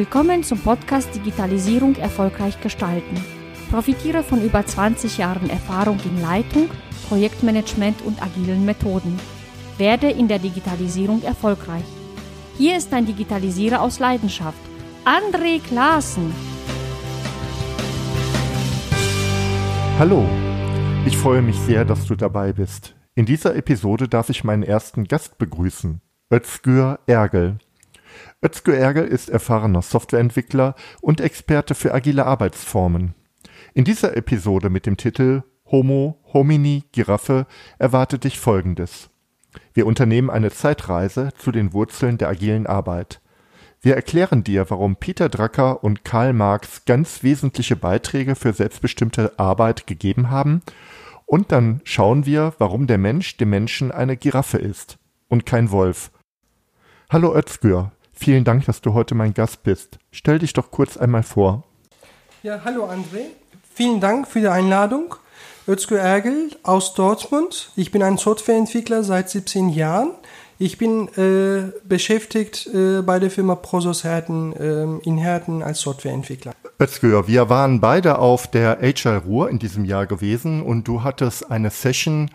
Willkommen 0.00 0.42
zum 0.42 0.58
Podcast 0.58 1.14
Digitalisierung 1.14 1.94
erfolgreich 1.96 2.58
gestalten. 2.62 3.22
Profitiere 3.70 4.22
von 4.22 4.42
über 4.42 4.64
20 4.64 5.18
Jahren 5.18 5.50
Erfahrung 5.50 5.98
in 6.06 6.22
Leitung, 6.22 6.70
Projektmanagement 7.10 8.00
und 8.06 8.22
agilen 8.22 8.64
Methoden. 8.64 9.20
Werde 9.76 10.08
in 10.08 10.26
der 10.26 10.38
Digitalisierung 10.38 11.22
erfolgreich. 11.22 11.84
Hier 12.56 12.78
ist 12.78 12.94
ein 12.94 13.04
Digitalisierer 13.04 13.82
aus 13.82 13.98
Leidenschaft, 13.98 14.56
André 15.04 15.60
Klaassen. 15.60 16.32
Hallo, 19.98 20.24
ich 21.04 21.18
freue 21.18 21.42
mich 21.42 21.58
sehr, 21.58 21.84
dass 21.84 22.06
du 22.06 22.14
dabei 22.14 22.54
bist. 22.54 22.94
In 23.16 23.26
dieser 23.26 23.54
Episode 23.54 24.08
darf 24.08 24.30
ich 24.30 24.44
meinen 24.44 24.62
ersten 24.62 25.04
Gast 25.04 25.36
begrüßen, 25.36 26.00
Özgür 26.32 27.00
Ergel. 27.06 27.58
Özgür 28.42 28.76
Ergel 28.76 29.04
ist 29.04 29.28
erfahrener 29.28 29.82
Softwareentwickler 29.82 30.74
und 31.02 31.20
Experte 31.20 31.74
für 31.74 31.92
agile 31.92 32.24
Arbeitsformen. 32.24 33.14
In 33.74 33.84
dieser 33.84 34.16
Episode 34.16 34.70
mit 34.70 34.86
dem 34.86 34.96
Titel 34.96 35.42
Homo 35.66 36.18
homini 36.32 36.84
Giraffe 36.92 37.46
erwartet 37.78 38.24
dich 38.24 38.40
Folgendes. 38.40 39.10
Wir 39.74 39.86
unternehmen 39.86 40.30
eine 40.30 40.50
Zeitreise 40.50 41.30
zu 41.36 41.52
den 41.52 41.72
Wurzeln 41.74 42.16
der 42.16 42.28
agilen 42.28 42.66
Arbeit. 42.66 43.20
Wir 43.82 43.94
erklären 43.94 44.42
dir, 44.42 44.68
warum 44.70 44.96
Peter 44.96 45.28
Drucker 45.28 45.84
und 45.84 46.04
Karl 46.04 46.32
Marx 46.32 46.84
ganz 46.86 47.22
wesentliche 47.22 47.76
Beiträge 47.76 48.36
für 48.36 48.52
selbstbestimmte 48.52 49.38
Arbeit 49.38 49.86
gegeben 49.86 50.30
haben 50.30 50.62
und 51.26 51.52
dann 51.52 51.80
schauen 51.84 52.26
wir, 52.26 52.54
warum 52.58 52.86
der 52.86 52.98
Mensch 52.98 53.36
dem 53.36 53.50
Menschen 53.50 53.92
eine 53.92 54.16
Giraffe 54.16 54.58
ist 54.58 54.98
und 55.28 55.46
kein 55.46 55.70
Wolf. 55.70 56.10
Hallo 57.08 57.34
Özgür, 57.34 57.92
vielen 58.20 58.44
Dank, 58.44 58.66
dass 58.66 58.80
du 58.80 58.94
heute 58.94 59.14
mein 59.14 59.34
Gast 59.34 59.62
bist. 59.62 59.98
Stell 60.12 60.38
dich 60.38 60.52
doch 60.52 60.70
kurz 60.70 60.96
einmal 60.96 61.22
vor. 61.22 61.64
Ja, 62.42 62.60
hallo 62.64 62.84
André. 62.84 63.24
Vielen 63.74 64.00
Dank 64.00 64.28
für 64.28 64.40
die 64.40 64.48
Einladung. 64.48 65.14
Özgür 65.66 66.00
Ergel 66.00 66.50
aus 66.62 66.94
Dortmund. 66.94 67.70
Ich 67.76 67.90
bin 67.90 68.02
ein 68.02 68.16
Softwareentwickler 68.16 69.04
seit 69.04 69.30
17 69.30 69.68
Jahren. 69.70 70.10
Ich 70.58 70.76
bin 70.76 71.08
äh, 71.16 71.72
beschäftigt 71.84 72.66
äh, 72.66 73.00
bei 73.00 73.18
der 73.18 73.30
Firma 73.30 73.54
Prosos 73.54 74.04
Herten 74.04 74.52
äh, 74.52 74.82
in 75.08 75.16
Herten 75.16 75.62
als 75.62 75.80
Softwareentwickler. 75.80 76.52
Özgür, 76.78 77.26
wir 77.28 77.48
waren 77.48 77.80
beide 77.80 78.18
auf 78.18 78.50
der 78.50 78.78
HR 78.82 79.18
Ruhr 79.18 79.48
in 79.48 79.58
diesem 79.58 79.84
Jahr 79.84 80.06
gewesen 80.06 80.62
und 80.62 80.86
du 80.86 81.02
hattest 81.02 81.50
eine 81.50 81.70
Session, 81.70 82.30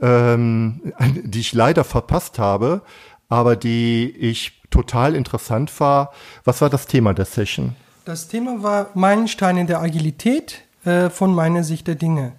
ähm, 0.00 0.92
die 1.24 1.40
ich 1.40 1.54
leider 1.54 1.84
verpasst 1.84 2.38
habe, 2.38 2.82
aber 3.28 3.56
die 3.56 4.10
ich 4.18 4.61
total 4.72 5.14
interessant 5.14 5.78
war. 5.78 6.12
Was 6.44 6.60
war 6.60 6.70
das 6.70 6.86
Thema 6.86 7.14
der 7.14 7.26
Session? 7.26 7.76
Das 8.04 8.26
Thema 8.26 8.64
war 8.64 8.90
Meilensteine 8.94 9.64
der 9.64 9.80
Agilität 9.80 10.62
äh, 10.84 11.08
von 11.08 11.32
meiner 11.32 11.62
Sicht 11.62 11.86
der 11.86 11.94
Dinge. 11.94 12.32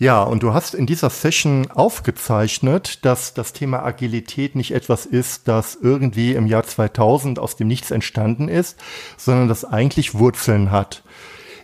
Ja, 0.00 0.22
und 0.22 0.42
du 0.42 0.54
hast 0.54 0.74
in 0.74 0.86
dieser 0.86 1.10
Session 1.10 1.70
aufgezeichnet, 1.70 3.04
dass 3.04 3.34
das 3.34 3.52
Thema 3.52 3.84
Agilität 3.84 4.56
nicht 4.56 4.72
etwas 4.72 5.04
ist, 5.04 5.46
das 5.46 5.76
irgendwie 5.80 6.32
im 6.32 6.46
Jahr 6.46 6.64
2000 6.64 7.38
aus 7.38 7.56
dem 7.56 7.68
Nichts 7.68 7.90
entstanden 7.90 8.48
ist, 8.48 8.80
sondern 9.18 9.46
das 9.46 9.66
eigentlich 9.66 10.14
Wurzeln 10.14 10.70
hat. 10.70 11.02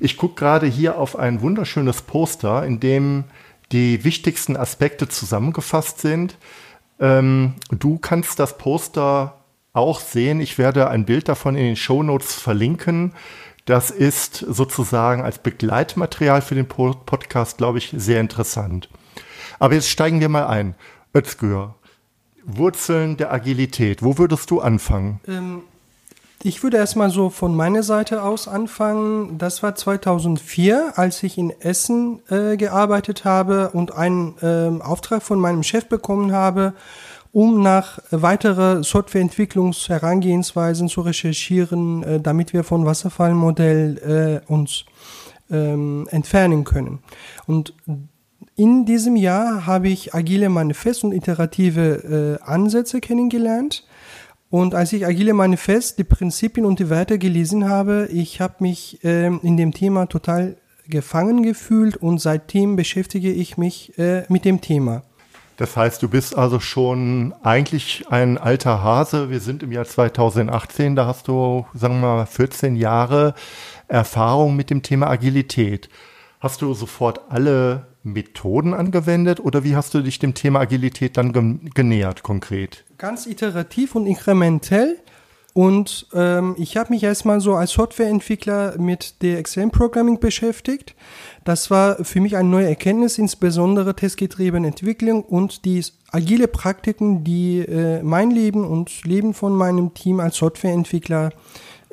Ich 0.01 0.19
gucke 0.19 0.35
gerade 0.35 0.67
hier 0.67 0.99
auf 0.99 1.17
ein 1.19 1.41
wunderschönes 1.41 2.03
Poster, 2.03 2.65
in 2.67 2.79
dem 2.79 3.25
die 3.73 4.05
wichtigsten 4.05 4.57
Aspekte 4.57 5.09
zusammengefasst 5.09 6.01
sind. 6.01 6.37
Ähm, 7.01 7.55
du 7.71 7.99
kannst 7.99 8.39
das 8.39 8.59
Poster 8.59 9.41
auch 9.73 10.01
sehen. 10.01 10.41
Ich 10.41 10.59
werde 10.59 10.89
ein 10.89 11.05
Bild 11.05 11.29
davon 11.29 11.57
in 11.57 11.65
den 11.65 11.77
Show 11.77 12.03
Notes 12.03 12.35
verlinken. 12.35 13.13
Das 13.67 13.91
ist 13.91 14.37
sozusagen 14.37 15.23
als 15.23 15.39
Begleitmaterial 15.39 16.41
für 16.41 16.55
den 16.55 16.69
Podcast, 16.69 17.59
glaube 17.59 17.79
ich, 17.79 17.93
sehr 17.97 18.21
interessant. 18.21 18.89
Aber 19.59 19.75
jetzt 19.75 19.91
steigen 19.91 20.21
wir 20.21 20.29
mal 20.29 20.47
ein. 20.47 20.75
Özgür, 21.15 21.75
Wurzeln 22.45 23.17
der 23.17 23.33
Agilität. 23.33 24.03
Wo 24.03 24.19
würdest 24.19 24.51
du 24.51 24.61
anfangen? 24.61 25.21
Ähm, 25.27 25.63
ich 26.43 26.63
würde 26.63 26.77
erstmal 26.77 27.11
so 27.11 27.31
von 27.31 27.57
meiner 27.57 27.83
Seite 27.83 28.23
aus 28.23 28.47
anfangen. 28.47 29.39
Das 29.39 29.63
war 29.63 29.75
2004, 29.75 30.93
als 30.97 31.23
ich 31.23 31.39
in 31.39 31.51
Essen 31.61 32.21
äh, 32.29 32.57
gearbeitet 32.57 33.25
habe 33.25 33.71
und 33.71 33.95
einen 33.95 34.37
äh, 34.43 34.83
Auftrag 34.83 35.23
von 35.23 35.41
meinem 35.41 35.63
Chef 35.63 35.89
bekommen 35.89 36.33
habe, 36.33 36.75
um 37.33 37.63
nach 37.63 37.99
weitere 38.11 38.83
Softwareentwicklungsherangehensweisen 38.83 40.89
zu 40.89 41.01
recherchieren, 41.01 42.03
äh, 42.03 42.21
damit 42.21 42.53
wir 42.53 42.65
von 42.65 42.85
Wasserfallmodell 42.85 44.43
äh, 44.47 44.53
uns 44.53 44.85
ähm, 45.51 46.07
entfernen 46.11 46.65
können. 46.65 47.01
Und 47.47 47.75
in 48.57 48.87
diesem 48.87 49.17
Jahr 49.17 49.67
habe 49.67 49.89
ich 49.89 50.15
agile 50.15 50.49
Manifest 50.49 51.05
und 51.05 51.13
iterative 51.13 52.39
äh, 52.41 52.45
Ansätze 52.45 53.01
kennengelernt. 53.01 53.87
Und 54.49 54.75
als 54.75 54.93
ich 54.93 55.07
Agile 55.07 55.35
Manifest, 55.35 55.99
die 55.99 56.05
Prinzipien 56.05 56.67
und 56.67 56.79
die 56.79 56.89
Werte 56.89 57.19
gelesen 57.19 57.69
habe, 57.69 58.09
ich 58.13 58.41
habe 58.41 58.55
mich 58.61 59.03
äh, 59.05 59.27
in 59.27 59.57
dem 59.57 59.73
Thema 59.73 60.07
total 60.07 60.57
gefangen 60.89 61.43
gefühlt 61.43 61.97
und 61.97 62.21
seitdem 62.21 62.77
beschäftige 62.77 63.33
ich 63.33 63.59
mich 63.59 63.99
äh, 63.99 64.23
mit 64.29 64.45
dem 64.45 64.61
Thema. 64.61 65.03
Das 65.57 65.75
heißt, 65.75 66.03
du 66.03 66.09
bist 66.09 66.37
also 66.37 66.61
schon 66.61 67.35
eigentlich 67.43 68.05
ein 68.11 68.37
alter 68.37 68.83
Hase. 68.83 69.31
Wir 69.31 69.41
sind 69.41 69.63
im 69.63 69.73
Jahr 69.73 69.87
2018, 69.87 70.95
da 70.97 71.07
hast 71.07 71.29
du, 71.29 71.67
sagen 71.73 72.01
wir 72.01 72.17
mal, 72.17 72.27
14 72.27 72.77
Jahre 72.77 73.35
Erfahrung 73.89 74.55
mit 74.55 74.69
dem 74.69 74.83
Thema 74.83 75.09
Agilität. 75.09 75.89
Hast 76.41 76.61
du 76.61 76.75
sofort 76.75 77.23
alle 77.31 77.87
Methoden 78.07 78.73
angewendet 78.73 79.41
oder 79.41 79.65
wie 79.65 79.77
hast 79.77 79.93
du 79.95 80.01
dich 80.01 80.19
dem 80.19 80.35
Thema 80.35 80.61
Agilität 80.61 81.17
dann 81.17 81.61
genähert 81.75 82.23
konkret? 82.23 82.85
Ganz 82.99 83.27
iterativ 83.27 83.95
und 83.95 84.07
inkrementell. 84.07 84.99
Und 85.57 86.07
ähm, 86.13 86.55
ich 86.59 86.77
habe 86.77 86.93
mich 86.93 87.03
erstmal 87.03 87.41
so 87.41 87.55
als 87.55 87.71
Softwareentwickler 87.73 88.77
mit 88.79 89.23
der 89.23 89.39
Excel 89.39 89.71
Programming 89.71 90.21
beschäftigt. 90.21 90.95
Das 91.45 91.71
war 91.71 92.05
für 92.05 92.21
mich 92.21 92.37
eine 92.37 92.47
neue 92.47 92.69
Erkenntnis, 92.69 93.17
insbesondere 93.17 93.97
testgetriebene 93.97 94.69
Entwicklung 94.69 95.25
und 95.25 95.65
die 95.65 95.83
agile 96.13 96.47
Praktiken, 96.47 97.25
die 97.25 97.61
äh, 97.61 98.03
mein 98.03 98.31
Leben 98.31 98.67
und 98.67 99.05
Leben 99.05 99.33
von 99.33 99.57
meinem 99.57 99.95
Team 99.95 100.21
als 100.21 100.37
Softwareentwickler 100.37 101.31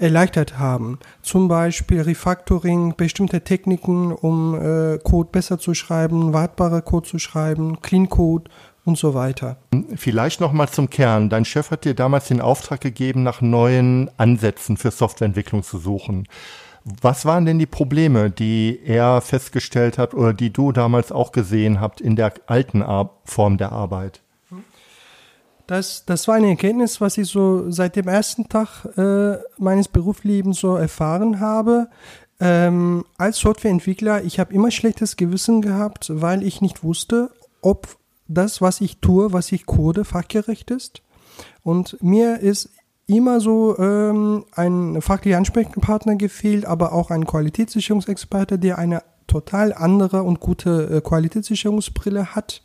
erleichtert 0.03 0.59
haben. 0.59 0.99
Zum 1.21 1.47
Beispiel 1.47 2.01
Refactoring, 2.01 2.95
bestimmte 2.95 3.41
Techniken, 3.41 4.11
um 4.11 4.53
äh, 4.53 4.99
Code 4.99 5.29
besser 5.31 5.57
zu 5.57 5.73
schreiben, 5.73 6.33
wartbare 6.33 6.81
Code 6.81 7.07
zu 7.07 7.19
schreiben, 7.19 7.81
Clean 7.81 8.09
Code 8.09 8.51
und 8.85 8.97
so 8.97 9.13
weiter. 9.13 9.57
Vielleicht 9.95 10.41
noch 10.41 10.51
mal 10.51 10.67
zum 10.67 10.89
Kern. 10.89 11.29
Dein 11.29 11.45
Chef 11.45 11.71
hat 11.71 11.85
dir 11.85 11.93
damals 11.93 12.27
den 12.27 12.41
Auftrag 12.41 12.81
gegeben, 12.81 13.23
nach 13.23 13.41
neuen 13.41 14.11
Ansätzen 14.17 14.77
für 14.77 14.91
Softwareentwicklung 14.91 15.63
zu 15.63 15.77
suchen. 15.77 16.27
Was 16.83 17.25
waren 17.25 17.45
denn 17.45 17.59
die 17.59 17.65
Probleme, 17.65 18.29
die 18.29 18.81
er 18.83 19.21
festgestellt 19.21 19.97
hat 19.97 20.13
oder 20.13 20.33
die 20.33 20.51
du 20.51 20.73
damals 20.73 21.13
auch 21.13 21.31
gesehen 21.31 21.79
habt 21.79 22.01
in 22.01 22.17
der 22.17 22.33
alten 22.47 22.81
Ar 22.81 23.11
Form 23.23 23.57
der 23.57 23.71
Arbeit? 23.71 24.22
Das, 25.73 26.05
das 26.05 26.27
war 26.27 26.35
eine 26.35 26.49
Erkenntnis, 26.49 27.01
was 27.01 27.17
ich 27.17 27.27
so 27.27 27.71
seit 27.71 27.95
dem 27.95 28.07
ersten 28.07 28.47
Tag 28.47 28.85
äh, 28.95 29.39
meines 29.57 29.87
Berufslebens 29.87 30.59
so 30.59 30.75
erfahren 30.75 31.39
habe. 31.39 31.89
Ähm, 32.39 33.05
als 33.17 33.39
Softwareentwickler, 33.39 34.23
ich 34.23 34.39
habe 34.39 34.53
immer 34.53 34.69
schlechtes 34.69 35.17
Gewissen 35.17 35.63
gehabt, 35.63 36.11
weil 36.13 36.43
ich 36.43 36.61
nicht 36.61 36.83
wusste, 36.83 37.31
ob 37.63 37.87
das, 38.27 38.61
was 38.61 38.81
ich 38.81 38.99
tue, 38.99 39.33
was 39.33 39.51
ich 39.51 39.65
code, 39.65 40.05
fachgerecht 40.05 40.69
ist. 40.69 41.01
Und 41.63 41.97
mir 42.03 42.39
ist 42.41 42.69
immer 43.07 43.39
so 43.39 43.75
ähm, 43.79 44.45
ein 44.51 45.01
fachlicher 45.01 45.39
Ansprechpartner 45.39 46.17
gefehlt, 46.17 46.65
aber 46.65 46.93
auch 46.93 47.09
ein 47.09 47.25
Qualitätssicherungsexperte, 47.25 48.59
der 48.59 48.77
eine 48.77 49.01
total 49.25 49.73
andere 49.73 50.21
und 50.21 50.39
gute 50.39 50.97
äh, 50.97 51.01
Qualitätssicherungsbrille 51.01 52.35
hat. 52.35 52.61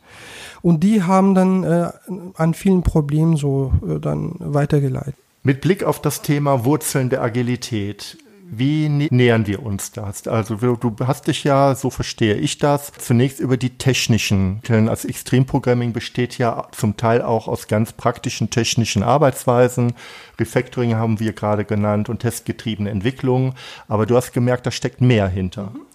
Und 0.62 0.82
die 0.82 1.02
haben 1.02 1.34
dann 1.34 1.64
äh, 1.64 1.90
an 2.34 2.55
vielen 2.55 2.82
Problemen 2.82 3.37
so 3.37 3.72
äh, 3.87 3.99
dann 4.00 4.34
weitergeleitet. 4.38 5.14
Mit 5.43 5.60
Blick 5.60 5.84
auf 5.84 6.02
das 6.02 6.22
Thema 6.22 6.64
Wurzeln 6.64 7.10
der 7.10 7.22
Agilität, 7.22 8.19
wie 8.50 8.88
nähern 8.88 9.46
wir 9.46 9.62
uns 9.62 9.93
das? 9.93 10.26
Also 10.26 10.56
du 10.56 10.96
hast 11.06 11.26
dich 11.26 11.44
ja, 11.44 11.75
so 11.75 11.90
verstehe 11.90 12.34
ich 12.34 12.58
das, 12.58 12.93
zunächst 12.99 13.40
über 13.40 13.58
die 13.58 13.76
technischen. 13.76 14.62
Denn 14.69 14.88
als 14.88 15.05
Extremprogramming 15.05 15.93
besteht 15.93 16.38
ja 16.38 16.66
zum 16.72 16.96
Teil 16.96 17.20
auch 17.20 17.46
aus 17.46 17.69
ganz 17.69 17.93
praktischen 17.93 18.49
technischen 18.49 19.02
Arbeitsweisen. 19.02 19.93
Refactoring 20.38 20.94
haben 20.94 21.20
wir 21.20 21.34
gerade 21.34 21.64
genannt 21.64 22.08
und 22.08 22.20
testgetriebene 22.20 22.88
Entwicklung. 22.88 23.54
Aber 23.87 24.06
du 24.06 24.16
hast 24.16 24.32
gemerkt, 24.32 24.66
da 24.66 24.70
steckt 24.70 25.02
mehr 25.02 25.28
hinter. 25.28 25.72
Mhm. 25.75 25.88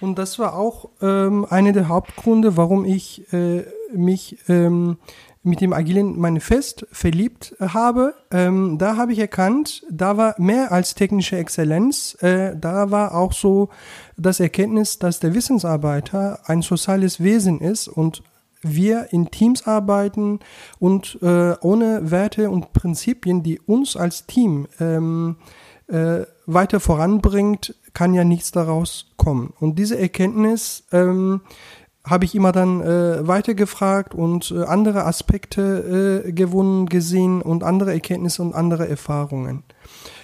Und 0.00 0.18
das 0.18 0.38
war 0.38 0.56
auch 0.56 0.90
ähm, 1.00 1.46
einer 1.48 1.72
der 1.72 1.88
Hauptgründe, 1.88 2.56
warum 2.56 2.84
ich 2.84 3.32
äh, 3.32 3.64
mich 3.94 4.38
ähm, 4.48 4.98
mit 5.46 5.60
dem 5.60 5.72
agilen 5.72 6.18
Manifest 6.18 6.86
verliebt 6.90 7.54
habe, 7.60 8.14
ähm, 8.32 8.78
da 8.78 8.96
habe 8.96 9.12
ich 9.12 9.20
erkannt, 9.20 9.84
da 9.88 10.16
war 10.16 10.34
mehr 10.38 10.72
als 10.72 10.96
technische 10.96 11.36
Exzellenz, 11.36 12.20
äh, 12.20 12.56
da 12.56 12.90
war 12.90 13.14
auch 13.14 13.32
so 13.32 13.68
das 14.16 14.40
Erkenntnis, 14.40 14.98
dass 14.98 15.20
der 15.20 15.34
Wissensarbeiter 15.34 16.40
ein 16.46 16.62
soziales 16.62 17.22
Wesen 17.22 17.60
ist 17.60 17.86
und 17.86 18.24
wir 18.62 19.12
in 19.12 19.30
Teams 19.30 19.68
arbeiten 19.68 20.40
und 20.80 21.16
äh, 21.22 21.54
ohne 21.60 22.10
Werte 22.10 22.50
und 22.50 22.72
Prinzipien, 22.72 23.44
die 23.44 23.60
uns 23.60 23.96
als 23.96 24.26
Team 24.26 24.66
ähm, 24.80 25.36
äh, 25.86 26.22
weiter 26.46 26.80
voranbringt, 26.80 27.74
kann 27.92 28.14
ja 28.14 28.24
nichts 28.24 28.52
daraus 28.52 29.12
kommen. 29.16 29.52
Und 29.58 29.78
diese 29.78 29.98
Erkenntnis 29.98 30.84
ähm, 30.92 31.40
habe 32.04 32.24
ich 32.24 32.34
immer 32.34 32.52
dann 32.52 32.80
äh, 32.80 33.26
weitergefragt 33.26 34.14
und 34.14 34.52
äh, 34.52 34.62
andere 34.64 35.04
Aspekte 35.04 36.22
äh, 36.26 36.32
gewonnen, 36.32 36.86
gesehen 36.86 37.42
und 37.42 37.64
andere 37.64 37.92
Erkenntnisse 37.92 38.42
und 38.42 38.54
andere 38.54 38.88
Erfahrungen. 38.88 39.64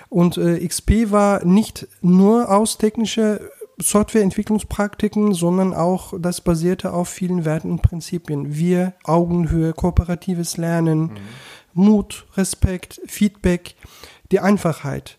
Und 0.09 0.37
äh, 0.37 0.67
XP 0.67 1.11
war 1.11 1.45
nicht 1.45 1.89
nur 2.03 2.51
aus 2.51 2.79
technischer 2.79 3.41
Softwareentwicklungspraktiken, 3.79 5.35
sondern 5.35 5.75
auch 5.75 6.15
das 6.21 6.41
basierte 6.41 6.93
auf 6.93 7.09
vielen 7.09 7.45
Werten 7.45 7.71
und 7.71 7.83
Prinzipien. 7.83 8.55
Wir, 8.55 8.95
Augenhöhe, 9.05 9.73
kooperatives 9.73 10.57
Lernen, 10.57 11.01
mhm. 11.01 11.11
Mut, 11.75 12.27
Respekt, 12.37 13.01
Feedback, 13.07 13.75
die 14.31 14.41
Einfachheit. 14.41 15.19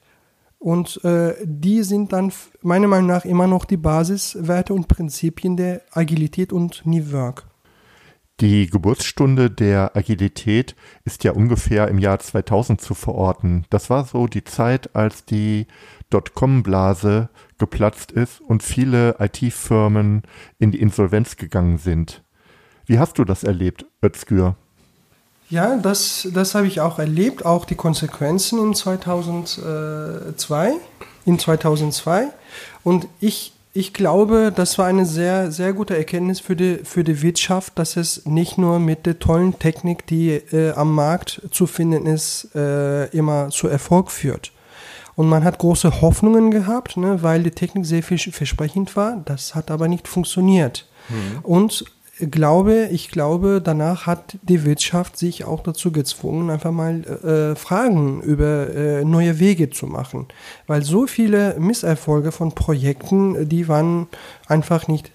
Und 0.64 1.04
äh, 1.04 1.36
die 1.44 1.84
sind 1.84 2.14
dann 2.14 2.32
meiner 2.62 2.88
Meinung 2.88 3.08
nach 3.08 3.26
immer 3.26 3.48
noch 3.48 3.66
die 3.66 3.76
Basiswerte 3.76 4.74
und 4.74 4.88
Prinzipien 4.88 5.58
der 5.58 5.82
Agilität 5.92 6.54
und 6.54 6.86
New 6.86 7.12
Work. 7.12 7.48
Die 8.40 8.68
Geburtsstunde 8.68 9.52
der 9.52 9.98
Agilität 9.98 10.78
ist 11.04 11.26
ja 11.26 11.34
ungefähr 11.34 11.90
im 11.90 11.98
Jahr 11.98 12.18
2000 12.20 12.80
zu 12.80 12.94
verorten. 12.94 13.66
Das 13.72 13.90
war 13.90 14.06
so 14.06 14.26
die 14.26 14.46
Zeit, 14.46 14.96
als 14.96 15.26
die 15.26 15.68
Dotcom-Blase 16.10 17.28
geplatzt 17.58 18.14
ist 18.14 18.40
und 18.40 18.64
viele 18.64 19.18
IT-Firmen 19.20 20.22
in 20.60 20.72
die 20.72 20.80
Insolvenz 20.80 21.36
gegangen 21.36 21.78
sind. 21.78 22.24
Wie 22.86 23.00
hast 23.00 23.18
du 23.18 23.26
das 23.26 23.44
erlebt, 23.44 23.86
Özgür? 24.02 24.56
Ja, 25.54 25.76
das, 25.76 26.28
das 26.34 26.56
habe 26.56 26.66
ich 26.66 26.82
auch 26.82 26.98
erlebt, 26.98 27.46
auch 27.46 27.66
die 27.66 27.76
Konsequenzen 27.76 28.58
in 28.58 28.74
2002, 28.74 30.74
in 31.26 31.38
2002. 31.38 32.30
Und 32.84 33.08
ich, 33.20 33.54
ich 33.72 33.94
glaube, 33.94 34.52
das 34.56 34.80
war 34.80 34.88
eine 34.88 35.06
sehr, 35.06 35.52
sehr 35.52 35.74
gute 35.74 35.96
Erkenntnis 35.96 36.40
für 36.40 36.56
die, 36.56 36.80
für 36.84 37.04
die 37.04 37.22
Wirtschaft, 37.22 37.78
dass 37.78 37.98
es 37.98 38.26
nicht 38.26 38.58
nur 38.58 38.80
mit 38.80 39.06
der 39.06 39.20
tollen 39.20 39.60
Technik, 39.60 40.08
die 40.08 40.32
äh, 40.32 40.72
am 40.72 40.96
Markt 40.96 41.44
zu 41.52 41.68
finden 41.68 42.08
ist, 42.08 42.50
äh, 42.56 43.06
immer 43.10 43.52
zu 43.52 43.68
Erfolg 43.68 44.10
führt. 44.10 44.52
Und 45.16 45.30
man 45.30 45.44
hat 45.44 45.60
große 45.60 46.02
Hoffnungen 46.02 46.50
gehabt, 46.50 46.98
ne, 46.98 47.22
weil 47.22 47.44
die 47.44 47.52
Technik 47.52 47.86
sehr 47.86 48.02
viel 48.02 48.18
versprechend 48.18 48.96
war. 48.96 49.22
Das 49.26 49.54
hat 49.54 49.70
aber 49.70 49.88
nicht 49.88 50.08
funktioniert. 50.08 50.88
Mhm. 51.10 51.40
Und 51.44 51.86
glaube, 52.20 52.90
ich 52.92 53.10
glaube, 53.10 53.62
danach 53.64 54.06
hat 54.06 54.38
die 54.44 54.66
Wirtschaft 54.66 55.18
sich 55.18 55.46
auch 55.46 55.64
dazu 55.64 55.92
gezwungen, 55.92 56.50
einfach 56.50 56.72
mal 56.72 57.04
äh, 57.04 57.56
Fragen 57.56 58.22
über 58.22 58.70
äh, 58.76 59.04
neue 59.04 59.40
Wege 59.40 59.72
zu 59.72 59.88
machen. 59.88 60.28
Weil 60.68 60.84
so 60.84 61.08
viele 61.08 61.56
Misserfolge 61.60 62.32
von 62.32 62.54
Projekten, 62.54 63.50
die 63.50 63.68
waren 63.68 64.08
einfach 64.48 64.88
nicht 64.88 65.12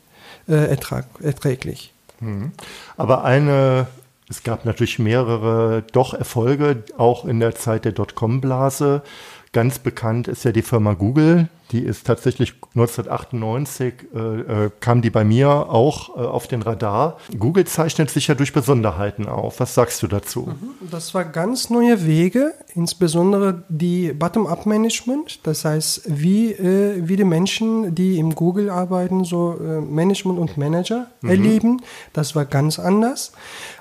äh, 0.49 0.71
ertrag, 0.71 1.07
erträglich. 1.23 1.93
Mhm. 2.21 2.53
Aber 2.97 3.25
eine, 3.25 3.87
es 4.29 4.43
gab 4.43 4.65
natürlich 4.65 4.99
mehrere 4.99 5.85
doch 5.93 6.15
Erfolge, 6.15 6.83
auch 6.97 7.25
in 7.25 7.39
der 7.39 7.55
Zeit 7.55 7.85
der 7.85 7.93
Dotcom-Blase. 7.93 9.03
Ganz 9.53 9.79
bekannt 9.79 10.29
ist 10.29 10.45
ja 10.45 10.53
die 10.53 10.63
Firma 10.63 10.95
Google. 10.95 11.49
Die 11.71 11.81
ist 11.81 12.07
tatsächlich 12.07 12.55
1998, 12.75 13.95
äh, 14.15 14.19
äh, 14.19 14.71
kam 14.81 15.03
die 15.03 15.11
bei 15.11 15.23
mir 15.23 15.51
auch 15.51 16.17
äh, 16.17 16.21
auf 16.21 16.49
den 16.49 16.63
Radar. 16.63 17.19
Google 17.39 17.67
zeichnet 17.67 18.09
sich 18.09 18.29
ja 18.29 18.35
durch 18.35 18.55
Besonderheiten 18.55 19.27
auf. 19.27 19.61
Was 19.61 19.75
sagst 19.75 20.03
du 20.03 20.07
dazu? 20.07 20.47
Mhm. 20.47 20.89
Das 20.91 21.13
war 21.13 21.27
ganz 21.27 21.69
neue 21.69 22.07
Wege, 22.07 22.55
insbesondere 22.75 23.65
die 23.69 24.15
Bottom-up-Management. 24.15 25.47
Das 25.47 25.67
heißt, 25.67 26.05
wie, 26.07 26.53
äh, 26.53 27.07
wie 27.07 27.17
die 27.17 27.25
Menschen, 27.25 27.95
die 27.95 28.19
im 28.19 28.35
Google 28.35 28.71
arbeiten, 28.71 29.25
so 29.25 29.59
äh, 29.61 29.81
Management 29.83 30.39
und 30.39 30.57
Manager 30.57 31.09
mhm. 31.21 31.31
erleben. 31.31 31.83
Das 32.15 32.35
war 32.35 32.47
ganz 32.47 32.79
anders. 32.79 33.33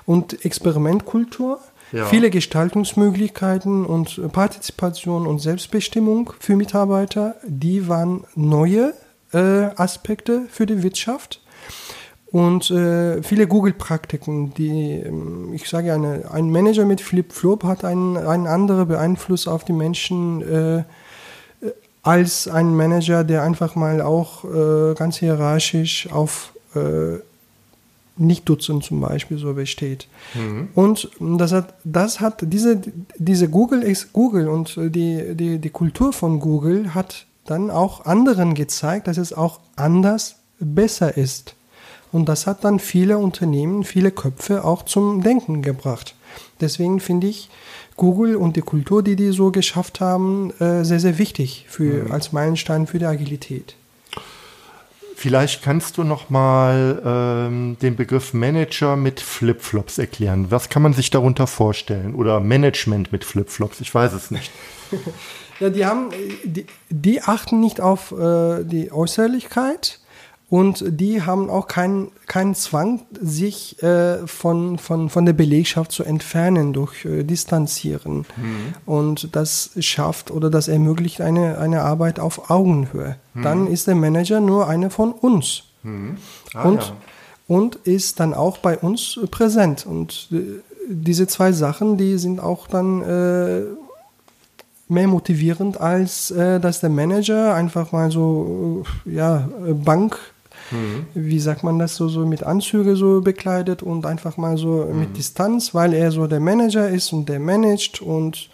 Und 0.04 0.44
Experimentkultur 0.44 1.58
Viele 2.06 2.30
Gestaltungsmöglichkeiten 2.30 3.86
und 3.86 4.32
Partizipation 4.32 5.26
und 5.26 5.38
Selbstbestimmung 5.38 6.32
für 6.38 6.56
Mitarbeiter, 6.56 7.36
die 7.46 7.88
waren 7.88 8.24
neue 8.34 8.92
äh, 9.32 9.38
Aspekte 9.76 10.42
für 10.50 10.66
die 10.66 10.82
Wirtschaft. 10.82 11.40
Und 12.30 12.70
äh, 12.70 13.22
viele 13.22 13.46
Google-Praktiken, 13.46 14.52
die, 14.52 15.00
ähm, 15.00 15.52
ich 15.54 15.66
sage, 15.66 15.94
eine, 15.94 16.30
ein 16.30 16.50
Manager 16.50 16.84
mit 16.84 17.00
Flip-Flop 17.00 17.64
hat 17.64 17.84
einen, 17.84 18.18
einen 18.18 18.46
anderen 18.46 18.94
Einfluss 18.94 19.48
auf 19.48 19.64
die 19.64 19.72
Menschen 19.72 20.42
äh, 20.42 20.84
als 22.02 22.46
ein 22.46 22.76
Manager, 22.76 23.24
der 23.24 23.42
einfach 23.42 23.76
mal 23.76 24.02
auch 24.02 24.44
äh, 24.44 24.94
ganz 24.94 25.16
hierarchisch 25.16 26.08
auf 26.12 26.52
äh, 28.18 28.22
nicht-Dutzend 28.22 28.84
zum 28.84 29.00
Beispiel 29.00 29.38
so 29.38 29.54
besteht. 29.54 30.08
Mhm. 30.34 30.68
Und 30.74 31.10
das 31.20 31.52
hat, 31.52 31.74
das 31.84 32.20
hat 32.20 32.40
diese, 32.42 32.80
diese 33.16 33.48
Google 33.48 33.82
ist 33.82 34.12
Google 34.12 34.48
und 34.48 34.76
die, 34.76 35.34
die, 35.34 35.58
die 35.58 35.70
Kultur 35.70 36.12
von 36.12 36.40
Google 36.40 36.94
hat 36.94 37.26
dann 37.46 37.70
auch 37.70 38.04
anderen 38.04 38.54
gezeigt, 38.54 39.06
dass 39.06 39.16
es 39.16 39.32
auch 39.32 39.60
anders 39.76 40.36
besser 40.60 41.16
ist. 41.16 41.54
Und 42.12 42.28
das 42.28 42.46
hat 42.46 42.64
dann 42.64 42.78
viele 42.78 43.18
Unternehmen, 43.18 43.84
viele 43.84 44.10
Köpfe 44.10 44.64
auch 44.64 44.84
zum 44.84 45.22
Denken 45.22 45.62
gebracht. 45.62 46.14
Deswegen 46.60 47.00
finde 47.00 47.26
ich 47.26 47.50
Google 47.96 48.36
und 48.36 48.56
die 48.56 48.62
Kultur, 48.62 49.02
die 49.02 49.16
die 49.16 49.30
so 49.30 49.50
geschafft 49.50 50.00
haben, 50.00 50.52
äh, 50.58 50.84
sehr, 50.84 51.00
sehr 51.00 51.18
wichtig 51.18 51.66
für, 51.68 52.04
mhm. 52.04 52.12
als 52.12 52.32
Meilenstein 52.32 52.86
für 52.86 52.98
die 52.98 53.06
Agilität. 53.06 53.74
Vielleicht 55.20 55.64
kannst 55.64 55.98
du 55.98 56.04
noch 56.04 56.30
mal 56.30 57.02
ähm, 57.04 57.76
den 57.82 57.96
Begriff 57.96 58.34
Manager 58.34 58.94
mit 58.94 59.18
Flipflops 59.18 59.98
erklären. 59.98 60.52
Was 60.52 60.68
kann 60.68 60.80
man 60.80 60.92
sich 60.92 61.10
darunter 61.10 61.48
vorstellen? 61.48 62.14
Oder 62.14 62.38
Management 62.38 63.10
mit 63.10 63.24
Flipflops? 63.24 63.80
Ich 63.80 63.92
weiß 63.92 64.12
es 64.12 64.30
nicht. 64.30 64.52
ja, 65.58 65.70
die 65.70 65.84
haben, 65.84 66.10
die, 66.44 66.66
die 66.88 67.20
achten 67.20 67.58
nicht 67.58 67.80
auf 67.80 68.12
äh, 68.12 68.62
die 68.62 68.92
Äußerlichkeit, 68.92 69.98
und 70.50 70.82
die 70.88 71.22
haben 71.22 71.50
auch 71.50 71.66
keinen 71.66 72.10
keinen 72.26 72.54
Zwang, 72.54 73.02
sich 73.20 73.82
äh, 73.82 74.26
von, 74.26 74.78
von, 74.78 75.10
von 75.10 75.26
der 75.26 75.34
Belegschaft 75.34 75.92
zu 75.92 76.04
entfernen 76.04 76.72
durch 76.72 77.04
äh, 77.04 77.22
Distanzieren. 77.22 78.24
Mhm. 78.36 78.74
Und 78.86 79.36
das 79.36 79.70
schafft 79.80 80.30
oder 80.30 80.48
das 80.48 80.68
ermöglicht 80.68 81.20
eine, 81.20 81.58
eine 81.58 81.82
Arbeit 81.82 82.18
auf 82.18 82.50
Augenhöhe. 82.50 83.16
Mhm. 83.34 83.42
Dann 83.42 83.66
ist 83.66 83.86
der 83.86 83.94
Manager 83.94 84.40
nur 84.40 84.68
einer 84.68 84.90
von 84.90 85.12
uns. 85.12 85.64
Mhm. 85.82 86.16
Ah, 86.54 86.62
und, 86.62 86.82
ja. 86.82 86.92
und 87.46 87.76
ist 87.76 88.18
dann 88.18 88.32
auch 88.32 88.56
bei 88.58 88.78
uns 88.78 89.20
präsent. 89.30 89.84
Und 89.84 90.28
äh, 90.32 90.62
diese 90.88 91.26
zwei 91.26 91.52
Sachen, 91.52 91.98
die 91.98 92.16
sind 92.16 92.40
auch 92.40 92.68
dann 92.68 93.02
äh, 93.02 93.62
mehr 94.88 95.08
motivierend, 95.08 95.78
als 95.78 96.30
äh, 96.30 96.58
dass 96.58 96.80
der 96.80 96.90
Manager 96.90 97.54
einfach 97.54 97.92
mal 97.92 98.10
so 98.10 98.84
äh, 99.06 99.16
ja, 99.16 99.48
Bank 99.84 100.18
mhm. 100.70 101.06
wie 101.14 101.40
sagt 101.40 101.64
man 101.64 101.78
das, 101.78 101.96
so, 101.96 102.08
so 102.08 102.26
mit 102.26 102.42
Anzüge 102.42 102.96
so 102.96 103.20
bekleidet 103.20 103.82
und 103.82 104.06
einfach 104.06 104.36
mal 104.36 104.56
so 104.56 104.86
mhm. 104.90 105.00
mit 105.00 105.16
Distanz, 105.16 105.74
weil 105.74 105.94
er 105.94 106.10
so 106.10 106.26
der 106.26 106.40
Manager 106.40 106.88
ist 106.88 107.12
und 107.12 107.28
der 107.28 107.40
managt 107.40 108.00
und 108.00 108.50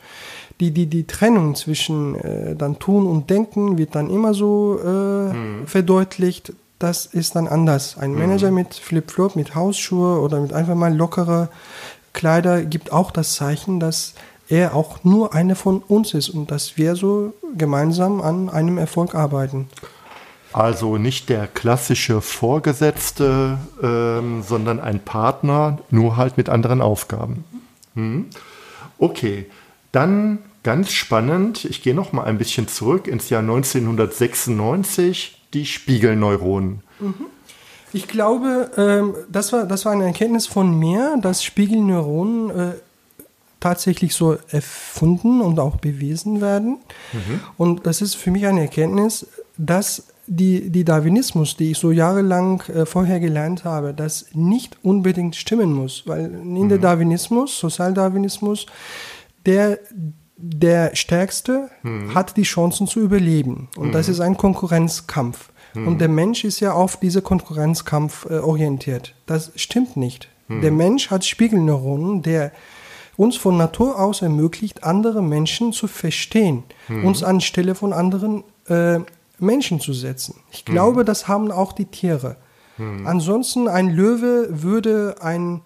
die, 0.61 0.71
die, 0.71 0.87
die 0.87 1.06
Trennung 1.06 1.54
zwischen 1.54 2.14
äh, 2.14 2.54
dann 2.54 2.78
Tun 2.78 3.06
und 3.06 3.28
Denken 3.30 3.76
wird 3.76 3.94
dann 3.94 4.09
immer 4.11 4.35
so 4.35 4.78
äh, 4.83 5.35
mhm. 5.35 5.66
verdeutlicht. 5.66 6.52
Das 6.78 7.06
ist 7.06 7.35
dann 7.35 7.49
anders. 7.49 7.97
Ein 7.99 8.12
mhm. 8.12 8.18
Manager 8.18 8.50
mit 8.50 8.75
Flip-Flop, 8.75 9.37
mit 9.37 9.54
Hausschuhe 9.54 10.21
oder 10.21 10.40
mit 10.40 10.52
einfach 10.52 10.75
mal 10.75 10.94
lockere 10.94 11.49
Kleider 12.12 12.64
gibt 12.64 12.92
auch 12.92 13.11
das 13.11 13.35
Zeichen, 13.35 13.80
dass 13.80 14.14
er 14.49 14.75
auch 14.75 15.04
nur 15.04 15.35
eine 15.35 15.56
von 15.56 15.83
uns 15.83 16.14
ist 16.14 16.30
und 16.30 16.50
dass 16.50 16.76
wir 16.76 16.97
so 16.97 17.33
gemeinsam 17.56 18.21
an 18.21 18.49
einem 18.49 18.78
Erfolg 18.78 19.14
arbeiten. 19.14 19.68
Also 20.54 20.99
nicht 20.99 21.30
der 21.30 21.49
klassische 21.49 22.20
Vorgesetzte, 22.20 23.58
ähm, 23.82 24.44
sondern 24.46 24.78
ein 24.78 25.00
Partner, 25.00 25.80
nur 25.90 26.16
halt 26.16 26.37
mit 26.37 26.49
anderen 26.49 26.80
Aufgaben. 26.80 27.44
Hm. 27.94 28.26
Okay, 28.99 29.46
dann 29.90 30.38
ganz 30.62 30.92
spannend, 30.92 31.64
ich 31.64 31.82
gehe 31.82 31.92
noch 31.92 32.12
mal 32.12 32.23
ein 32.23 32.38
bisschen 32.38 32.68
zurück 32.68 33.08
ins 33.08 33.30
Jahr 33.30 33.42
1996, 33.42 35.42
die 35.54 35.66
Spiegelneuronen. 35.66 36.84
Mhm. 37.00 37.14
Ich 37.92 38.06
glaube, 38.06 38.70
ähm, 38.76 39.14
das, 39.28 39.52
war, 39.52 39.66
das 39.66 39.84
war 39.84 39.90
eine 39.90 40.04
Erkenntnis 40.04 40.46
von 40.46 40.78
mir, 40.78 41.16
dass 41.20 41.42
Spiegelneuronen 41.42 42.50
äh, 42.50 42.73
tatsächlich 43.58 44.14
so 44.14 44.37
erfunden 44.50 45.40
und 45.40 45.58
auch 45.58 45.78
bewiesen 45.78 46.40
werden. 46.40 46.78
Mhm. 47.12 47.40
Und 47.56 47.87
das 47.87 48.02
ist 48.02 48.14
für 48.14 48.30
mich 48.30 48.46
eine 48.46 48.61
Erkenntnis, 48.61 49.26
dass 49.56 50.13
die, 50.26 50.70
die 50.70 50.84
Darwinismus, 50.84 51.56
die 51.56 51.72
ich 51.72 51.78
so 51.78 51.90
jahrelang 51.90 52.62
äh, 52.62 52.86
vorher 52.86 53.20
gelernt 53.20 53.64
habe, 53.64 53.94
das 53.94 54.26
nicht 54.32 54.78
unbedingt 54.82 55.36
stimmen 55.36 55.72
muss, 55.72 56.04
weil 56.06 56.26
in 56.26 56.54
mhm. 56.54 56.68
der 56.68 56.78
Darwinismus, 56.78 57.58
Sozialdarwinismus, 57.58 58.66
der 59.46 59.78
der 60.36 60.94
Stärkste 60.96 61.70
mhm. 61.82 62.14
hat 62.14 62.36
die 62.36 62.42
Chancen 62.42 62.86
zu 62.86 63.00
überleben. 63.00 63.68
Und 63.76 63.88
mhm. 63.88 63.92
das 63.92 64.08
ist 64.08 64.20
ein 64.20 64.36
Konkurrenzkampf. 64.36 65.50
Mhm. 65.74 65.88
Und 65.88 66.00
der 66.00 66.08
Mensch 66.08 66.44
ist 66.44 66.60
ja 66.60 66.72
auf 66.72 66.98
diese 66.98 67.22
Konkurrenzkampf 67.22 68.26
äh, 68.28 68.38
orientiert. 68.38 69.14
Das 69.26 69.52
stimmt 69.56 69.96
nicht. 69.96 70.28
Mhm. 70.48 70.60
Der 70.60 70.72
Mensch 70.72 71.10
hat 71.10 71.24
Spiegelneuronen, 71.24 72.22
der 72.22 72.52
uns 73.16 73.36
von 73.36 73.56
Natur 73.56 74.00
aus 74.00 74.22
ermöglicht, 74.22 74.82
andere 74.82 75.22
Menschen 75.22 75.72
zu 75.72 75.86
verstehen, 75.86 76.64
mhm. 76.88 77.04
uns 77.04 77.22
anstelle 77.22 77.74
von 77.74 77.92
anderen 77.92 78.42
äh, 78.66 79.00
Menschen 79.38 79.80
zu 79.80 79.92
setzen. 79.92 80.36
Ich 80.50 80.64
glaube, 80.64 81.02
mhm. 81.02 81.06
das 81.06 81.28
haben 81.28 81.50
auch 81.50 81.72
die 81.72 81.86
Tiere. 81.86 82.36
Mhm. 82.78 83.06
Ansonsten 83.06 83.68
ein 83.68 83.90
Löwe 83.90 84.48
würde 84.50 85.16
ein, 85.20 85.62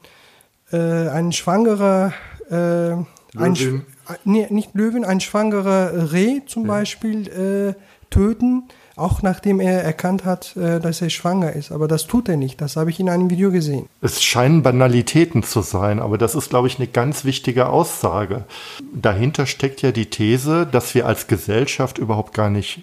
äh, 0.72 1.08
ein 1.08 1.32
schwangerer, 1.32 2.12
äh, 2.50 2.92
ein, 3.38 3.54
äh, 3.54 3.80
nee, 4.24 4.46
nicht 4.50 4.74
Löwen, 4.74 5.04
ein 5.04 5.20
schwangerer 5.20 6.12
Reh 6.12 6.40
zum 6.46 6.64
ja. 6.64 6.68
Beispiel 6.68 7.28
äh, 7.28 7.74
töten, 8.10 8.64
auch 8.96 9.22
nachdem 9.22 9.60
er 9.60 9.82
erkannt 9.82 10.24
hat, 10.24 10.56
äh, 10.56 10.80
dass 10.80 11.00
er 11.00 11.10
schwanger 11.10 11.52
ist. 11.52 11.72
Aber 11.72 11.88
das 11.88 12.06
tut 12.06 12.28
er 12.28 12.36
nicht. 12.36 12.60
Das 12.60 12.76
habe 12.76 12.90
ich 12.90 12.98
in 13.00 13.08
einem 13.08 13.30
Video 13.30 13.50
gesehen. 13.50 13.86
Es 14.00 14.22
scheinen 14.22 14.62
Banalitäten 14.62 15.42
zu 15.42 15.62
sein, 15.62 16.00
aber 16.00 16.18
das 16.18 16.34
ist, 16.34 16.50
glaube 16.50 16.68
ich, 16.68 16.78
eine 16.78 16.88
ganz 16.88 17.24
wichtige 17.24 17.68
Aussage. 17.68 18.44
Dahinter 18.92 19.46
steckt 19.46 19.82
ja 19.82 19.92
die 19.92 20.06
These, 20.06 20.66
dass 20.66 20.94
wir 20.94 21.06
als 21.06 21.26
Gesellschaft 21.26 21.98
überhaupt 21.98 22.34
gar 22.34 22.50
nicht 22.50 22.82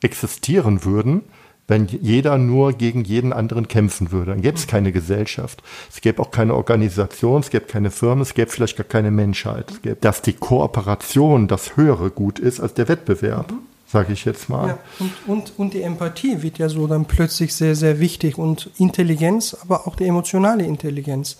existieren 0.00 0.84
würden, 0.84 1.22
wenn 1.68 1.86
jeder 1.86 2.38
nur 2.38 2.72
gegen 2.72 3.04
jeden 3.04 3.32
anderen 3.32 3.68
kämpfen 3.68 4.10
würde. 4.10 4.32
Dann 4.32 4.40
gäbe 4.40 4.56
es 4.56 4.66
keine 4.66 4.90
Gesellschaft. 4.90 5.62
Es 5.90 6.00
gäbe 6.00 6.22
auch 6.22 6.30
keine 6.30 6.54
Organisation, 6.54 7.40
es 7.40 7.50
gäbe 7.50 7.66
keine 7.66 7.90
Firmen, 7.90 8.22
es 8.22 8.34
gäbe 8.34 8.50
vielleicht 8.50 8.76
gar 8.76 8.86
keine 8.86 9.10
Menschheit. 9.10 9.70
Es 9.70 9.82
gäbe, 9.82 9.96
dass 10.00 10.22
die 10.22 10.32
Kooperation 10.32 11.46
das 11.46 11.76
höhere 11.76 12.10
Gut 12.10 12.38
ist 12.38 12.58
als 12.58 12.74
der 12.74 12.88
Wettbewerb. 12.88 13.52
Mhm. 13.52 13.58
Sage 13.90 14.12
ich 14.12 14.26
jetzt 14.26 14.50
mal. 14.50 14.68
Ja, 14.68 14.78
und, 14.98 15.12
und, 15.26 15.52
und 15.58 15.74
die 15.74 15.80
Empathie 15.80 16.42
wird 16.42 16.58
ja 16.58 16.68
so 16.68 16.86
dann 16.86 17.06
plötzlich 17.06 17.54
sehr, 17.54 17.74
sehr 17.74 18.00
wichtig 18.00 18.36
und 18.36 18.70
Intelligenz, 18.76 19.56
aber 19.62 19.86
auch 19.86 19.96
die 19.96 20.04
emotionale 20.04 20.64
Intelligenz. 20.64 21.38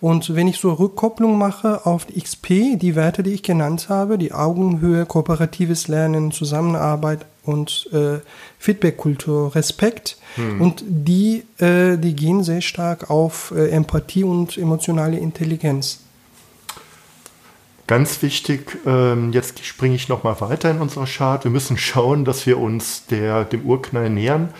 Und 0.00 0.34
wenn 0.34 0.48
ich 0.48 0.56
so 0.56 0.72
Rückkopplung 0.72 1.36
mache 1.36 1.84
auf 1.84 2.06
die 2.06 2.20
XP, 2.20 2.78
die 2.78 2.96
Werte, 2.96 3.22
die 3.22 3.34
ich 3.34 3.42
genannt 3.42 3.88
habe, 3.90 4.16
die 4.16 4.32
Augenhöhe, 4.32 5.04
kooperatives 5.04 5.88
Lernen, 5.88 6.32
Zusammenarbeit 6.32 7.26
und 7.44 7.88
äh, 7.92 8.20
Feedbackkultur, 8.58 9.54
Respekt, 9.54 10.16
hm. 10.36 10.60
und 10.60 10.82
die, 10.86 11.44
äh, 11.58 11.98
die 11.98 12.14
gehen 12.14 12.42
sehr 12.42 12.62
stark 12.62 13.10
auf 13.10 13.52
äh, 13.54 13.68
Empathie 13.68 14.24
und 14.24 14.56
emotionale 14.56 15.18
Intelligenz. 15.18 16.00
Ganz 17.86 18.22
wichtig, 18.22 18.78
ähm, 18.86 19.32
jetzt 19.32 19.64
springe 19.64 19.96
ich 19.96 20.08
nochmal 20.08 20.40
weiter 20.40 20.70
in 20.70 20.78
unserer 20.78 21.06
Chart. 21.06 21.44
Wir 21.44 21.50
müssen 21.50 21.76
schauen, 21.76 22.24
dass 22.24 22.46
wir 22.46 22.58
uns 22.58 23.04
der, 23.06 23.44
dem 23.44 23.66
Urknall 23.66 24.08
nähern. 24.08 24.54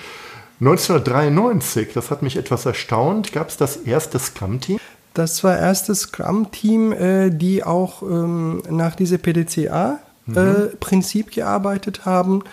1993, 0.60 1.94
das 1.94 2.10
hat 2.10 2.20
mich 2.20 2.36
etwas 2.36 2.66
erstaunt, 2.66 3.32
gab 3.32 3.48
es 3.48 3.56
das 3.56 3.76
erste 3.76 4.18
Scrum-Team. 4.18 4.78
Das 5.14 5.42
war 5.42 5.58
erstes 5.58 6.00
Scrum-Team, 6.00 6.92
äh, 6.92 7.30
die 7.30 7.64
auch 7.64 8.02
ähm, 8.02 8.62
nach 8.70 8.94
diesem 8.94 9.18
PDCA-Prinzip 9.18 11.26
mhm. 11.26 11.32
äh, 11.32 11.34
gearbeitet 11.34 12.04
haben. 12.04 12.44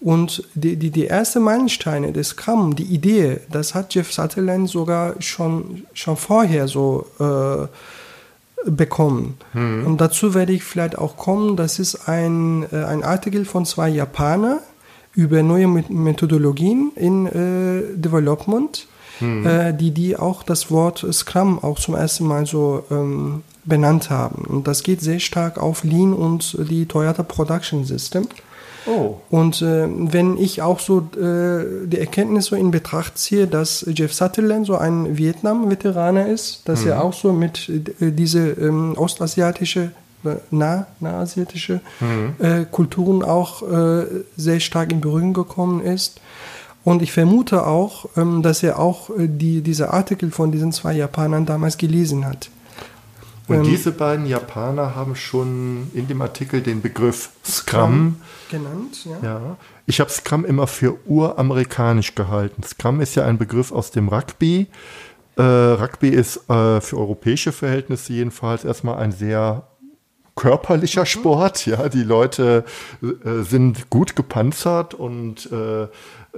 Und 0.00 0.44
die, 0.54 0.76
die, 0.76 0.90
die 0.90 1.06
erste 1.06 1.40
Meilensteine 1.40 2.12
des 2.12 2.28
Scrum, 2.28 2.76
die 2.76 2.84
Idee, 2.84 3.40
das 3.50 3.74
hat 3.74 3.94
Jeff 3.94 4.12
Sutherland 4.12 4.68
sogar 4.68 5.14
schon, 5.20 5.86
schon 5.94 6.16
vorher 6.16 6.68
so 6.68 7.06
äh, 7.18 7.66
bekommen. 8.70 9.38
Mhm. 9.52 9.86
Und 9.86 10.00
dazu 10.00 10.34
werde 10.34 10.52
ich 10.52 10.62
vielleicht 10.62 10.98
auch 10.98 11.16
kommen. 11.16 11.56
Das 11.56 11.78
ist 11.78 12.08
ein, 12.08 12.66
äh, 12.72 12.84
ein 12.84 13.02
Artikel 13.02 13.44
von 13.44 13.64
zwei 13.64 13.88
Japanern 13.88 14.58
über 15.14 15.42
neue 15.42 15.68
Methodologien 15.68 16.92
in 16.96 17.26
äh, 17.26 17.96
Development 17.96 18.86
mhm. 19.20 19.46
äh, 19.46 19.72
die, 19.72 19.90
die 19.90 20.16
auch 20.16 20.42
das 20.42 20.70
Wort 20.70 21.06
Scrum 21.12 21.62
auch 21.62 21.78
zum 21.78 21.94
ersten 21.94 22.26
Mal 22.26 22.46
so 22.46 22.84
ähm, 22.90 23.42
benannt 23.64 24.10
haben. 24.10 24.44
Und 24.44 24.68
das 24.68 24.82
geht 24.82 25.00
sehr 25.00 25.20
stark 25.20 25.58
auf 25.58 25.84
Lean 25.84 26.12
und 26.12 26.56
die 26.68 26.86
Toyota 26.86 27.22
Production 27.22 27.84
System. 27.84 28.26
Oh. 28.86 29.16
Und 29.30 29.62
äh, 29.62 29.86
wenn 29.88 30.36
ich 30.36 30.60
auch 30.60 30.78
so 30.78 30.98
äh, 30.98 31.86
die 31.86 31.98
Erkenntnis 31.98 32.46
so 32.46 32.56
in 32.56 32.70
Betracht 32.70 33.16
ziehe, 33.16 33.46
dass 33.46 33.86
Jeff 33.88 34.12
Sutherland 34.12 34.66
so 34.66 34.76
ein 34.76 35.16
Vietnam-Veteraner 35.16 36.26
ist, 36.26 36.68
dass 36.68 36.82
mhm. 36.82 36.90
er 36.90 37.04
auch 37.04 37.14
so 37.14 37.32
mit 37.32 37.68
äh, 37.68 38.10
diese 38.10 38.50
ähm, 38.50 38.94
ostasiatische 38.96 39.92
äh, 40.24 40.36
nah, 40.50 40.86
nahasiatische 41.00 41.80
mhm. 42.00 42.34
äh, 42.44 42.64
Kulturen 42.70 43.22
auch 43.22 43.62
äh, 43.62 44.04
sehr 44.36 44.60
stark 44.60 44.92
in 44.92 45.00
Berührung 45.00 45.32
gekommen 45.32 45.80
ist. 45.80 46.20
Und 46.84 47.00
ich 47.00 47.12
vermute 47.12 47.66
auch, 47.66 48.06
ähm, 48.16 48.42
dass 48.42 48.62
er 48.62 48.78
auch 48.78 49.10
äh, 49.10 49.26
die, 49.26 49.62
diese 49.62 49.92
Artikel 49.92 50.30
von 50.30 50.52
diesen 50.52 50.70
zwei 50.70 50.92
Japanern 50.92 51.46
damals 51.46 51.78
gelesen 51.78 52.26
hat. 52.26 52.50
Und 53.48 53.56
ähm, 53.56 53.62
diese 53.64 53.90
beiden 53.92 54.26
Japaner 54.26 54.94
haben 54.94 55.16
schon 55.16 55.90
in 55.94 56.08
dem 56.08 56.22
Artikel 56.22 56.60
den 56.60 56.82
Begriff 56.82 57.30
Scrum, 57.44 58.16
Scrum 58.20 58.20
genannt. 58.50 59.06
Ja. 59.06 59.18
ja. 59.22 59.56
Ich 59.86 60.00
habe 60.00 60.10
Scrum 60.10 60.44
immer 60.44 60.66
für 60.66 60.96
uramerikanisch 61.06 62.14
gehalten. 62.14 62.62
Scrum 62.62 63.00
ist 63.00 63.14
ja 63.14 63.24
ein 63.24 63.38
Begriff 63.38 63.72
aus 63.72 63.90
dem 63.90 64.08
Rugby. 64.08 64.68
Äh, 65.36 65.42
Rugby 65.42 66.08
ist 66.08 66.48
äh, 66.48 66.80
für 66.80 66.96
europäische 66.96 67.52
Verhältnisse 67.52 68.12
jedenfalls 68.12 68.64
erstmal 68.64 68.96
ein 68.96 69.12
sehr 69.12 69.66
körperlicher 70.36 71.02
mhm. 71.02 71.06
Sport. 71.06 71.66
Ja, 71.66 71.88
die 71.88 72.02
Leute 72.02 72.64
äh, 73.02 73.42
sind 73.42 73.90
gut 73.90 74.16
gepanzert 74.16 74.94
und 74.94 75.50
äh, 75.52 75.88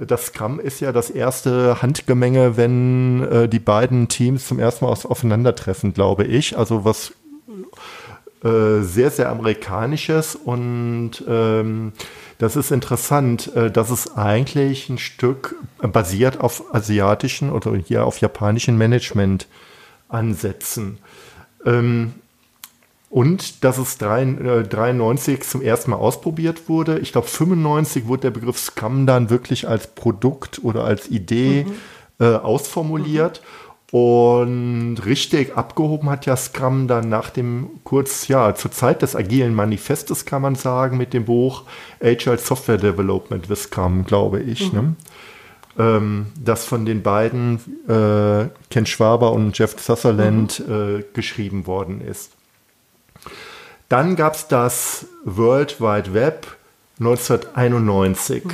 das 0.05 0.27
Scrum 0.27 0.59
ist 0.59 0.79
ja 0.79 0.91
das 0.91 1.09
erste 1.09 1.81
Handgemenge, 1.81 2.55
wenn 2.57 3.23
äh, 3.23 3.49
die 3.49 3.57
beiden 3.59 4.07
Teams 4.07 4.47
zum 4.47 4.59
ersten 4.59 4.85
Mal 4.85 4.91
aufeinandertreffen, 4.91 5.93
glaube 5.93 6.25
ich. 6.25 6.55
Also 6.57 6.85
was 6.85 7.13
äh, 8.43 8.81
sehr, 8.81 9.09
sehr 9.09 9.29
amerikanisches 9.29 10.35
und 10.35 11.23
ähm, 11.27 11.93
das 12.37 12.55
ist 12.55 12.69
interessant, 12.71 13.51
äh, 13.55 13.71
dass 13.71 13.89
es 13.89 14.15
eigentlich 14.15 14.89
ein 14.89 14.99
Stück 14.99 15.55
basiert 15.79 16.39
auf 16.39 16.75
asiatischen 16.75 17.51
oder 17.51 17.75
hier 17.75 18.05
auf 18.05 18.19
japanischen 18.19 18.77
Management-Ansätzen. 18.77 20.99
Ähm, 21.65 22.13
und 23.09 23.63
dass 23.63 23.77
es 23.77 23.97
93 23.97 25.35
äh, 25.35 25.39
zum 25.39 25.61
ersten 25.61 25.91
Mal 25.91 25.97
ausprobiert 25.97 26.67
wurde. 26.67 26.99
Ich 26.99 27.11
glaube, 27.11 27.27
95 27.27 28.07
wurde 28.07 28.23
der 28.23 28.31
Begriff 28.31 28.59
Scrum 28.59 29.05
dann 29.05 29.29
wirklich 29.29 29.67
als 29.67 29.87
Produkt 29.87 30.59
oder 30.63 30.83
als 30.83 31.09
Idee 31.09 31.65
mhm. 31.65 32.25
äh, 32.25 32.35
ausformuliert. 32.35 33.41
Mhm. 33.41 33.67
Und 33.89 34.97
richtig 35.05 35.55
abgehoben 35.55 36.09
hat 36.09 36.25
ja 36.25 36.35
Scrum 36.35 36.89
dann 36.89 37.07
nach 37.07 37.29
dem 37.29 37.69
kurz, 37.85 38.27
ja, 38.27 38.53
zur 38.53 38.71
Zeit 38.71 39.01
des 39.01 39.15
agilen 39.15 39.55
Manifestes 39.55 40.25
kann 40.25 40.41
man 40.41 40.55
sagen, 40.55 40.97
mit 40.97 41.13
dem 41.13 41.23
Buch 41.23 41.63
Agile 42.01 42.37
Software 42.37 42.77
Development 42.77 43.49
with 43.49 43.63
Scrum, 43.63 44.03
glaube 44.03 44.41
ich. 44.41 44.73
Mhm. 44.73 44.79
Ne? 44.79 44.95
Ähm, 45.79 46.25
das 46.43 46.65
von 46.65 46.85
den 46.85 47.01
beiden, 47.01 47.61
äh, 47.87 48.49
Ken 48.69 48.85
Schwaber 48.85 49.31
und 49.31 49.57
Jeff 49.57 49.79
Sutherland, 49.79 50.67
mhm. 50.67 50.99
äh, 50.99 51.03
geschrieben 51.13 51.65
worden 51.65 52.01
ist. 52.01 52.36
Dann 53.89 54.15
gab 54.15 54.35
es 54.35 54.47
das 54.47 55.05
World 55.23 55.79
Wide 55.79 56.13
Web 56.13 56.57
1991. 56.99 58.43
Mhm. 58.45 58.51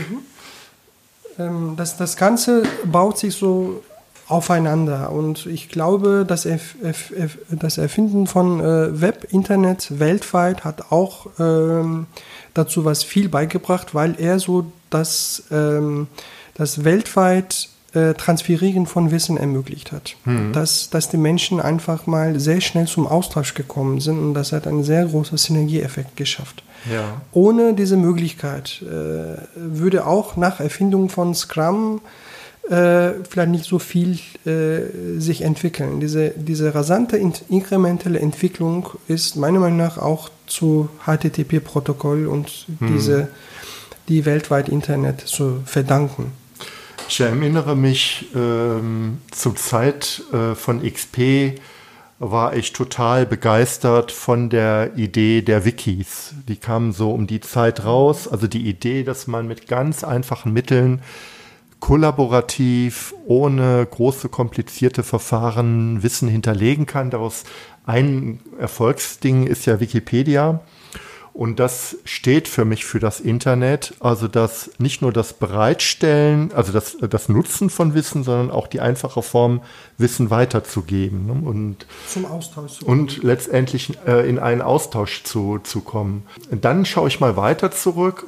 Ähm, 1.40 1.74
das, 1.76 1.98
das 1.98 2.18
Ganze 2.18 2.64
baut 2.86 3.18
sich 3.18 3.36
so 3.36 3.84
aufeinander 4.28 5.12
und 5.12 5.46
ich 5.46 5.70
glaube, 5.70 6.26
das, 6.28 6.46
Erf 6.46 6.76
Erf 6.82 7.12
das 7.50 7.78
Erfinden 7.78 8.26
von 8.26 8.60
äh, 8.60 9.02
Web, 9.02 9.28
Internet 9.32 10.00
weltweit 10.00 10.64
hat 10.64 10.92
auch 10.92 11.28
ähm, 11.40 12.08
dazu 12.54 12.86
was 12.86 13.04
viel 13.04 13.28
beigebracht, 13.28 13.94
weil 13.94 14.16
er 14.18 14.40
so 14.40 14.72
das, 14.90 15.44
ähm, 15.52 16.08
das 16.54 16.84
weltweit 16.84 17.70
äh, 17.94 18.14
Transferieren 18.14 18.86
von 18.86 19.12
Wissen 19.12 19.38
ermöglicht 19.38 19.92
hat. 19.92 20.16
Mhm. 20.26 20.54
Dass, 20.54 20.90
dass 20.90 21.10
die 21.10 21.18
Menschen 21.18 21.60
einfach 21.60 22.08
mal 22.08 22.40
sehr 22.40 22.62
schnell 22.62 22.88
zum 22.88 23.08
Austausch 23.08 23.54
gekommen 23.54 24.00
sind 24.00 24.20
und 24.20 24.34
das 24.34 24.52
hat 24.52 24.68
einen 24.68 24.84
sehr 24.84 25.06
großen 25.06 25.38
Synergieeffekt 25.38 26.16
geschafft. 26.16 26.64
Ja. 26.92 27.22
Ohne 27.32 27.74
diese 27.74 27.98
Möglichkeit 27.98 28.82
äh, 28.82 29.38
würde 29.56 30.06
auch 30.06 30.36
nach 30.36 30.60
Erfindung 30.60 31.10
von 31.10 31.34
Scrum 31.34 32.02
äh, 32.70 33.12
vielleicht 33.30 33.52
nicht 33.52 33.66
so 33.66 33.80
viel 33.80 34.20
äh, 34.46 35.20
sich 35.20 35.42
entwickeln. 35.42 36.00
Diese, 36.00 36.30
diese 36.32 36.74
rasante 36.74 37.18
inkrementelle 37.50 38.20
Entwicklung 38.20 38.90
ist 39.08 39.36
meiner 39.36 39.60
Meinung 39.60 39.78
nach 39.78 39.98
auch 39.98 40.30
zu 40.48 40.90
HTTP-Protokoll 41.06 42.28
und 42.28 42.68
hm. 42.80 42.94
diese, 42.94 43.28
die 44.08 44.26
weltweit 44.26 44.70
Internet 44.70 45.22
zu 45.22 45.62
verdanken. 45.66 46.32
Ich 47.14 47.20
erinnere 47.20 47.76
mich 47.76 48.26
ähm, 48.34 49.20
zur 49.30 49.56
Zeit 49.56 50.24
äh, 50.34 50.56
von 50.56 50.82
XP 50.82 51.60
war 52.18 52.56
ich 52.56 52.74
total 52.74 53.28
begeistert 53.28 54.12
von 54.12 54.50
der 54.50 54.98
Idee 54.98 55.44
der 55.44 55.64
Wikis. 55.64 56.34
Die 56.48 56.56
kamen 56.56 56.92
so 56.92 57.12
um 57.12 57.28
die 57.28 57.40
Zeit 57.40 57.86
raus. 57.86 58.28
Also 58.28 58.48
die 58.48 58.68
Idee, 58.68 59.04
dass 59.04 59.28
man 59.28 59.48
mit 59.48 59.68
ganz 59.68 60.04
einfachen 60.04 60.54
Mitteln 60.54 61.04
kollaborativ, 61.80 63.14
ohne 63.28 63.86
große 63.86 64.28
komplizierte 64.30 65.04
Verfahren 65.04 66.02
Wissen 66.02 66.28
hinterlegen 66.28 66.88
kann. 66.88 67.12
Daraus 67.12 67.44
ein 67.86 68.40
Erfolgsding 68.58 69.46
ist 69.46 69.68
ja 69.68 69.80
Wikipedia. 69.80 70.62
Und 71.34 71.60
das 71.60 71.98
steht 72.06 72.48
für 72.48 72.64
mich 72.64 72.86
für 72.86 73.00
das 73.00 73.20
Internet, 73.20 73.96
also 74.00 74.28
das 74.28 74.70
nicht 74.78 75.02
nur 75.02 75.12
das 75.12 75.34
Bereitstellen, 75.34 76.52
also 76.54 76.72
das, 76.72 76.96
das 77.10 77.28
Nutzen 77.28 77.72
von 77.72 77.96
Wissen, 77.96 78.24
sondern 78.24 78.52
auch 78.52 78.68
die 78.68 78.82
einfache 78.82 79.24
Form, 79.24 79.62
Wissen 79.98 80.30
weiterzugeben 80.30 81.26
ne? 81.26 81.50
und, 81.50 81.88
Zum 82.08 82.26
Austausch. 82.26 82.84
und 82.84 83.24
letztendlich 83.24 83.98
äh, 84.06 84.30
in 84.30 84.38
einen 84.38 84.62
Austausch 84.62 85.24
zu, 85.24 85.60
zu 85.64 85.82
kommen. 85.82 86.24
Dann 86.52 86.86
schaue 86.86 87.08
ich 87.08 87.20
mal 87.20 87.36
weiter 87.36 87.72
zurück. 87.72 88.28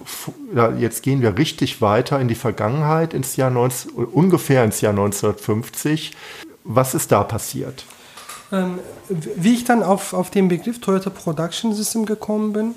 Ja, 0.55 0.71
jetzt 0.71 1.03
gehen 1.03 1.21
wir 1.21 1.37
richtig 1.37 1.81
weiter 1.81 2.19
in 2.19 2.27
die 2.27 2.35
Vergangenheit, 2.35 3.13
ins 3.13 3.35
Jahr 3.35 3.51
19, 3.51 3.91
ungefähr 3.91 4.63
ins 4.63 4.81
Jahr 4.81 4.93
1950. 4.93 6.13
Was 6.63 6.95
ist 6.95 7.11
da 7.11 7.23
passiert? 7.23 7.85
Ähm, 8.51 8.79
wie 9.09 9.53
ich 9.53 9.63
dann 9.63 9.83
auf, 9.83 10.13
auf 10.13 10.29
den 10.29 10.47
Begriff 10.47 10.79
Toyota 10.79 11.09
Production 11.09 11.73
System 11.73 12.05
gekommen 12.05 12.53
bin, 12.53 12.75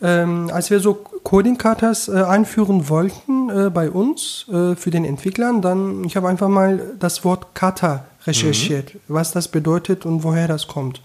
ähm, 0.00 0.50
als 0.52 0.70
wir 0.70 0.80
so 0.80 0.94
Coding-Katas 0.94 2.08
äh, 2.08 2.22
einführen 2.22 2.88
wollten 2.88 3.50
äh, 3.50 3.70
bei 3.70 3.90
uns 3.90 4.46
äh, 4.48 4.76
für 4.76 4.90
den 4.90 5.04
Entwicklern, 5.04 5.60
dann 5.62 6.04
ich 6.04 6.16
habe 6.16 6.28
einfach 6.28 6.48
mal 6.48 6.80
das 6.98 7.24
Wort 7.24 7.54
Kata 7.54 8.04
recherchiert, 8.26 8.94
mhm. 8.94 9.00
was 9.08 9.32
das 9.32 9.48
bedeutet 9.48 10.06
und 10.06 10.22
woher 10.22 10.48
das 10.48 10.68
kommt. 10.68 11.00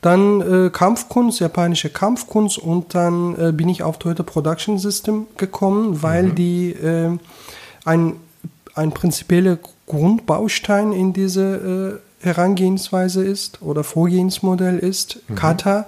Dann 0.00 0.40
äh, 0.40 0.70
Kampfkunst, 0.70 1.40
japanische 1.40 1.90
Kampfkunst 1.90 2.58
und 2.58 2.94
dann 2.94 3.36
äh, 3.38 3.52
bin 3.52 3.68
ich 3.68 3.82
auf 3.82 3.98
Toyota 3.98 4.22
Production 4.22 4.78
System 4.78 5.26
gekommen, 5.36 6.02
weil 6.02 6.24
mhm. 6.24 6.34
die 6.34 6.70
äh, 6.70 7.18
ein, 7.84 8.16
ein 8.74 8.92
prinzipieller 8.92 9.58
Grundbaustein 9.86 10.92
in 10.92 11.12
diese 11.12 12.00
Herangehensweise 12.20 13.24
ist 13.24 13.62
oder 13.62 13.82
Vorgehensmodell 13.82 14.78
ist, 14.78 15.20
mhm. 15.28 15.34
Kata 15.34 15.86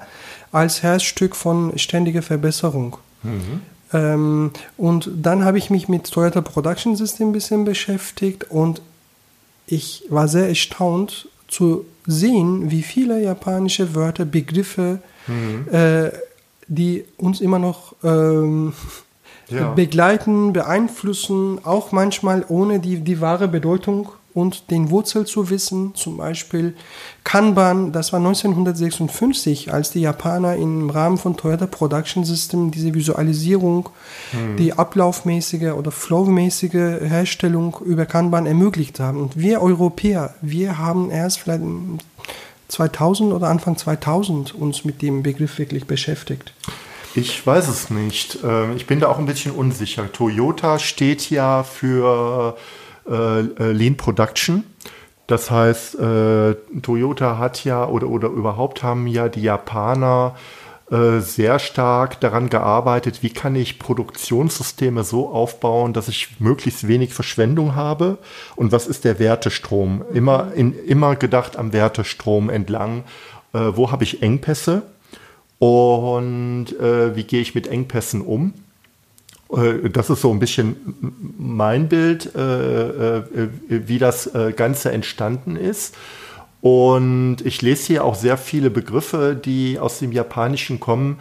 als 0.51 0.83
Herzstück 0.83 1.37
von 1.37 1.79
ständiger 1.79 2.23
Verbesserung. 2.23 2.97
Mhm. 3.23 3.61
Ähm, 3.93 4.51
und 4.77 5.11
dann 5.15 5.45
habe 5.45 5.59
ich 5.59 5.71
mich 5.71 5.89
mit 5.89 6.11
Toyota 6.11 6.41
Production 6.41 6.97
System 6.97 7.29
ein 7.29 7.33
bisschen 7.33 7.65
beschäftigt 7.65 8.51
und 8.51 8.81
ich 9.67 10.05
war 10.09 10.29
sehr 10.29 10.49
erstaunt 10.49 11.29
zu 11.49 11.85
sehen, 12.07 12.71
wie 12.71 12.83
viele 12.83 13.23
japanische 13.23 13.95
Wörter, 13.95 14.25
Begriffe, 14.25 14.99
mhm. 15.27 15.69
äh, 15.73 16.11
die 16.67 17.05
uns 17.19 17.41
immer 17.41 17.59
noch 17.59 17.95
ähm, 18.03 18.73
ja. 19.49 19.73
begleiten, 19.73 20.53
beeinflussen, 20.53 21.61
auch 21.65 21.93
manchmal 21.93 22.45
ohne 22.49 22.81
die, 22.81 23.01
die 23.01 23.21
wahre 23.21 23.49
Bedeutung 23.49 24.09
und 24.35 24.71
den 24.71 24.91
Wurzel 24.91 25.27
zu 25.27 25.51
wissen, 25.51 25.95
zum 25.95 26.17
Beispiel 26.17 26.75
Kanban, 27.25 27.93
das 27.93 28.13
war 28.13 28.21
1956, 28.21 29.73
als 29.73 29.91
die 29.91 30.01
Japaner 30.01 30.57
im 30.57 30.91
Rahmen 30.91 31.19
von 31.19 31.37
Toyota 31.37 31.67
Production 31.67 32.25
System 32.25 32.71
diese 32.71 32.95
Visualisierung, 32.95 33.89
hm. 34.31 34.57
die 34.57 34.73
ablaufmäßige 34.73 35.73
oder 35.73 35.91
flowmäßige 35.91 37.01
Herstellung 37.03 37.77
über 37.85 38.07
Kanban 38.07 38.47
ermöglicht 38.47 39.01
haben. 39.01 39.21
Und 39.21 39.37
wir 39.37 39.63
Europäer, 39.63 40.35
wir 40.41 40.79
haben 40.79 41.11
erst 41.11 41.41
vielleicht 41.41 41.63
2000 42.69 43.33
oder 43.33 43.49
Anfang 43.49 43.77
2000 43.77 44.55
uns 44.55 44.85
mit 44.85 45.03
dem 45.03 45.23
Begriff 45.23 45.59
wirklich 45.59 45.87
beschäftigt. 45.87 46.55
Ich 47.15 47.47
weiß 47.47 47.69
es 47.69 47.91
nicht. 47.91 48.39
Ähm, 48.43 48.75
ich 48.77 48.87
bin 48.87 49.01
da 49.01 49.09
auch 49.09 49.19
ein 49.19 49.27
bisschen 49.27 49.53
unsicher. 49.53 50.11
Toyota 50.11 50.79
steht 50.79 51.29
ja 51.31 51.63
für 51.63 52.57
Lean 53.05 53.97
Production. 53.97 54.65
Das 55.27 55.51
heißt, 55.51 55.99
äh, 55.99 56.55
Toyota 56.83 57.39
hat 57.39 57.65
ja 57.65 57.87
oder, 57.87 58.09
oder 58.09 58.29
überhaupt 58.29 58.83
haben 58.83 59.07
ja 59.07 59.29
die 59.29 59.43
Japaner 59.43 60.35
äh, 60.91 61.21
sehr 61.21 61.59
stark 61.59 62.21
daran 62.21 62.51
gearbeitet, 62.51 63.23
wie 63.23 63.31
kann 63.31 63.57
ich 63.57 63.79
Produktionssysteme 63.79 65.05
so 65.05 65.31
aufbauen, 65.31 65.95
dass 65.95 66.09
ich 66.09 66.39
möglichst 66.39 66.87
wenig 66.87 67.15
Verschwendung 67.15 67.75
habe 67.75 68.19
und 68.57 68.73
was 68.73 68.87
ist 68.87 69.05
der 69.05 69.19
Wertestrom. 69.19 70.05
Immer, 70.13 70.53
in, 70.55 70.75
immer 70.85 71.17
gedacht 71.17 71.57
am 71.57 71.73
Wertestrom 71.73 72.51
entlang, 72.51 73.05
äh, 73.55 73.61
wo 73.73 73.91
habe 73.91 74.05
ich 74.05 74.23
Engpässe 74.23 74.83
und 75.59 76.79
äh, 76.79 77.17
wie 77.17 77.25
gehe 77.25 77.41
ich 77.41 77.55
mit 77.55 77.69
Engpässen 77.69 78.21
um. 78.21 78.53
Äh, 79.53 79.91
das 79.91 80.11
ist 80.11 80.21
so 80.21 80.31
ein 80.31 80.39
bisschen 80.39 80.77
mein 81.39 81.89
Bild, 81.89 82.35
äh, 82.35 83.19
äh, 83.19 83.49
wie 83.69 83.99
das 83.99 84.31
Ganze 84.57 84.93
entstanden 84.93 85.57
ist. 85.57 85.95
Und 86.61 87.39
ich 87.45 87.61
lese 87.61 87.87
hier 87.89 88.05
auch 88.05 88.15
sehr 88.15 88.39
viele 88.39 88.71
Begriffe, 88.71 89.35
die 89.35 89.81
aus 89.81 89.99
dem 89.99 90.13
Japanischen 90.13 90.79
kommen. 90.79 91.19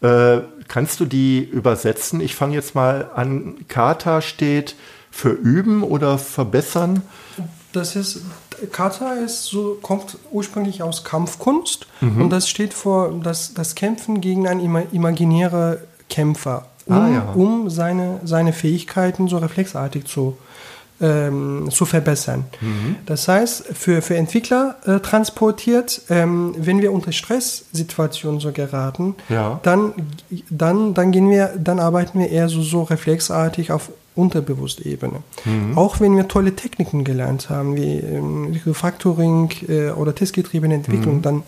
Kannst 0.00 0.98
du 0.98 1.04
die 1.04 1.44
übersetzen? 1.44 2.20
Ich 2.20 2.34
fange 2.34 2.54
jetzt 2.54 2.74
mal 2.74 3.08
an. 3.14 3.54
Kata 3.68 4.20
steht 4.20 4.74
für 5.12 5.30
üben 5.30 5.84
oder 5.84 6.18
verbessern. 6.18 7.02
Das 7.72 7.94
ist 7.94 8.22
Kata 8.72 9.12
ist 9.14 9.44
so, 9.44 9.78
kommt 9.80 10.18
ursprünglich 10.32 10.82
aus 10.82 11.04
Kampfkunst 11.04 11.86
mhm. 12.00 12.22
und 12.22 12.30
das 12.30 12.48
steht 12.48 12.74
für 12.74 13.14
das, 13.22 13.54
das 13.54 13.76
Kämpfen 13.76 14.20
gegen 14.20 14.48
einen 14.48 14.88
imaginären 14.90 15.76
Kämpfer 16.08 16.66
um, 16.86 16.94
ah, 16.94 17.08
ja. 17.08 17.32
um 17.34 17.70
seine, 17.70 18.20
seine 18.24 18.52
Fähigkeiten 18.52 19.28
so 19.28 19.38
reflexartig 19.38 20.06
zu, 20.06 20.36
ähm, 21.00 21.68
zu 21.70 21.86
verbessern. 21.86 22.44
Mhm. 22.60 22.96
Das 23.06 23.26
heißt, 23.28 23.64
für, 23.72 24.02
für 24.02 24.16
Entwickler 24.16 24.76
äh, 24.84 25.00
transportiert, 25.00 26.02
ähm, 26.10 26.54
wenn 26.58 26.80
wir 26.80 26.92
unter 26.92 27.12
Stresssituationen 27.12 28.40
so 28.40 28.52
geraten, 28.52 29.14
ja. 29.28 29.60
dann, 29.62 29.94
dann, 30.50 30.94
dann, 30.94 31.12
gehen 31.12 31.30
wir, 31.30 31.54
dann 31.58 31.80
arbeiten 31.80 32.18
wir 32.18 32.28
eher 32.28 32.48
so, 32.48 32.62
so 32.62 32.82
reflexartig 32.82 33.72
auf 33.72 33.90
Unterbewusstebene. 34.14 35.22
Mhm. 35.44 35.78
Auch 35.78 36.00
wenn 36.00 36.16
wir 36.16 36.28
tolle 36.28 36.54
Techniken 36.54 37.04
gelernt 37.04 37.48
haben, 37.48 37.76
wie 37.76 37.98
ähm, 37.98 38.60
Refactoring 38.66 39.50
äh, 39.68 39.90
oder 39.90 40.14
testgetriebene 40.14 40.74
Entwicklung, 40.74 41.16
mhm. 41.16 41.22
dann, 41.22 41.42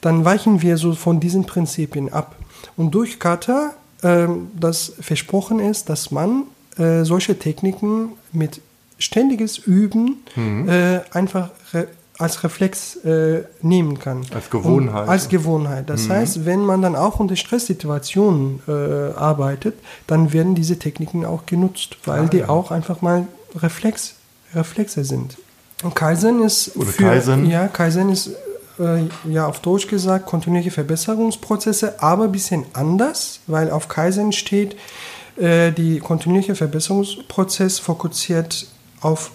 dann 0.00 0.24
weichen 0.24 0.60
wir 0.62 0.76
so 0.76 0.92
von 0.94 1.20
diesen 1.20 1.46
Prinzipien 1.46 2.12
ab. 2.12 2.34
Und 2.76 2.94
durch 2.94 3.18
Kata 3.18 3.74
ähm, 4.02 4.50
das 4.58 4.92
versprochen 5.00 5.60
ist, 5.60 5.88
dass 5.88 6.10
man 6.10 6.44
äh, 6.78 7.04
solche 7.04 7.38
Techniken 7.38 8.12
mit 8.32 8.60
ständiges 8.98 9.58
Üben 9.58 10.22
mhm. 10.36 10.68
äh, 10.68 11.00
einfach 11.12 11.50
re 11.72 11.88
als 12.18 12.44
Reflex 12.44 12.96
äh, 13.04 13.42
nehmen 13.62 13.98
kann. 13.98 14.24
Als 14.32 14.48
Gewohnheit. 14.48 15.02
Und 15.02 15.08
als 15.08 15.28
Gewohnheit. 15.28 15.90
Das 15.90 16.04
mhm. 16.04 16.12
heißt, 16.12 16.44
wenn 16.46 16.60
man 16.60 16.80
dann 16.80 16.94
auch 16.94 17.18
unter 17.18 17.34
Stresssituationen 17.34 18.60
äh, 18.68 18.72
arbeitet, 19.16 19.74
dann 20.06 20.32
werden 20.32 20.54
diese 20.54 20.78
Techniken 20.78 21.24
auch 21.24 21.46
genutzt, 21.46 21.96
weil 22.04 22.20
ah, 22.20 22.26
die 22.26 22.38
ja. 22.38 22.48
auch 22.48 22.70
einfach 22.70 23.00
mal 23.00 23.26
Reflex, 23.56 24.14
Reflexe 24.54 25.04
sind. 25.04 25.36
Und 25.82 25.96
Kaizen 25.96 26.42
ist 26.44 26.76
Oder 26.76 26.90
für, 26.90 27.02
Kaizen. 27.02 27.46
Ja, 27.46 27.66
Kaizen 27.66 28.10
ist 28.10 28.30
äh, 28.78 29.04
ja 29.30 29.46
auf 29.46 29.60
Deutsch 29.60 29.88
gesagt 29.88 30.26
kontinuierliche 30.26 30.70
Verbesserungsprozesse, 30.70 32.02
aber 32.02 32.24
ein 32.24 32.32
bisschen 32.32 32.64
anders, 32.72 33.40
weil 33.46 33.70
auf 33.70 33.88
Kaizen 33.88 34.32
steht, 34.32 34.76
äh, 35.36 35.72
die 35.72 35.98
kontinuierliche 35.98 36.54
Verbesserungsprozess 36.54 37.78
fokussiert 37.78 38.66
auf 39.00 39.30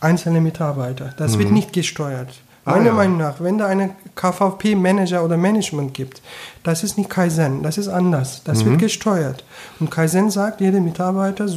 einzelne 0.00 0.40
Mitarbeiter. 0.40 1.14
Das 1.16 1.34
mhm. 1.34 1.38
wird 1.40 1.52
nicht 1.52 1.72
gesteuert. 1.72 2.28
Ah, 2.64 2.72
Meiner 2.72 2.86
ja. 2.86 2.92
Meinung 2.92 3.16
nach, 3.18 3.40
wenn 3.40 3.58
da 3.58 3.66
einen 3.66 3.90
KVP-Manager 4.14 5.24
oder 5.24 5.36
Management 5.36 5.94
gibt, 5.94 6.22
das 6.62 6.84
ist 6.84 6.96
nicht 6.96 7.10
Kaizen, 7.10 7.62
das 7.62 7.76
ist 7.76 7.88
anders. 7.88 8.42
Das 8.44 8.62
mhm. 8.62 8.70
wird 8.70 8.80
gesteuert. 8.80 9.44
Und 9.80 9.90
Kaizen 9.90 10.30
sagt, 10.30 10.60
jeder 10.60 10.80
Mitarbeiter 10.80 11.48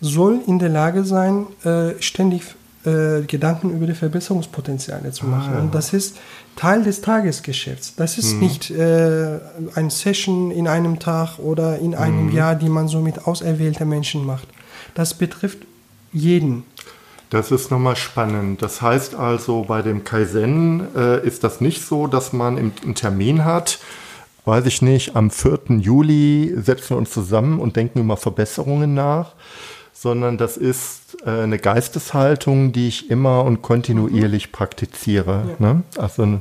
soll 0.00 0.40
in 0.46 0.58
der 0.58 0.68
Lage 0.68 1.04
sein, 1.04 1.46
äh, 1.64 2.00
ständig 2.00 2.42
äh, 2.84 3.22
Gedanken 3.22 3.70
über 3.70 3.86
die 3.86 3.94
Verbesserungspotenziale 3.94 5.10
zu 5.10 5.26
machen. 5.26 5.52
Ah, 5.52 5.56
ja. 5.56 5.60
Und 5.62 5.74
das 5.74 5.92
ist 5.92 6.16
Teil 6.56 6.82
des 6.82 7.02
Tagesgeschäfts. 7.02 7.94
Das 7.96 8.18
ist 8.18 8.34
mhm. 8.34 8.40
nicht 8.40 8.70
äh, 8.70 9.38
ein 9.74 9.90
Session 9.90 10.50
in 10.50 10.66
einem 10.66 10.98
Tag 10.98 11.38
oder 11.38 11.78
in 11.78 11.94
einem 11.94 12.26
mhm. 12.26 12.32
Jahr, 12.32 12.54
die 12.54 12.70
man 12.70 12.88
so 12.88 13.00
mit 13.00 13.26
auserwählten 13.26 13.88
Menschen 13.88 14.24
macht. 14.24 14.48
Das 14.94 15.14
betrifft 15.14 15.58
jeden. 16.12 16.64
Das 17.28 17.50
ist 17.50 17.70
nochmal 17.70 17.96
spannend. 17.96 18.62
Das 18.62 18.80
heißt 18.80 19.14
also, 19.14 19.64
bei 19.68 19.82
dem 19.82 20.04
Kaizen 20.04 20.94
äh, 20.96 21.26
ist 21.26 21.44
das 21.44 21.60
nicht 21.60 21.84
so, 21.84 22.06
dass 22.06 22.32
man 22.32 22.56
im, 22.56 22.72
einen 22.82 22.94
Termin 22.94 23.44
hat, 23.44 23.78
weiß 24.46 24.64
ich 24.66 24.80
nicht, 24.80 25.16
am 25.16 25.30
4. 25.30 25.78
Juli 25.80 26.54
setzen 26.56 26.90
wir 26.90 26.96
uns 26.96 27.10
zusammen 27.10 27.58
und 27.58 27.76
denken 27.76 28.00
über 28.00 28.16
Verbesserungen 28.16 28.94
nach, 28.94 29.32
sondern 29.98 30.36
das 30.36 30.56
ist 30.56 31.16
äh, 31.24 31.30
eine 31.30 31.58
Geisteshaltung, 31.58 32.72
die 32.72 32.88
ich 32.88 33.10
immer 33.10 33.44
und 33.44 33.62
kontinuierlich 33.62 34.52
praktiziere. 34.52 35.56
Ja. 35.58 35.66
Ne? 35.74 35.82
Also 35.96 36.40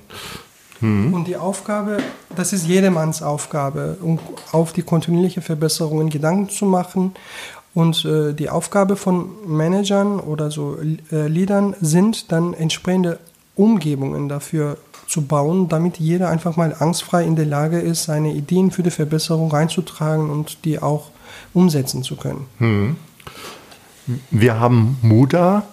hm. 0.81 1.13
Und 1.13 1.27
die 1.27 1.37
Aufgabe, 1.37 1.99
das 2.35 2.51
ist 2.51 2.67
jedermanns 2.67 3.21
Aufgabe, 3.21 3.97
um 4.01 4.19
auf 4.51 4.73
die 4.73 4.81
kontinuierliche 4.81 5.41
Verbesserungen 5.41 6.09
Gedanken 6.09 6.49
zu 6.49 6.65
machen. 6.65 7.13
Und 7.73 8.03
äh, 8.03 8.33
die 8.33 8.49
Aufgabe 8.49 8.97
von 8.97 9.29
Managern 9.47 10.19
oder 10.19 10.51
so 10.51 10.77
äh, 11.11 11.27
Leadern 11.27 11.75
sind 11.79 12.33
dann 12.33 12.53
entsprechende 12.53 13.19
Umgebungen 13.55 14.27
dafür 14.27 14.77
zu 15.07 15.21
bauen, 15.21 15.69
damit 15.69 15.97
jeder 15.97 16.29
einfach 16.29 16.57
mal 16.57 16.75
angstfrei 16.77 17.23
in 17.23 17.37
der 17.37 17.45
Lage 17.45 17.79
ist, 17.79 18.03
seine 18.03 18.33
Ideen 18.33 18.71
für 18.71 18.83
die 18.83 18.91
Verbesserung 18.91 19.51
reinzutragen 19.51 20.29
und 20.29 20.65
die 20.65 20.81
auch 20.81 21.09
umsetzen 21.53 22.03
zu 22.03 22.17
können. 22.17 22.47
Hm. 22.57 22.95
Wir 24.31 24.59
haben 24.59 24.97
Muda. 25.01 25.63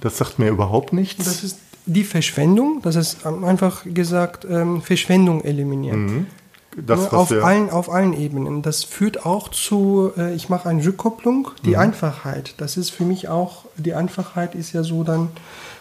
Das 0.00 0.18
sagt 0.18 0.38
mir 0.38 0.48
überhaupt 0.48 0.92
nichts. 0.92 1.24
Das 1.24 1.44
ist 1.44 1.58
die 1.86 2.04
Verschwendung, 2.04 2.80
das 2.82 2.96
ist 2.96 3.26
einfach 3.26 3.82
gesagt, 3.84 4.46
ähm, 4.48 4.80
Verschwendung 4.80 5.44
eliminieren. 5.44 6.06
Mhm. 6.06 6.26
Das, 6.76 7.12
auf, 7.12 7.30
allen, 7.30 7.70
auf 7.70 7.88
allen 7.88 8.14
Ebenen. 8.14 8.62
Das 8.62 8.82
führt 8.82 9.24
auch 9.24 9.48
zu, 9.48 10.10
äh, 10.16 10.34
ich 10.34 10.48
mache 10.48 10.68
eine 10.68 10.84
Rückkopplung, 10.84 11.50
die 11.64 11.70
mhm. 11.70 11.78
Einfachheit. 11.78 12.54
Das 12.56 12.76
ist 12.76 12.90
für 12.90 13.04
mich 13.04 13.28
auch, 13.28 13.66
die 13.76 13.94
Einfachheit 13.94 14.56
ist 14.56 14.72
ja 14.72 14.82
so 14.82 15.04
dann 15.04 15.28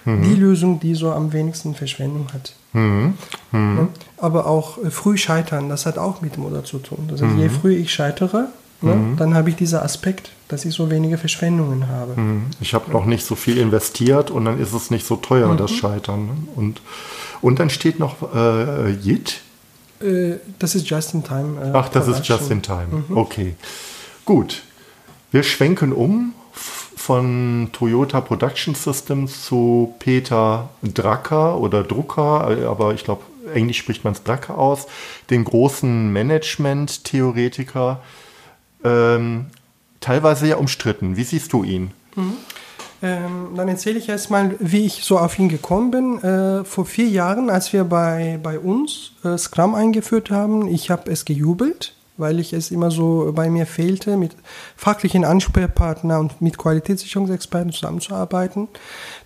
mhm. 0.05 0.21
die 0.21 0.35
Lösung, 0.35 0.79
die 0.79 0.93
so 0.93 1.11
am 1.11 1.33
wenigsten 1.33 1.73
Verschwendung 1.73 2.27
hat. 2.31 2.53
Mhm. 2.73 3.15
mhm. 3.51 3.87
Aber 4.17 4.45
auch 4.45 4.77
äh, 4.83 4.91
früh 4.91 5.17
scheitern, 5.17 5.67
das 5.67 5.87
hat 5.87 5.97
auch 5.97 6.21
mit 6.21 6.37
Mutter 6.37 6.63
zu 6.63 6.77
tun. 6.77 7.07
Das 7.09 7.23
heißt, 7.23 7.37
je 7.37 7.47
mhm. 7.47 7.51
früher 7.51 7.77
ich 7.77 7.91
scheitere, 7.91 8.49
Ne? 8.83 8.95
Mhm. 8.95 9.17
Dann 9.17 9.33
habe 9.33 9.49
ich 9.49 9.55
diesen 9.55 9.79
Aspekt, 9.79 10.31
dass 10.49 10.65
ich 10.65 10.73
so 10.73 10.91
wenige 10.91 11.17
Verschwendungen 11.17 11.87
habe. 11.87 12.19
Mhm. 12.19 12.45
Ich 12.59 12.73
habe 12.73 12.91
noch 12.91 13.05
nicht 13.05 13.25
so 13.25 13.35
viel 13.35 13.57
investiert 13.57 14.29
und 14.29 14.45
dann 14.45 14.59
ist 14.59 14.73
es 14.73 14.91
nicht 14.91 15.05
so 15.05 15.15
teuer, 15.15 15.51
mhm. 15.51 15.57
das 15.57 15.71
Scheitern. 15.71 16.25
Ne? 16.25 16.33
Und, 16.55 16.81
und 17.41 17.59
dann 17.59 17.69
steht 17.69 17.99
noch 17.99 18.33
äh, 18.35 18.91
JIT. 18.91 19.41
Äh, 20.01 20.33
das 20.59 20.75
ist 20.75 20.89
Just 20.89 21.13
in 21.13 21.23
Time. 21.23 21.61
Äh, 21.61 21.71
Ach, 21.73 21.89
das 21.89 22.07
ist 22.07 22.27
Just 22.27 22.51
in 22.51 22.61
Time. 22.61 23.03
Mhm. 23.07 23.17
Okay. 23.17 23.55
Gut. 24.25 24.63
Wir 25.31 25.43
schwenken 25.43 25.93
um 25.93 26.33
von 26.95 27.69
Toyota 27.73 28.21
Production 28.21 28.75
Systems 28.75 29.45
zu 29.45 29.93
Peter 29.99 30.69
Drucker 30.81 31.57
oder 31.59 31.83
Drucker, 31.83 32.47
aber 32.69 32.93
ich 32.93 33.03
glaube, 33.03 33.23
Englisch 33.53 33.79
spricht 33.79 34.03
man 34.03 34.13
es 34.13 34.23
Drucker 34.23 34.57
aus, 34.57 34.87
den 35.29 35.43
großen 35.43 36.13
Management-Theoretiker, 36.13 37.99
ähm, 38.83 39.45
teilweise 39.99 40.47
ja 40.47 40.57
umstritten. 40.57 41.17
Wie 41.17 41.23
siehst 41.23 41.53
du 41.53 41.63
ihn? 41.63 41.91
Mhm. 42.15 42.33
Ähm, 43.03 43.49
dann 43.57 43.67
erzähle 43.67 43.99
ich 43.99 44.07
erstmal, 44.07 44.55
wie 44.59 44.85
ich 44.85 45.03
so 45.03 45.19
auf 45.19 45.37
ihn 45.37 45.49
gekommen 45.49 45.91
bin. 45.91 46.23
Äh, 46.23 46.63
vor 46.63 46.85
vier 46.85 47.07
Jahren, 47.07 47.49
als 47.49 47.73
wir 47.73 47.83
bei, 47.83 48.39
bei 48.41 48.57
uns 48.57 49.11
äh, 49.25 49.37
Scrum 49.37 49.75
eingeführt 49.75 50.31
haben, 50.31 50.69
ich 50.69 50.89
habe 50.89 51.11
es 51.11 51.25
gejubelt, 51.25 51.95
weil 52.15 52.39
ich 52.39 52.53
es 52.53 52.71
immer 52.71 52.91
so 52.91 53.33
bei 53.35 53.49
mir 53.49 53.65
fehlte, 53.65 54.15
mit 54.15 54.37
fachlichen 54.77 55.25
Ansprechpartnern 55.25 56.21
und 56.21 56.41
mit 56.41 56.57
Qualitätssicherungsexperten 56.57 57.73
zusammenzuarbeiten. 57.73 58.69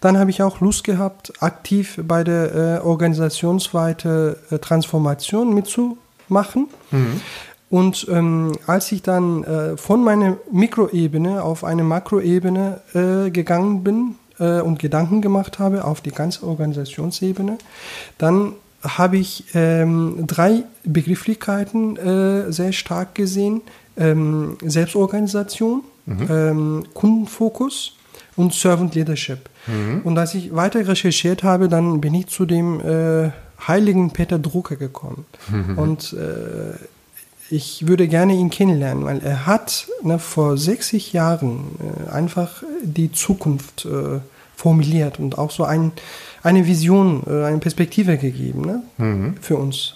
Dann 0.01 0.17
habe 0.17 0.31
ich 0.31 0.41
auch 0.41 0.59
Lust 0.59 0.83
gehabt, 0.83 1.33
aktiv 1.43 1.99
bei 2.03 2.23
der 2.23 2.55
äh, 2.55 2.85
organisationsweiten 2.85 4.37
äh, 4.49 4.57
Transformation 4.57 5.53
mitzumachen. 5.53 6.67
Mhm. 6.89 7.21
Und 7.69 8.07
ähm, 8.09 8.53
als 8.65 8.91
ich 8.91 9.01
dann 9.01 9.43
äh, 9.43 9.77
von 9.77 10.03
meiner 10.03 10.37
Mikroebene 10.51 11.43
auf 11.43 11.63
eine 11.63 11.83
Makroebene 11.83 12.79
äh, 12.93 13.29
gegangen 13.29 13.83
bin 13.83 14.15
äh, 14.39 14.61
und 14.61 14.79
Gedanken 14.79 15.21
gemacht 15.21 15.59
habe 15.59 15.83
auf 15.83 15.99
die 16.01 16.11
ganze 16.11 16.47
Organisationsebene, 16.47 17.57
dann 18.17 18.53
habe 18.81 19.17
ich 19.17 19.45
ähm, 19.53 20.23
drei 20.27 20.63
Begrifflichkeiten 20.83 21.97
äh, 21.97 22.51
sehr 22.51 22.71
stark 22.71 23.15
gesehen. 23.15 23.61
Ähm, 23.97 24.57
Selbstorganisation, 24.63 25.83
mhm. 26.05 26.27
Ähm, 26.29 26.83
Kundenfokus 26.93 27.95
und 28.35 28.53
Servant 28.53 28.95
Leadership. 28.95 29.49
Mhm. 29.65 30.01
Und 30.03 30.17
als 30.17 30.35
ich 30.35 30.55
weiter 30.55 30.87
recherchiert 30.87 31.43
habe, 31.43 31.67
dann 31.67 31.99
bin 31.99 32.13
ich 32.13 32.27
zu 32.27 32.45
dem 32.45 32.79
äh, 32.79 33.31
heiligen 33.67 34.11
Peter 34.11 34.39
Drucker 34.39 34.75
gekommen. 34.75 35.25
Mhm. 35.49 35.77
Und 35.77 36.13
äh, 36.13 36.77
ich 37.49 37.87
würde 37.87 38.07
gerne 38.07 38.33
ihn 38.33 38.49
kennenlernen, 38.49 39.05
weil 39.05 39.19
er 39.19 39.45
hat 39.45 39.87
ne, 40.03 40.19
vor 40.19 40.57
60 40.57 41.13
Jahren 41.13 41.75
äh, 41.79 42.11
einfach 42.11 42.63
die 42.83 43.11
Zukunft 43.11 43.85
äh, 43.85 44.19
formuliert 44.55 45.19
und 45.19 45.37
auch 45.37 45.51
so 45.51 45.63
ein, 45.63 45.91
eine 46.43 46.65
Vision, 46.65 47.23
äh, 47.27 47.45
eine 47.45 47.59
Perspektive 47.59 48.17
gegeben 48.17 48.61
ne, 48.61 48.83
mhm. 48.97 49.35
für 49.39 49.57
uns. 49.57 49.93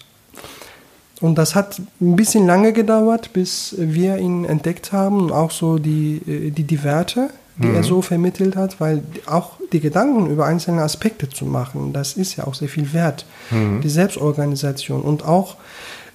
Und 1.20 1.38
das 1.38 1.54
hat 1.54 1.80
ein 2.00 2.16
bisschen 2.16 2.48
lange 2.48 2.74
gedauert, 2.74 3.32
bis 3.34 3.76
wir 3.78 4.18
ihn 4.18 4.44
entdeckt 4.46 4.92
haben 4.92 5.22
und 5.22 5.32
auch 5.32 5.52
so 5.52 5.78
die, 5.78 6.22
äh, 6.28 6.52
die, 6.52 6.64
die 6.64 6.84
Werte, 6.84 7.30
die 7.58 7.68
mhm. 7.68 7.76
er 7.76 7.84
so 7.84 8.02
vermittelt 8.02 8.56
hat, 8.56 8.80
weil 8.80 9.04
auch 9.28 9.52
die 9.72 9.80
Gedanken 9.80 10.30
über 10.32 10.46
einzelne 10.46 10.82
Aspekte 10.82 11.30
zu 11.30 11.46
machen, 11.46 11.94
das 11.94 12.14
ist 12.14 12.38
ja 12.38 12.48
auch 12.48 12.56
sehr 12.56 12.70
viel 12.70 12.94
wert. 12.94 13.26
Mhm. 13.52 13.82
Die 13.82 13.90
Selbstorganisation 13.90 15.02
und 15.02 15.26
auch 15.26 15.58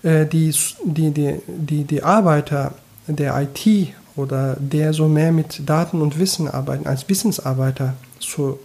die, 0.03 0.55
die, 0.85 1.11
die, 1.11 1.41
die, 1.47 1.85
die 1.85 2.03
Arbeiter 2.03 2.75
der 3.07 3.41
IT 3.41 3.95
oder 4.17 4.57
der 4.59 4.93
so 4.93 5.09
mehr 5.09 5.33
mit 5.33 5.69
Daten 5.69 6.01
und 6.01 6.19
Wissen 6.19 6.49
arbeiten, 6.49 6.87
als 6.87 7.09
Wissensarbeiter 7.09 7.95
zu 8.19 8.59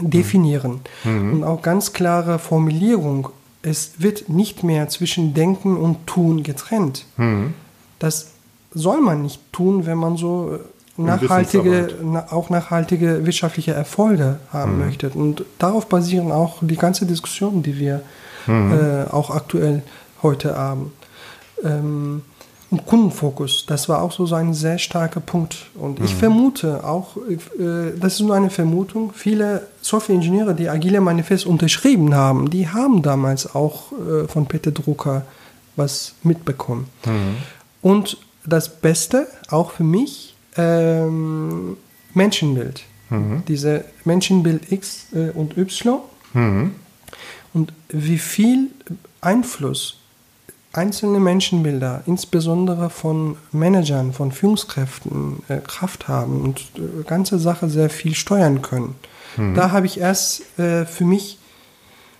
definieren. 0.00 0.80
Mhm. 1.04 1.32
Und 1.32 1.44
auch 1.44 1.62
ganz 1.62 1.92
klare 1.92 2.38
Formulierung, 2.38 3.30
es 3.62 3.92
wird 3.98 4.28
nicht 4.28 4.62
mehr 4.62 4.88
zwischen 4.88 5.34
Denken 5.34 5.76
und 5.76 6.06
Tun 6.06 6.42
getrennt. 6.42 7.04
Mhm. 7.16 7.54
Das 7.98 8.30
soll 8.72 9.00
man 9.00 9.22
nicht 9.22 9.40
tun, 9.52 9.86
wenn 9.86 9.98
man 9.98 10.16
so 10.16 10.54
äh, 10.54 11.00
nachhaltige, 11.00 11.88
auch 12.30 12.50
nachhaltige 12.50 13.26
wirtschaftliche 13.26 13.72
Erfolge 13.72 14.38
haben 14.52 14.74
mhm. 14.74 14.84
möchte. 14.84 15.10
Und 15.10 15.44
darauf 15.58 15.88
basieren 15.88 16.30
auch 16.30 16.58
die 16.60 16.76
ganze 16.76 17.06
Diskussion, 17.06 17.62
die 17.62 17.78
wir 17.78 18.02
mhm. 18.46 18.72
äh, 18.72 19.10
auch 19.10 19.30
aktuell 19.30 19.82
heute 20.22 20.56
Abend. 20.56 20.92
Ähm, 21.64 22.22
und 22.70 22.84
Kundenfokus, 22.84 23.64
das 23.66 23.88
war 23.88 24.02
auch 24.02 24.12
so 24.12 24.32
ein 24.34 24.52
sehr 24.52 24.76
starker 24.76 25.20
Punkt. 25.20 25.70
Und 25.74 26.00
ich 26.00 26.12
mhm. 26.14 26.18
vermute 26.18 26.84
auch, 26.84 27.16
äh, 27.16 27.98
das 27.98 28.14
ist 28.14 28.20
nur 28.20 28.34
eine 28.34 28.50
Vermutung, 28.50 29.12
viele 29.14 29.66
Software-Ingenieure, 29.80 30.54
die 30.54 30.68
Agile 30.68 31.00
Manifest 31.00 31.46
unterschrieben 31.46 32.14
haben, 32.14 32.50
die 32.50 32.68
haben 32.68 33.00
damals 33.02 33.54
auch 33.54 33.92
äh, 33.92 34.28
von 34.28 34.46
Peter 34.46 34.70
Drucker 34.70 35.24
was 35.76 36.14
mitbekommen. 36.22 36.88
Mhm. 37.06 37.36
Und 37.80 38.18
das 38.44 38.68
Beste, 38.68 39.28
auch 39.50 39.70
für 39.70 39.84
mich, 39.84 40.34
ähm, 40.56 41.76
Menschenbild. 42.12 42.82
Mhm. 43.08 43.44
Diese 43.48 43.84
Menschenbild 44.04 44.70
X 44.70 45.06
äh, 45.14 45.30
und 45.30 45.56
Y. 45.56 46.00
Mhm. 46.34 46.74
Und 47.54 47.72
wie 47.88 48.18
viel 48.18 48.68
Einfluss 49.20 49.97
einzelne 50.72 51.18
Menschenbilder, 51.18 52.02
insbesondere 52.06 52.90
von 52.90 53.36
Managern, 53.52 54.12
von 54.12 54.32
Führungskräften, 54.32 55.42
äh, 55.48 55.58
Kraft 55.58 56.08
haben 56.08 56.42
und 56.42 56.60
äh, 56.76 57.04
ganze 57.04 57.38
Sache 57.38 57.68
sehr 57.68 57.90
viel 57.90 58.14
steuern 58.14 58.62
können. 58.62 58.94
Mhm. 59.36 59.54
Da 59.54 59.70
habe 59.70 59.86
ich 59.86 59.98
erst 59.98 60.58
äh, 60.58 60.84
für 60.84 61.04
mich 61.04 61.38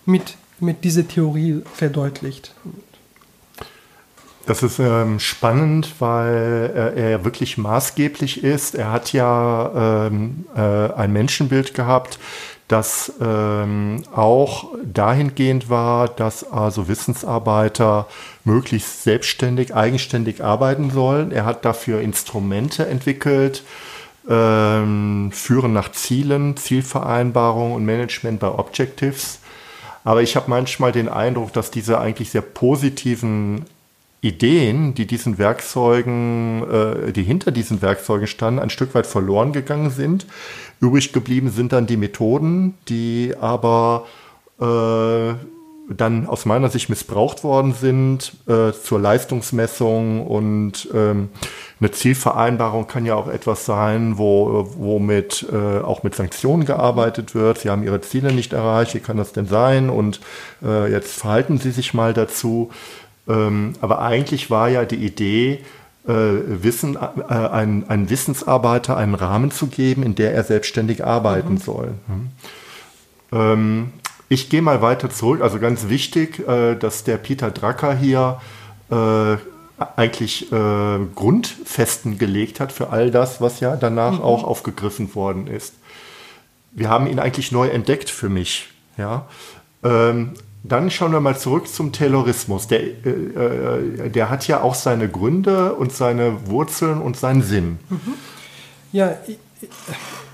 mit, 0.06 0.36
mit 0.60 0.84
dieser 0.84 1.06
Theorie 1.06 1.62
verdeutlicht. 1.74 2.54
Das 4.46 4.62
ist 4.62 4.78
ähm, 4.78 5.20
spannend, 5.20 5.96
weil 5.98 6.72
äh, 6.96 7.10
er 7.12 7.24
wirklich 7.26 7.58
maßgeblich 7.58 8.42
ist. 8.42 8.74
Er 8.74 8.90
hat 8.90 9.12
ja 9.12 10.06
ähm, 10.06 10.46
äh, 10.56 10.60
ein 10.94 11.12
Menschenbild 11.12 11.74
gehabt, 11.74 12.18
das 12.68 13.12
ähm, 13.20 14.02
auch 14.14 14.66
dahingehend 14.84 15.70
war, 15.70 16.06
dass 16.06 16.50
also 16.50 16.86
Wissensarbeiter 16.86 18.06
möglichst 18.44 19.02
selbstständig, 19.02 19.74
eigenständig 19.74 20.44
arbeiten 20.44 20.90
sollen. 20.90 21.32
Er 21.32 21.46
hat 21.46 21.64
dafür 21.64 22.02
Instrumente 22.02 22.86
entwickelt, 22.86 23.64
ähm, 24.28 25.30
Führen 25.32 25.72
nach 25.72 25.92
Zielen, 25.92 26.58
Zielvereinbarung 26.58 27.72
und 27.72 27.86
Management 27.86 28.40
bei 28.40 28.48
Objectives. 28.48 29.40
Aber 30.04 30.22
ich 30.22 30.36
habe 30.36 30.50
manchmal 30.50 30.92
den 30.92 31.08
Eindruck, 31.08 31.54
dass 31.54 31.70
diese 31.70 31.98
eigentlich 31.98 32.30
sehr 32.30 32.42
positiven 32.42 33.64
Ideen, 34.20 34.94
die 34.94 35.06
diesen 35.06 35.38
Werkzeugen, 35.38 36.64
äh, 36.70 37.12
die 37.12 37.22
hinter 37.22 37.50
diesen 37.50 37.82
Werkzeugen 37.82 38.26
standen, 38.26 38.60
ein 38.60 38.70
Stück 38.70 38.94
weit 38.94 39.06
verloren 39.06 39.52
gegangen 39.52 39.90
sind. 39.90 40.26
Übrig 40.80 41.12
geblieben 41.12 41.50
sind 41.50 41.72
dann 41.72 41.86
die 41.86 41.96
Methoden, 41.96 42.74
die 42.88 43.34
aber 43.40 44.06
äh, 44.60 45.34
dann 45.90 46.26
aus 46.26 46.44
meiner 46.44 46.68
Sicht 46.68 46.90
missbraucht 46.90 47.44
worden 47.44 47.72
sind 47.72 48.32
äh, 48.46 48.72
zur 48.72 49.00
Leistungsmessung 49.00 50.26
und 50.26 50.88
ähm, 50.92 51.30
eine 51.80 51.90
Zielvereinbarung 51.92 52.86
kann 52.86 53.06
ja 53.06 53.14
auch 53.14 53.28
etwas 53.28 53.64
sein, 53.64 54.18
wo, 54.18 54.68
womit 54.76 55.46
äh, 55.50 55.78
auch 55.80 56.02
mit 56.02 56.14
Sanktionen 56.14 56.66
gearbeitet 56.66 57.34
wird. 57.34 57.58
Sie 57.58 57.70
haben 57.70 57.84
ihre 57.84 58.00
Ziele 58.00 58.32
nicht 58.32 58.52
erreicht, 58.52 58.94
wie 58.94 59.00
kann 59.00 59.16
das 59.16 59.32
denn 59.32 59.46
sein? 59.46 59.88
Und 59.88 60.20
äh, 60.62 60.90
jetzt 60.90 61.20
verhalten 61.20 61.58
Sie 61.58 61.70
sich 61.70 61.94
mal 61.94 62.12
dazu. 62.12 62.70
Ähm, 63.28 63.74
aber 63.80 64.00
eigentlich 64.00 64.50
war 64.50 64.68
ja 64.68 64.84
die 64.84 64.96
Idee, 64.96 65.60
äh, 66.06 66.12
Wissen, 66.12 66.96
äh, 66.96 67.34
ein, 67.34 67.88
einen 67.88 68.10
Wissensarbeiter 68.10 68.96
einen 68.96 69.14
Rahmen 69.14 69.50
zu 69.50 69.66
geben, 69.66 70.02
in 70.02 70.14
der 70.14 70.34
er 70.34 70.44
selbstständig 70.44 71.04
arbeiten 71.04 71.54
mhm. 71.54 71.58
soll. 71.58 71.94
Mhm. 72.06 72.30
Ähm, 73.32 73.92
ich 74.30 74.48
gehe 74.48 74.62
mal 74.62 74.82
weiter 74.82 75.10
zurück. 75.10 75.42
Also 75.42 75.58
ganz 75.58 75.88
wichtig, 75.88 76.46
äh, 76.48 76.74
dass 76.74 77.04
der 77.04 77.18
Peter 77.18 77.50
Drucker 77.50 77.94
hier 77.94 78.40
äh, 78.90 79.36
eigentlich 79.96 80.50
äh, 80.50 80.98
Grundfesten 81.14 82.18
gelegt 82.18 82.60
hat 82.60 82.72
für 82.72 82.90
all 82.90 83.10
das, 83.10 83.40
was 83.40 83.60
ja 83.60 83.76
danach 83.76 84.14
mhm. 84.14 84.22
auch 84.22 84.44
aufgegriffen 84.44 85.14
worden 85.14 85.46
ist. 85.46 85.74
Wir 86.72 86.88
haben 86.88 87.06
ihn 87.06 87.18
eigentlich 87.18 87.52
neu 87.52 87.68
entdeckt 87.68 88.10
für 88.10 88.28
mich. 88.28 88.68
Ja. 88.96 89.26
Ähm, 89.84 90.32
dann 90.62 90.90
schauen 90.90 91.12
wir 91.12 91.20
mal 91.20 91.38
zurück 91.38 91.68
zum 91.68 91.92
Taylorismus. 91.92 92.66
Der, 92.68 92.82
äh, 92.82 92.90
äh, 93.08 94.10
der 94.10 94.30
hat 94.30 94.46
ja 94.48 94.60
auch 94.60 94.74
seine 94.74 95.08
Gründe 95.08 95.74
und 95.74 95.92
seine 95.92 96.48
Wurzeln 96.48 97.00
und 97.00 97.16
seinen 97.16 97.42
Sinn. 97.42 97.78
Mhm. 97.88 98.14
Ja, 98.92 99.16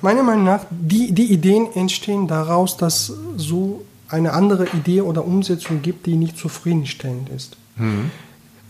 meiner 0.01 0.23
Meinung 0.23 0.45
nach, 0.45 0.65
die, 0.71 1.13
die 1.13 1.33
Ideen 1.33 1.69
entstehen 1.75 2.29
daraus, 2.29 2.77
dass 2.77 3.13
so 3.37 3.85
eine 4.09 4.33
andere 4.33 4.67
Idee 4.69 5.01
oder 5.01 5.25
Umsetzung 5.25 5.83
gibt, 5.83 6.07
die 6.07 6.17
nicht 6.17 6.37
zufriedenstellend 6.37 7.31
ist. 7.31 7.57
Mhm. 7.77 8.11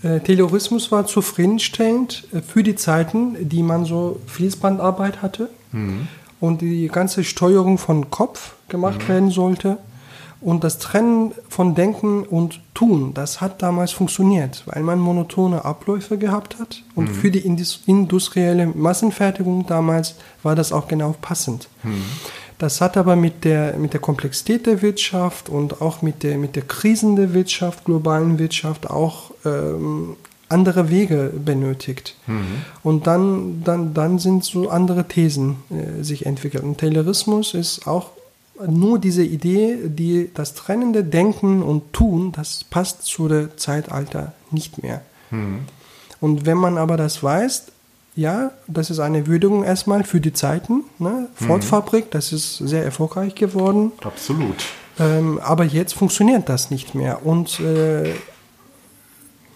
Äh, 0.02 0.20
Taylorismus 0.20 0.92
war 0.92 1.06
zufriedenstellend 1.06 2.28
äh, 2.32 2.40
für 2.40 2.62
die 2.62 2.76
Zeiten, 2.76 3.48
die 3.48 3.62
man 3.62 3.84
so 3.84 4.20
Fließbandarbeit 4.26 5.22
hatte 5.22 5.50
mhm. 5.72 6.08
und 6.40 6.60
die 6.60 6.88
ganze 6.88 7.24
Steuerung 7.24 7.78
von 7.78 8.10
Kopf 8.10 8.54
gemacht 8.68 9.02
mhm. 9.04 9.08
werden 9.08 9.30
sollte. 9.30 9.78
Und 10.44 10.62
das 10.62 10.78
Trennen 10.78 11.32
von 11.48 11.74
Denken 11.74 12.22
und 12.22 12.60
Tun, 12.74 13.14
das 13.14 13.40
hat 13.40 13.62
damals 13.62 13.92
funktioniert, 13.92 14.62
weil 14.66 14.82
man 14.82 14.98
monotone 14.98 15.64
Abläufe 15.64 16.18
gehabt 16.18 16.58
hat. 16.58 16.82
Und 16.94 17.08
mhm. 17.08 17.14
für 17.14 17.30
die 17.30 17.46
industrielle 17.86 18.66
Massenfertigung 18.66 19.64
damals 19.66 20.16
war 20.42 20.54
das 20.54 20.70
auch 20.70 20.86
genau 20.86 21.14
passend. 21.18 21.70
Mhm. 21.82 22.04
Das 22.58 22.82
hat 22.82 22.98
aber 22.98 23.16
mit 23.16 23.44
der, 23.44 23.78
mit 23.78 23.94
der 23.94 24.00
Komplexität 24.00 24.66
der 24.66 24.82
Wirtschaft 24.82 25.48
und 25.48 25.80
auch 25.80 26.02
mit 26.02 26.22
der, 26.22 26.36
mit 26.36 26.56
der 26.56 26.64
Krisen 26.64 27.16
der 27.16 27.32
Wirtschaft, 27.32 27.86
globalen 27.86 28.38
Wirtschaft 28.38 28.90
auch 28.90 29.30
ähm, 29.46 30.16
andere 30.50 30.90
Wege 30.90 31.32
benötigt. 31.42 32.16
Mhm. 32.26 32.42
Und 32.82 33.06
dann, 33.06 33.62
dann, 33.64 33.94
dann 33.94 34.18
sind 34.18 34.44
so 34.44 34.68
andere 34.68 35.08
Thesen 35.08 35.56
äh, 35.70 36.02
sich 36.02 36.26
entwickelt. 36.26 36.64
Und 36.64 36.76
Taylorismus 36.76 37.54
ist 37.54 37.86
auch 37.86 38.10
nur 38.66 38.98
diese 38.98 39.24
Idee, 39.24 39.76
die 39.84 40.30
das 40.32 40.54
trennende 40.54 41.04
Denken 41.04 41.62
und 41.62 41.92
Tun, 41.92 42.32
das 42.32 42.64
passt 42.64 43.02
zu 43.02 43.28
der 43.28 43.56
Zeitalter 43.56 44.32
nicht 44.50 44.82
mehr. 44.82 45.02
Mhm. 45.30 45.60
Und 46.20 46.46
wenn 46.46 46.58
man 46.58 46.78
aber 46.78 46.96
das 46.96 47.22
weiß, 47.22 47.66
ja, 48.16 48.52
das 48.68 48.90
ist 48.90 49.00
eine 49.00 49.26
Würdigung 49.26 49.64
erstmal 49.64 50.04
für 50.04 50.20
die 50.20 50.32
Zeiten. 50.32 50.84
Ne? 50.98 51.28
Ford-Fabrik, 51.34 52.10
das 52.12 52.32
ist 52.32 52.58
sehr 52.58 52.84
erfolgreich 52.84 53.34
geworden. 53.34 53.92
Absolut. 54.02 54.64
Ähm, 55.00 55.40
aber 55.42 55.64
jetzt 55.64 55.94
funktioniert 55.94 56.48
das 56.48 56.70
nicht 56.70 56.94
mehr. 56.94 57.26
Und 57.26 57.58
äh, 57.58 58.14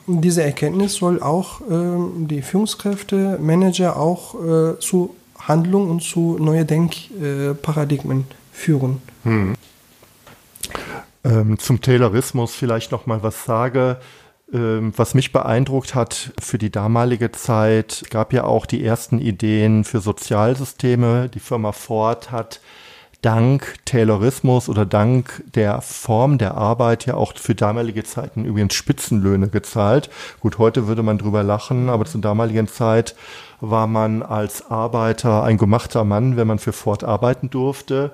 diese 0.08 0.42
Erkenntnis 0.42 0.94
soll 0.94 1.22
auch 1.22 1.60
äh, 1.60 2.24
die 2.26 2.42
Führungskräfte, 2.42 3.38
Manager 3.40 3.96
auch 3.96 4.34
äh, 4.34 4.78
zu 4.80 5.14
Handlung 5.38 5.88
und 5.88 6.02
zu 6.02 6.36
neuen 6.40 6.66
Denkparadigmen 6.66 8.24
führen. 8.58 9.00
Hm. 9.24 9.54
Ähm, 11.24 11.58
zum 11.58 11.80
Taylorismus 11.80 12.54
vielleicht 12.54 12.92
noch 12.92 13.06
mal 13.06 13.22
was 13.22 13.44
sage. 13.44 13.98
Ähm, 14.52 14.92
was 14.96 15.14
mich 15.14 15.32
beeindruckt 15.32 15.94
hat 15.94 16.32
für 16.40 16.58
die 16.58 16.70
damalige 16.70 17.32
Zeit, 17.32 18.04
gab 18.10 18.32
ja 18.32 18.44
auch 18.44 18.66
die 18.66 18.84
ersten 18.84 19.18
Ideen 19.18 19.84
für 19.84 20.00
Sozialsysteme. 20.00 21.28
Die 21.28 21.40
Firma 21.40 21.72
Ford 21.72 22.30
hat 22.30 22.60
dank 23.20 23.74
Taylorismus 23.84 24.68
oder 24.68 24.86
dank 24.86 25.42
der 25.54 25.80
Form 25.80 26.38
der 26.38 26.54
Arbeit 26.54 27.04
ja 27.04 27.14
auch 27.14 27.36
für 27.36 27.54
damalige 27.54 28.04
Zeiten 28.04 28.44
übrigens 28.44 28.74
Spitzenlöhne 28.74 29.48
gezahlt. 29.48 30.08
Gut, 30.40 30.58
heute 30.58 30.86
würde 30.86 31.02
man 31.02 31.18
drüber 31.18 31.42
lachen, 31.42 31.90
aber 31.90 32.04
zur 32.04 32.20
damaligen 32.20 32.68
Zeit 32.68 33.16
war 33.60 33.88
man 33.88 34.22
als 34.22 34.70
Arbeiter 34.70 35.42
ein 35.42 35.58
gemachter 35.58 36.04
Mann, 36.04 36.36
wenn 36.36 36.46
man 36.46 36.60
für 36.60 36.72
Ford 36.72 37.02
arbeiten 37.02 37.50
durfte. 37.50 38.12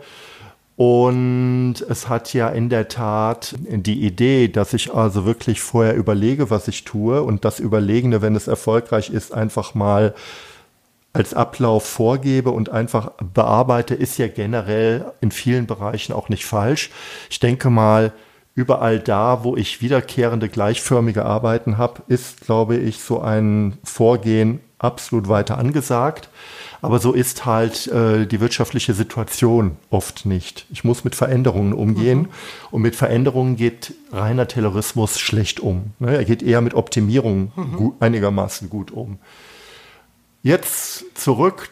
Und 0.77 1.77
es 1.89 2.09
hat 2.09 2.35
ja 2.35 2.49
in 2.49 2.69
der 2.69 2.89
Tat 2.89 3.55
die 3.61 4.05
Idee, 4.05 4.49
dass 4.49 4.73
ich 4.73 4.93
also 4.93 5.25
wirklich 5.25 5.61
vorher 5.61 5.95
überlege, 5.95 6.51
was 6.51 6.67
ich 6.67 6.85
tue 6.85 7.23
und 7.23 7.45
das 7.45 7.61
Überlegene, 7.61 8.23
wenn 8.23 8.35
es 8.35 8.49
erfolgreich 8.49 9.11
ist, 9.11 9.33
einfach 9.33 9.75
mal 9.75 10.15
als 11.13 11.33
Ablauf 11.33 11.87
vorgebe 11.87 12.51
und 12.51 12.71
einfach 12.71 13.13
bearbeite, 13.23 13.95
ist 13.95 14.19
ja 14.19 14.27
generell 14.27 15.13
in 15.21 15.31
vielen 15.31 15.67
Bereichen 15.67 16.13
auch 16.13 16.29
nicht 16.29 16.45
falsch. 16.45 16.91
Ich 17.31 17.39
denke 17.39 17.71
mal, 17.71 18.13
überall 18.57 18.99
da, 18.99 19.45
wo 19.45 19.57
ich 19.57 19.81
wiederkehrende 19.81 20.49
gleichförmige 20.49 21.25
Arbeiten 21.25 21.79
habe, 21.79 22.03
ist, 22.09 22.41
glaube 22.41 22.77
ich, 22.77 22.99
so 22.99 23.21
ein 23.21 23.79
Vorgehen 23.85 24.59
absolut 24.79 25.29
weiter 25.29 25.57
angesagt. 25.57 26.29
Aber 26.85 26.99
so 26.99 27.15
ist 27.15 27.47
halt 27.47 27.87
äh, 27.87 28.27
die 28.27 28.41
wirtschaftliche 28.41 28.93
Situation 28.93 29.79
oft 29.89 30.27
nicht. 30.27 30.67
Ich 30.71 30.85
muss 30.85 31.03
mit 31.03 31.15
Veränderungen 31.15 31.73
umgehen 31.73 32.19
mhm. 32.19 32.29
und 32.73 32.83
mit 32.83 32.95
Veränderungen 32.95 33.57
geht 33.57 33.95
reiner 34.13 34.47
Terrorismus 34.47 35.19
schlecht 35.19 35.61
um. 35.61 35.93
Ne? 35.99 36.15
Er 36.15 36.27
geht 36.27 36.43
eher 36.43 36.61
mit 36.61 36.75
Optimierung 36.75 37.53
mhm. 37.57 37.77
gut, 37.77 37.95
einigermaßen 38.01 38.69
gut 38.69 38.91
um. 38.91 39.19
Jetzt 40.43 41.07
zurück 41.15 41.71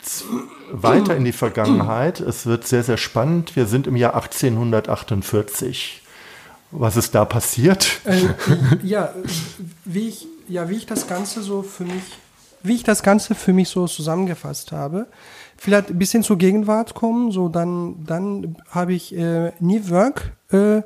weiter 0.71 1.15
in 1.15 1.27
die 1.27 1.33
Vergangenheit. 1.33 2.21
Es 2.21 2.47
wird 2.47 2.67
sehr, 2.67 2.83
sehr 2.83 2.97
spannend. 2.97 3.55
Wir 3.55 3.67
sind 3.67 3.87
im 3.87 3.97
Jahr 3.97 4.15
1848. 4.15 6.01
Was 6.71 6.97
ist 6.97 7.15
da 7.15 7.27
passiert? 7.27 8.01
Äh, 8.05 8.29
ja, 8.83 9.13
wie 9.85 10.09
ich, 10.09 10.27
ja, 10.49 10.71
wie 10.71 10.77
ich 10.77 10.87
das 10.87 11.07
Ganze 11.07 11.43
so 11.43 11.63
für 11.63 11.85
mich 11.85 12.03
wie 12.65 12.75
ich 12.75 12.85
das 12.85 13.03
Ganze 13.03 13.35
für 13.35 13.53
mich 13.53 13.69
so 13.69 13.87
zusammengefasst 13.87 14.73
habe. 14.73 15.07
Vielleicht 15.57 15.91
ein 15.91 15.99
bisschen 15.99 16.23
zur 16.23 16.39
Gegenwart 16.39 16.95
kommen, 16.95 17.31
so 17.31 17.49
dann, 17.49 18.05
dann 18.05 18.57
habe 18.71 18.95
ich 18.95 19.17
äh, 19.17 19.53
New 19.61 19.89
Work 19.91 20.33
äh, 20.51 20.83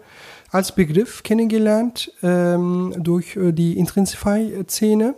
als 0.51 0.73
Begriff 0.73 1.23
kennengelernt 1.23 2.12
ähm, 2.23 2.95
durch 2.99 3.37
äh, 3.37 3.53
die 3.53 3.79
Intrinsify-Szene. 3.79 5.15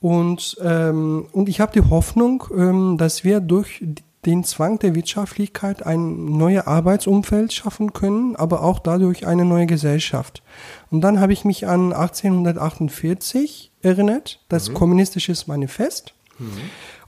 Und, 0.00 0.56
ähm, 0.62 1.26
und 1.32 1.48
ich 1.48 1.60
habe 1.60 1.72
die 1.72 1.88
Hoffnung, 1.88 2.44
ähm, 2.56 2.98
dass 2.98 3.24
wir 3.24 3.40
durch 3.40 3.84
den 4.24 4.44
Zwang 4.44 4.78
der 4.78 4.94
Wirtschaftlichkeit 4.94 5.84
ein 5.84 6.36
neues 6.36 6.66
Arbeitsumfeld 6.66 7.52
schaffen 7.52 7.92
können, 7.92 8.36
aber 8.36 8.62
auch 8.62 8.78
dadurch 8.78 9.26
eine 9.26 9.44
neue 9.44 9.66
Gesellschaft. 9.66 10.42
Und 10.90 11.00
dann 11.00 11.18
habe 11.18 11.32
ich 11.32 11.44
mich 11.44 11.66
an 11.66 11.92
1848 11.92 13.71
erinnert, 13.82 14.40
das 14.48 14.68
mhm. 14.68 14.74
kommunistische 14.74 15.34
Manifest. 15.46 16.14
Mhm. 16.38 16.50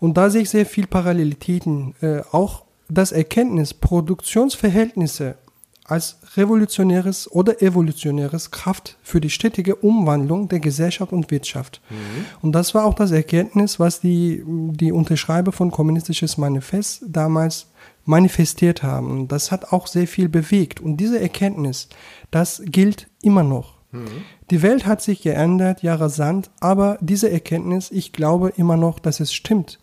Und 0.01 0.17
da 0.17 0.31
sehe 0.31 0.43
ich 0.43 0.51
sehr 0.51 0.67
viel 0.67 0.87
Parallelitäten. 0.87 1.95
Äh, 2.01 2.21
auch 2.33 2.65
das 2.89 3.13
Erkenntnis, 3.13 3.75
Produktionsverhältnisse 3.75 5.37
als 5.85 6.17
revolutionäres 6.37 7.31
oder 7.31 7.61
evolutionäres 7.61 8.51
Kraft 8.51 8.97
für 9.03 9.21
die 9.21 9.29
stetige 9.29 9.77
Umwandlung 9.77 10.49
der 10.49 10.61
Gesellschaft 10.61 11.13
und 11.13 11.31
Wirtschaft. 11.31 11.83
Mhm. 11.91 12.25
Und 12.41 12.53
das 12.53 12.75
war 12.75 12.87
auch 12.87 12.95
das 12.95 13.11
Erkenntnis, 13.11 13.79
was 13.79 14.01
die, 14.01 14.43
die 14.47 14.93
Unterschreiber 14.93 15.53
von 15.53 15.71
Kommunistisches 15.71 16.39
Manifest 16.39 17.05
damals 17.07 17.67
manifestiert 18.07 18.83
haben. 18.83 19.29
Das 19.29 19.53
hat 19.53 19.73
auch 19.73 19.87
sehr 19.87 20.07
viel 20.07 20.29
bewegt. 20.29 20.81
Und 20.81 20.97
diese 20.97 21.21
Erkenntnis, 21.21 21.89
das 22.31 22.63
gilt 22.65 23.09
immer 23.23 23.43
noch. 23.43 23.74
Mhm. 23.95 24.25
Die 24.51 24.63
Welt 24.63 24.87
hat 24.87 25.01
sich 25.01 25.23
geändert, 25.23 25.83
ja 25.83 25.95
rasant, 25.95 26.51
aber 26.61 26.99
diese 27.01 27.31
Erkenntnis, 27.31 27.91
ich 27.91 28.13
glaube 28.13 28.53
immer 28.57 28.77
noch, 28.77 28.99
dass 28.99 29.21
es 29.21 29.33
stimmt. 29.33 29.79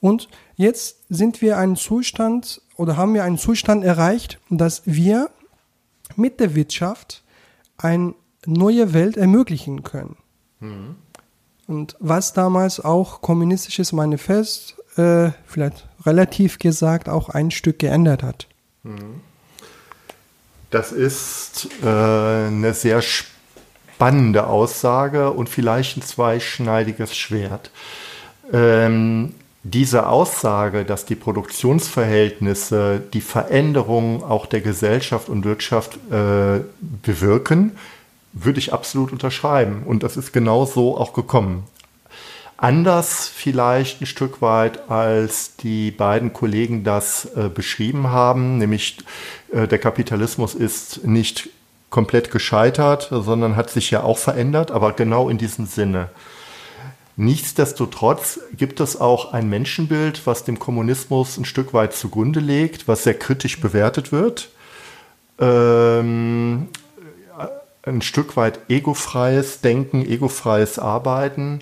Und 0.00 0.28
jetzt 0.54 0.98
sind 1.08 1.42
wir 1.42 1.58
einen 1.58 1.76
Zustand 1.76 2.62
oder 2.76 2.96
haben 2.96 3.14
wir 3.14 3.24
einen 3.24 3.38
Zustand 3.38 3.84
erreicht, 3.84 4.38
dass 4.48 4.82
wir 4.84 5.30
mit 6.14 6.38
der 6.38 6.54
Wirtschaft 6.54 7.24
eine 7.76 8.14
neue 8.46 8.92
Welt 8.94 9.16
ermöglichen 9.16 9.82
können. 9.82 10.16
Mhm. 10.60 10.96
Und 11.66 11.96
was 11.98 12.32
damals 12.32 12.80
auch 12.80 13.20
kommunistisches 13.20 13.92
Manifest, 13.92 14.76
äh, 14.96 15.32
vielleicht 15.44 15.88
relativ 16.06 16.58
gesagt, 16.58 17.08
auch 17.08 17.28
ein 17.28 17.50
Stück 17.50 17.78
geändert 17.78 18.22
hat. 18.22 18.46
Das 20.70 20.92
ist 20.92 21.68
äh, 21.82 21.86
eine 21.86 22.72
sehr 22.72 23.02
spannende 23.02 23.37
Aussage 24.46 25.30
und 25.30 25.48
vielleicht 25.48 25.96
ein 25.96 26.02
zweischneidiges 26.02 27.16
Schwert. 27.16 27.70
Ähm, 28.52 29.34
diese 29.64 30.06
Aussage, 30.06 30.84
dass 30.84 31.04
die 31.04 31.16
Produktionsverhältnisse 31.16 33.02
die 33.12 33.20
Veränderung 33.20 34.22
auch 34.22 34.46
der 34.46 34.60
Gesellschaft 34.60 35.28
und 35.28 35.44
Wirtschaft 35.44 35.98
äh, 36.10 36.60
bewirken, 36.80 37.72
würde 38.32 38.60
ich 38.60 38.72
absolut 38.72 39.12
unterschreiben. 39.12 39.82
Und 39.84 40.02
das 40.02 40.16
ist 40.16 40.32
genau 40.32 40.64
so 40.64 40.96
auch 40.96 41.12
gekommen. 41.12 41.64
Anders 42.56 43.28
vielleicht 43.28 44.00
ein 44.00 44.06
Stück 44.06 44.42
weit, 44.42 44.90
als 44.90 45.54
die 45.56 45.90
beiden 45.92 46.32
Kollegen 46.32 46.82
das 46.82 47.26
äh, 47.36 47.48
beschrieben 47.48 48.08
haben, 48.08 48.58
nämlich 48.58 48.98
äh, 49.52 49.68
der 49.68 49.78
Kapitalismus 49.78 50.54
ist 50.54 51.04
nicht 51.04 51.50
komplett 51.90 52.30
gescheitert, 52.30 53.08
sondern 53.10 53.56
hat 53.56 53.70
sich 53.70 53.90
ja 53.90 54.02
auch 54.02 54.18
verändert, 54.18 54.70
aber 54.70 54.92
genau 54.92 55.28
in 55.28 55.38
diesem 55.38 55.66
Sinne. 55.66 56.10
Nichtsdestotrotz 57.16 58.38
gibt 58.56 58.78
es 58.78 59.00
auch 59.00 59.32
ein 59.32 59.48
Menschenbild, 59.48 60.26
was 60.26 60.44
dem 60.44 60.58
Kommunismus 60.60 61.36
ein 61.36 61.44
Stück 61.44 61.74
weit 61.74 61.92
zugrunde 61.92 62.38
legt, 62.38 62.86
was 62.86 63.02
sehr 63.02 63.18
kritisch 63.18 63.60
bewertet 63.60 64.12
wird. 64.12 64.50
Ähm, 65.40 66.68
ein 67.82 68.02
Stück 68.02 68.36
weit 68.36 68.60
egofreies 68.68 69.60
Denken, 69.62 70.06
egofreies 70.06 70.78
Arbeiten. 70.78 71.60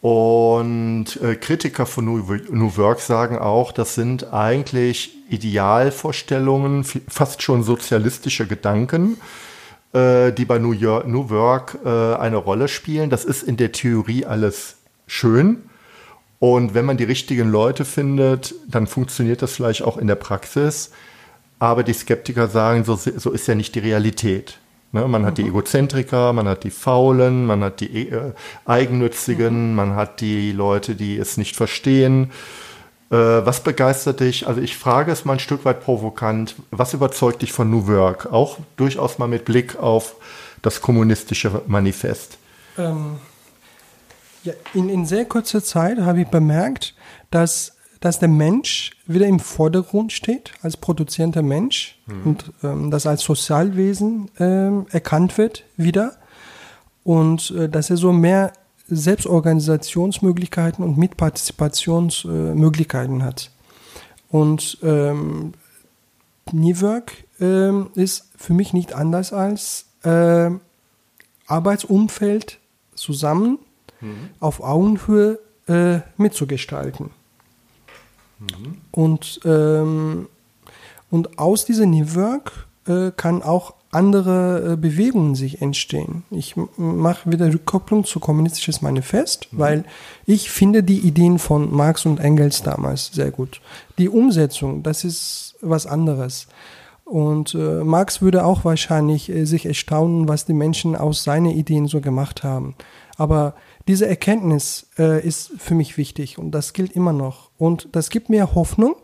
Und 0.00 1.18
äh, 1.22 1.34
Kritiker 1.34 1.86
von 1.86 2.04
New, 2.04 2.18
New 2.50 2.76
Work 2.76 3.00
sagen 3.00 3.38
auch, 3.38 3.72
das 3.72 3.94
sind 3.94 4.32
eigentlich 4.32 5.16
Idealvorstellungen, 5.30 6.84
fast 7.08 7.42
schon 7.42 7.62
sozialistische 7.62 8.46
Gedanken, 8.46 9.16
äh, 9.94 10.32
die 10.32 10.44
bei 10.44 10.58
New, 10.58 10.72
York, 10.72 11.06
New 11.06 11.30
Work 11.30 11.78
äh, 11.84 11.88
eine 11.88 12.36
Rolle 12.36 12.68
spielen. 12.68 13.10
Das 13.10 13.24
ist 13.24 13.42
in 13.42 13.56
der 13.56 13.72
Theorie 13.72 14.26
alles 14.26 14.76
schön. 15.06 15.62
Und 16.38 16.74
wenn 16.74 16.84
man 16.84 16.96
die 16.96 17.04
richtigen 17.04 17.50
Leute 17.50 17.84
findet, 17.84 18.54
dann 18.68 18.86
funktioniert 18.86 19.40
das 19.40 19.54
vielleicht 19.54 19.82
auch 19.82 19.96
in 19.96 20.08
der 20.08 20.16
Praxis. 20.16 20.90
Aber 21.58 21.82
die 21.82 21.94
Skeptiker 21.94 22.48
sagen, 22.48 22.84
so, 22.84 22.96
so 22.96 23.30
ist 23.30 23.46
ja 23.46 23.54
nicht 23.54 23.74
die 23.74 23.80
Realität. 23.80 24.58
Ne, 24.92 25.08
man 25.08 25.26
hat 25.26 25.38
die 25.38 25.42
mhm. 25.42 25.48
Egozentriker, 25.48 26.32
man 26.32 26.46
hat 26.46 26.62
die 26.62 26.70
Faulen, 26.70 27.46
man 27.46 27.64
hat 27.64 27.80
die 27.80 28.10
äh, 28.10 28.32
Eigennützigen, 28.64 29.70
mhm. 29.70 29.74
man 29.74 29.96
hat 29.96 30.20
die 30.20 30.52
Leute, 30.52 30.94
die 30.94 31.16
es 31.16 31.36
nicht 31.36 31.56
verstehen. 31.56 32.30
Äh, 33.14 33.46
was 33.46 33.60
begeistert 33.60 34.18
dich? 34.18 34.48
Also 34.48 34.60
ich 34.60 34.76
frage 34.76 35.12
es 35.12 35.24
mal 35.24 35.34
ein 35.34 35.38
Stück 35.38 35.64
weit 35.64 35.80
provokant. 35.80 36.56
Was 36.72 36.94
überzeugt 36.94 37.42
dich 37.42 37.52
von 37.52 37.70
New 37.70 37.86
Work? 37.86 38.32
Auch 38.32 38.58
durchaus 38.76 39.18
mal 39.18 39.28
mit 39.28 39.44
Blick 39.44 39.76
auf 39.76 40.16
das 40.62 40.80
kommunistische 40.80 41.62
Manifest. 41.68 42.38
Ähm, 42.76 43.18
ja, 44.42 44.52
in, 44.72 44.88
in 44.88 45.06
sehr 45.06 45.26
kurzer 45.26 45.62
Zeit 45.62 45.98
habe 45.98 46.22
ich 46.22 46.28
bemerkt, 46.28 46.94
dass 47.30 47.70
dass 48.00 48.18
der 48.18 48.28
Mensch 48.28 48.90
wieder 49.06 49.26
im 49.26 49.40
Vordergrund 49.40 50.12
steht 50.12 50.52
als 50.60 50.76
produzierender 50.76 51.40
Mensch 51.40 51.98
mhm. 52.06 52.22
und 52.26 52.52
ähm, 52.62 52.90
das 52.90 53.06
als 53.06 53.22
Sozialwesen 53.22 54.30
ähm, 54.38 54.84
erkannt 54.90 55.38
wird 55.38 55.64
wieder 55.78 56.14
und 57.02 57.50
äh, 57.52 57.66
dass 57.66 57.88
er 57.88 57.96
so 57.96 58.12
mehr 58.12 58.52
Selbstorganisationsmöglichkeiten 58.88 60.84
und 60.84 60.98
Mitpartizipationsmöglichkeiten 60.98 63.22
hat. 63.22 63.50
Und 64.28 64.78
ähm, 64.82 65.52
Work 66.52 67.12
ähm, 67.40 67.90
ist 67.94 68.30
für 68.36 68.52
mich 68.52 68.72
nicht 68.72 68.94
anders 68.94 69.32
als 69.32 69.86
äh, 70.02 70.50
Arbeitsumfeld 71.46 72.58
zusammen 72.94 73.58
mhm. 74.00 74.30
auf 74.40 74.60
Augenhöhe 74.60 75.38
äh, 75.68 76.00
mitzugestalten. 76.16 77.10
Mhm. 78.38 78.78
Und, 78.90 79.40
ähm, 79.44 80.28
und 81.10 81.38
aus 81.38 81.64
diesem 81.64 81.90
Network 81.90 82.66
äh, 82.86 83.10
kann 83.16 83.42
auch 83.42 83.74
andere 83.94 84.72
äh, 84.72 84.76
Bewegungen 84.76 85.34
sich 85.34 85.62
entstehen. 85.62 86.24
Ich 86.30 86.54
mache 86.76 87.30
wieder 87.30 87.52
Rückkopplung 87.52 88.04
zu 88.04 88.20
kommunistisches 88.20 88.82
Manifest, 88.82 89.48
mhm. 89.52 89.58
weil 89.58 89.84
ich 90.26 90.50
finde 90.50 90.82
die 90.82 90.98
Ideen 90.98 91.38
von 91.38 91.74
Marx 91.74 92.06
und 92.06 92.20
Engels 92.20 92.62
damals 92.62 93.12
sehr 93.12 93.30
gut. 93.30 93.60
Die 93.98 94.08
Umsetzung, 94.08 94.82
das 94.82 95.04
ist 95.04 95.56
was 95.60 95.86
anderes. 95.86 96.46
Und 97.04 97.54
äh, 97.54 97.84
Marx 97.84 98.22
würde 98.22 98.44
auch 98.44 98.64
wahrscheinlich 98.64 99.28
äh, 99.28 99.44
sich 99.44 99.66
erstaunen, 99.66 100.26
was 100.26 100.46
die 100.46 100.54
Menschen 100.54 100.96
aus 100.96 101.22
seinen 101.22 101.50
Ideen 101.50 101.86
so 101.86 102.00
gemacht 102.00 102.42
haben. 102.42 102.74
Aber 103.16 103.54
diese 103.86 104.06
Erkenntnis 104.08 104.86
äh, 104.98 105.24
ist 105.24 105.52
für 105.58 105.74
mich 105.74 105.98
wichtig 105.98 106.38
und 106.38 106.52
das 106.52 106.72
gilt 106.72 106.92
immer 106.92 107.12
noch. 107.12 107.50
Und 107.58 107.88
das 107.92 108.08
gibt 108.08 108.30
mir 108.30 108.54
Hoffnung 108.54 108.96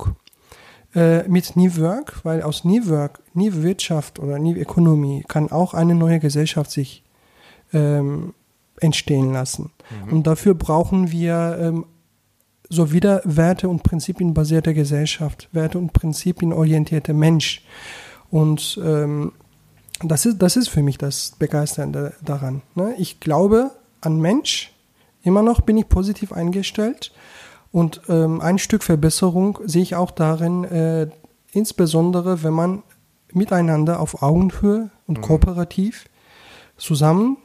äh, 0.94 1.28
mit 1.28 1.56
New 1.56 1.76
Work, 1.76 2.24
weil 2.24 2.42
aus 2.42 2.64
New 2.64 2.88
Work, 2.88 3.20
New 3.34 3.62
Wirtschaft 3.62 4.18
oder 4.18 4.38
New 4.38 4.56
Economy 4.56 5.24
kann 5.28 5.50
auch 5.50 5.74
eine 5.74 5.94
neue 5.94 6.18
Gesellschaft 6.18 6.70
sich 6.70 7.04
ähm, 7.72 8.34
entstehen 8.80 9.32
lassen. 9.32 9.70
Mhm. 10.06 10.12
Und 10.12 10.26
dafür 10.26 10.54
brauchen 10.54 11.12
wir 11.12 11.58
ähm, 11.60 11.86
so 12.68 12.92
wieder 12.92 13.20
Werte- 13.24 13.68
und 13.68 13.82
Prinzipienbasierte 13.82 14.74
Gesellschaft, 14.74 15.48
Werte- 15.52 15.78
und 15.78 15.92
Prinzipienorientierte 15.92 17.12
Mensch. 17.12 17.64
Und 18.30 18.80
ähm, 18.82 19.32
das, 20.02 20.24
ist, 20.24 20.38
das 20.38 20.56
ist 20.56 20.68
für 20.68 20.82
mich 20.82 20.96
das 20.96 21.32
Begeisternde 21.38 22.14
daran. 22.24 22.62
Ne? 22.74 22.94
Ich 22.96 23.20
glaube, 23.20 23.72
an 24.00 24.20
Mensch. 24.20 24.72
Immer 25.22 25.42
noch 25.42 25.60
bin 25.60 25.76
ich 25.76 25.88
positiv 25.88 26.32
eingestellt. 26.32 27.12
Und 27.72 28.02
ähm, 28.08 28.40
ein 28.40 28.58
Stück 28.58 28.82
Verbesserung 28.82 29.58
sehe 29.64 29.82
ich 29.82 29.94
auch 29.94 30.10
darin, 30.10 30.64
äh, 30.64 31.08
insbesondere 31.52 32.42
wenn 32.42 32.52
man 32.52 32.82
miteinander 33.32 34.00
auf 34.00 34.22
Augenhöhe 34.22 34.90
und 35.06 35.18
mhm. 35.18 35.22
kooperativ 35.22 36.06
zusammen 36.76 37.36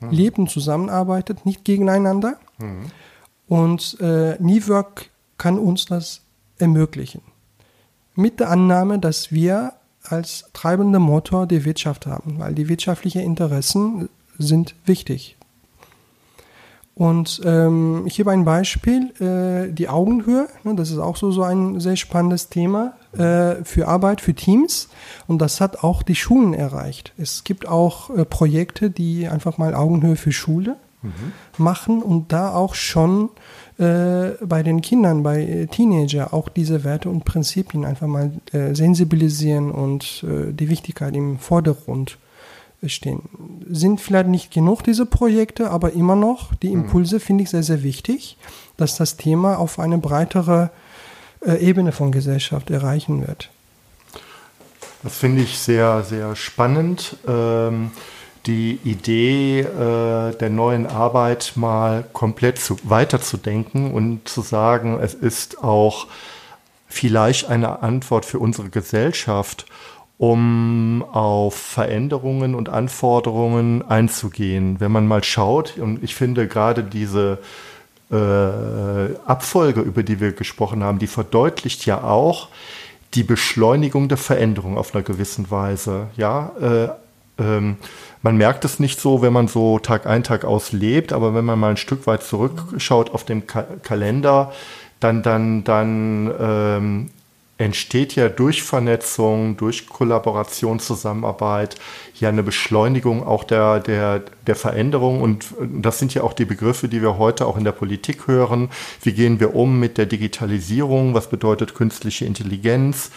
mhm. 0.00 0.10
lebt 0.10 0.38
und 0.38 0.50
zusammenarbeitet, 0.50 1.46
nicht 1.46 1.64
gegeneinander. 1.64 2.38
Mhm. 2.58 2.86
Und 3.48 4.00
äh, 4.00 4.38
Work 4.68 5.10
kann 5.36 5.58
uns 5.58 5.86
das 5.86 6.22
ermöglichen. 6.58 7.22
Mit 8.14 8.40
der 8.40 8.50
Annahme, 8.50 8.98
dass 8.98 9.32
wir 9.32 9.72
als 10.04 10.44
treibender 10.52 10.98
Motor 10.98 11.46
die 11.46 11.64
Wirtschaft 11.64 12.06
haben, 12.06 12.38
weil 12.38 12.54
die 12.54 12.68
wirtschaftlichen 12.68 13.22
Interessen 13.22 14.08
sind 14.38 14.74
wichtig. 14.84 15.36
Und 16.94 17.40
ähm, 17.44 18.02
ich 18.06 18.16
gebe 18.16 18.30
ein 18.30 18.44
Beispiel, 18.44 19.12
äh, 19.18 19.72
die 19.72 19.88
Augenhöhe, 19.88 20.48
ne, 20.62 20.74
das 20.74 20.90
ist 20.90 20.98
auch 20.98 21.16
so, 21.16 21.30
so 21.30 21.42
ein 21.42 21.80
sehr 21.80 21.96
spannendes 21.96 22.50
Thema 22.50 22.94
äh, 23.12 23.64
für 23.64 23.88
Arbeit, 23.88 24.20
für 24.20 24.34
Teams. 24.34 24.88
Und 25.26 25.38
das 25.38 25.60
hat 25.60 25.82
auch 25.82 26.02
die 26.02 26.14
Schulen 26.14 26.52
erreicht. 26.52 27.14
Es 27.16 27.44
gibt 27.44 27.66
auch 27.66 28.10
äh, 28.10 28.26
Projekte, 28.26 28.90
die 28.90 29.26
einfach 29.26 29.56
mal 29.56 29.74
Augenhöhe 29.74 30.16
für 30.16 30.32
Schule 30.32 30.76
mhm. 31.00 31.32
machen 31.56 32.02
und 32.02 32.30
da 32.30 32.54
auch 32.54 32.74
schon 32.74 33.30
äh, 33.78 34.32
bei 34.44 34.62
den 34.62 34.82
Kindern, 34.82 35.22
bei 35.22 35.42
äh, 35.42 35.66
Teenager 35.68 36.34
auch 36.34 36.50
diese 36.50 36.84
Werte 36.84 37.08
und 37.08 37.24
Prinzipien 37.24 37.86
einfach 37.86 38.06
mal 38.06 38.32
äh, 38.52 38.74
sensibilisieren 38.74 39.70
und 39.70 40.24
äh, 40.28 40.52
die 40.52 40.68
Wichtigkeit 40.68 41.16
im 41.16 41.38
Vordergrund 41.38 42.18
stehen. 42.86 43.22
Sind 43.68 44.00
vielleicht 44.00 44.28
nicht 44.28 44.52
genug 44.52 44.82
diese 44.82 45.06
Projekte, 45.06 45.70
aber 45.70 45.92
immer 45.92 46.16
noch 46.16 46.54
die 46.56 46.68
mhm. 46.68 46.82
Impulse 46.82 47.20
finde 47.20 47.44
ich 47.44 47.50
sehr, 47.50 47.62
sehr 47.62 47.82
wichtig, 47.82 48.36
dass 48.76 48.96
das 48.96 49.16
Thema 49.16 49.58
auf 49.58 49.78
eine 49.78 49.98
breitere 49.98 50.70
äh, 51.40 51.54
Ebene 51.56 51.92
von 51.92 52.12
Gesellschaft 52.12 52.70
erreichen 52.70 53.26
wird. 53.26 53.50
Das 55.02 55.16
finde 55.16 55.42
ich 55.42 55.58
sehr, 55.58 56.04
sehr 56.04 56.36
spannend. 56.36 57.16
Ähm, 57.26 57.90
die 58.46 58.78
Idee 58.84 59.60
äh, 59.60 60.36
der 60.36 60.50
neuen 60.50 60.86
Arbeit 60.86 61.52
mal 61.54 62.04
komplett 62.12 62.58
zu, 62.58 62.76
weiterzudenken 62.82 63.92
und 63.92 64.28
zu 64.28 64.42
sagen, 64.42 64.98
es 65.00 65.14
ist 65.14 65.62
auch 65.62 66.06
vielleicht 66.88 67.48
eine 67.48 67.82
Antwort 67.82 68.24
für 68.24 68.38
unsere 68.38 68.68
Gesellschaft 68.68 69.66
um 70.18 71.04
auf 71.12 71.54
Veränderungen 71.54 72.54
und 72.54 72.68
Anforderungen 72.68 73.82
einzugehen. 73.88 74.78
Wenn 74.78 74.92
man 74.92 75.06
mal 75.06 75.24
schaut, 75.24 75.78
und 75.78 76.02
ich 76.02 76.14
finde 76.14 76.46
gerade 76.46 76.84
diese 76.84 77.38
äh, 78.10 79.16
Abfolge, 79.26 79.80
über 79.80 80.02
die 80.02 80.20
wir 80.20 80.32
gesprochen 80.32 80.84
haben, 80.84 80.98
die 80.98 81.06
verdeutlicht 81.06 81.86
ja 81.86 82.04
auch 82.04 82.48
die 83.14 83.24
Beschleunigung 83.24 84.08
der 84.08 84.18
Veränderung 84.18 84.78
auf 84.78 84.94
einer 84.94 85.02
gewissen 85.02 85.50
Weise. 85.50 86.08
Ja, 86.16 86.52
äh, 86.60 86.88
ähm, 87.38 87.76
man 88.22 88.36
merkt 88.36 88.64
es 88.64 88.78
nicht 88.78 89.00
so, 89.00 89.22
wenn 89.22 89.32
man 89.32 89.48
so 89.48 89.78
Tag 89.78 90.06
ein, 90.06 90.22
Tag 90.22 90.44
aus 90.44 90.72
lebt, 90.72 91.12
aber 91.12 91.34
wenn 91.34 91.44
man 91.44 91.58
mal 91.58 91.70
ein 91.70 91.76
Stück 91.76 92.06
weit 92.06 92.22
zurückschaut 92.22 93.10
auf 93.10 93.24
dem 93.24 93.46
Ka 93.46 93.64
Kalender, 93.82 94.52
dann, 95.00 95.22
dann, 95.22 95.64
dann 95.64 96.32
ähm, 96.38 97.10
entsteht 97.62 98.14
ja 98.14 98.28
durch 98.28 98.62
Vernetzung, 98.62 99.56
durch 99.56 99.86
Kollaboration, 99.86 100.78
Zusammenarbeit 100.78 101.76
ja 102.18 102.28
eine 102.28 102.42
Beschleunigung 102.42 103.26
auch 103.26 103.44
der, 103.44 103.80
der, 103.80 104.22
der 104.46 104.56
Veränderung. 104.56 105.20
Und 105.20 105.46
das 105.60 105.98
sind 105.98 106.14
ja 106.14 106.22
auch 106.22 106.32
die 106.32 106.44
Begriffe, 106.44 106.88
die 106.88 107.02
wir 107.02 107.18
heute 107.18 107.46
auch 107.46 107.56
in 107.56 107.64
der 107.64 107.72
Politik 107.72 108.26
hören. 108.26 108.70
Wie 109.02 109.12
gehen 109.12 109.40
wir 109.40 109.54
um 109.54 109.78
mit 109.78 109.98
der 109.98 110.06
Digitalisierung? 110.06 111.14
Was 111.14 111.28
bedeutet 111.28 111.74
künstliche 111.74 112.24
Intelligenz? 112.24 113.10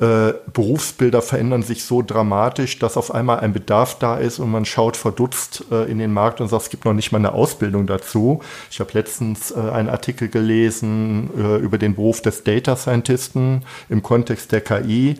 Äh, 0.00 0.34
Berufsbilder 0.52 1.22
verändern 1.22 1.64
sich 1.64 1.84
so 1.84 2.02
dramatisch, 2.02 2.78
dass 2.78 2.96
auf 2.96 3.12
einmal 3.12 3.40
ein 3.40 3.52
Bedarf 3.52 3.98
da 3.98 4.16
ist 4.16 4.38
und 4.38 4.48
man 4.48 4.64
schaut 4.64 4.96
verdutzt 4.96 5.64
äh, 5.72 5.90
in 5.90 5.98
den 5.98 6.12
Markt 6.12 6.40
und 6.40 6.46
sagt, 6.46 6.62
es 6.64 6.70
gibt 6.70 6.84
noch 6.84 6.92
nicht 6.92 7.10
mal 7.10 7.18
eine 7.18 7.32
Ausbildung 7.32 7.88
dazu. 7.88 8.40
Ich 8.70 8.78
habe 8.78 8.92
letztens 8.92 9.50
äh, 9.50 9.58
einen 9.58 9.88
Artikel 9.88 10.28
gelesen 10.28 11.30
äh, 11.36 11.56
über 11.56 11.78
den 11.78 11.96
Beruf 11.96 12.22
des 12.22 12.44
Data 12.44 12.76
Scientisten 12.76 13.64
im 13.88 14.04
Kontext 14.04 14.52
der 14.52 14.60
KI. 14.60 15.16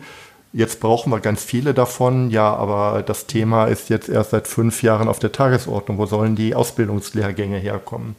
Jetzt 0.53 0.79
brauchen 0.79 1.11
wir 1.11 1.19
ganz 1.19 1.43
viele 1.43 1.73
davon, 1.73 2.31
ja, 2.31 2.55
aber 2.55 3.03
das 3.05 3.27
Thema 3.27 3.65
ist 3.65 3.89
jetzt 3.89 4.07
erst 4.07 4.31
seit 4.31 4.47
fünf 4.47 4.81
Jahren 4.81 5.09
auf 5.09 5.19
der 5.19 5.33
Tagesordnung. 5.33 5.97
Wo 5.97 6.05
sollen 6.05 6.37
die 6.37 6.55
Ausbildungslehrgänge 6.55 7.57
herkommen? 7.57 8.15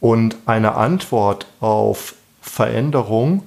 Und 0.00 0.36
eine 0.44 0.74
Antwort 0.74 1.46
auf 1.60 2.14
Veränderung 2.40 3.44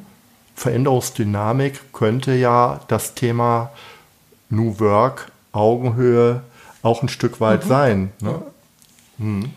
Veränderungsdynamik 0.61 1.91
könnte 1.91 2.33
ja 2.33 2.81
das 2.87 3.15
Thema 3.15 3.71
New 4.51 4.79
Work, 4.79 5.31
Augenhöhe 5.53 6.41
auch 6.83 7.01
ein 7.01 7.09
Stück 7.09 7.41
weit 7.41 7.65
mhm. 7.65 7.69
sein. 7.69 8.11
Ne? 8.21 8.41
Mhm. 9.17 9.49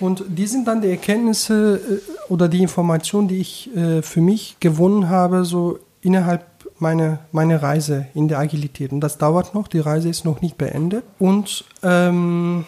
Und 0.00 0.24
die 0.28 0.46
sind 0.46 0.68
dann 0.68 0.82
die 0.82 0.90
Erkenntnisse 0.90 1.76
äh, 1.76 2.32
oder 2.32 2.48
die 2.48 2.60
Informationen, 2.60 3.28
die 3.28 3.38
ich 3.38 3.74
äh, 3.74 4.02
für 4.02 4.20
mich 4.20 4.56
gewonnen 4.60 5.08
habe, 5.08 5.46
so 5.46 5.78
innerhalb 6.02 6.44
meiner 6.78 7.20
meine 7.32 7.62
Reise 7.62 8.06
in 8.14 8.28
der 8.28 8.38
Agilität. 8.38 8.92
Und 8.92 9.00
das 9.00 9.16
dauert 9.16 9.54
noch, 9.54 9.66
die 9.66 9.80
Reise 9.80 10.10
ist 10.10 10.26
noch 10.26 10.42
nicht 10.42 10.58
beendet. 10.58 11.04
Und 11.18 11.64
ähm, 11.82 12.66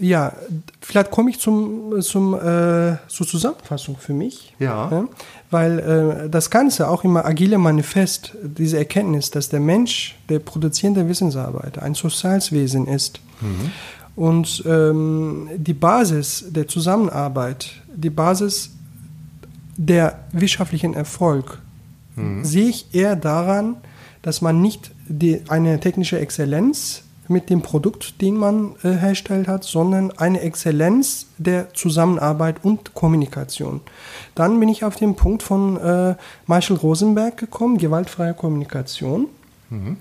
ja, 0.00 0.32
vielleicht 0.80 1.10
komme 1.10 1.30
ich 1.30 1.38
zum, 1.38 2.02
zum, 2.02 2.34
äh, 2.34 2.96
zur 3.08 3.26
Zusammenfassung 3.26 3.96
für 3.96 4.12
mich. 4.12 4.54
Ja. 4.58 4.90
ja 4.90 5.08
weil 5.50 5.78
äh, 5.78 6.28
das 6.28 6.50
Ganze, 6.50 6.88
auch 6.88 7.04
im 7.04 7.16
Agile 7.16 7.58
Manifest, 7.58 8.34
diese 8.42 8.78
Erkenntnis, 8.78 9.30
dass 9.30 9.48
der 9.48 9.60
Mensch, 9.60 10.16
der 10.28 10.40
produzierende 10.40 11.08
Wissensarbeiter, 11.08 11.82
ein 11.82 11.94
Sozialswesen 11.94 12.86
ist. 12.86 13.20
Mhm. 13.40 13.70
Und 14.16 14.64
ähm, 14.66 15.48
die 15.56 15.74
Basis 15.74 16.46
der 16.48 16.66
Zusammenarbeit, 16.66 17.70
die 17.94 18.10
Basis 18.10 18.70
der 19.76 20.20
wirtschaftlichen 20.32 20.94
Erfolg, 20.94 21.58
mhm. 22.16 22.44
sehe 22.44 22.68
ich 22.68 22.94
eher 22.94 23.14
daran, 23.14 23.76
dass 24.22 24.40
man 24.40 24.60
nicht 24.60 24.90
die, 25.06 25.42
eine 25.48 25.78
technische 25.78 26.18
Exzellenz 26.18 27.02
mit 27.28 27.50
dem 27.50 27.62
Produkt, 27.62 28.20
den 28.20 28.36
man 28.36 28.74
äh, 28.82 28.92
herstellt 28.92 29.48
hat, 29.48 29.64
sondern 29.64 30.10
eine 30.12 30.40
Exzellenz 30.40 31.26
der 31.38 31.72
Zusammenarbeit 31.74 32.64
und 32.64 32.94
Kommunikation. 32.94 33.80
Dann 34.34 34.60
bin 34.60 34.68
ich 34.68 34.84
auf 34.84 34.96
den 34.96 35.16
Punkt 35.16 35.42
von 35.42 35.76
äh, 35.76 36.14
Marshall 36.46 36.76
Rosenberg 36.76 37.36
gekommen, 37.36 37.78
gewaltfreie 37.78 38.34
Kommunikation. 38.34 39.26
Mhm. 39.70 39.96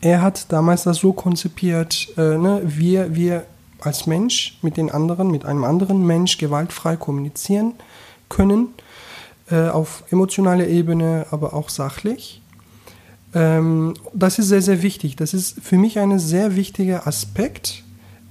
Er 0.00 0.22
hat 0.22 0.52
damals 0.52 0.84
das 0.84 0.98
so 0.98 1.12
konzipiert, 1.12 2.08
äh, 2.16 2.36
ne, 2.36 2.62
wir, 2.64 3.14
wir 3.14 3.46
als 3.80 4.06
Mensch 4.06 4.58
mit 4.62 4.76
den 4.76 4.90
anderen, 4.90 5.30
mit 5.30 5.44
einem 5.44 5.64
anderen 5.64 6.06
Mensch 6.06 6.38
gewaltfrei 6.38 6.96
kommunizieren 6.96 7.74
können, 8.28 8.74
äh, 9.50 9.68
auf 9.68 10.04
emotionaler 10.10 10.66
Ebene, 10.66 11.26
aber 11.30 11.54
auch 11.54 11.68
sachlich. 11.68 12.42
Ähm, 13.36 13.94
das 14.14 14.38
ist 14.38 14.48
sehr, 14.48 14.62
sehr 14.62 14.82
wichtig. 14.82 15.14
Das 15.16 15.34
ist 15.34 15.60
für 15.60 15.76
mich 15.76 15.98
ein 15.98 16.18
sehr 16.18 16.56
wichtiger 16.56 17.06
Aspekt, 17.06 17.84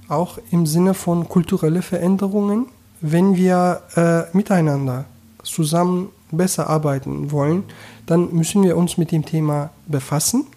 auch 0.07 0.39
im 0.51 0.65
Sinne 0.65 0.95
von 0.95 1.29
kulturellen 1.29 1.83
Veränderungen. 1.83 2.65
Wenn 3.01 3.35
wir 3.35 3.83
äh, 3.95 4.35
miteinander 4.35 5.05
zusammen 5.43 6.09
besser 6.31 6.67
arbeiten 6.69 7.31
wollen, 7.31 7.63
dann 8.07 8.33
müssen 8.33 8.63
wir 8.63 8.77
uns 8.77 8.97
mit 8.97 9.11
dem 9.11 9.25
Thema 9.25 9.69
befassen 9.85 10.47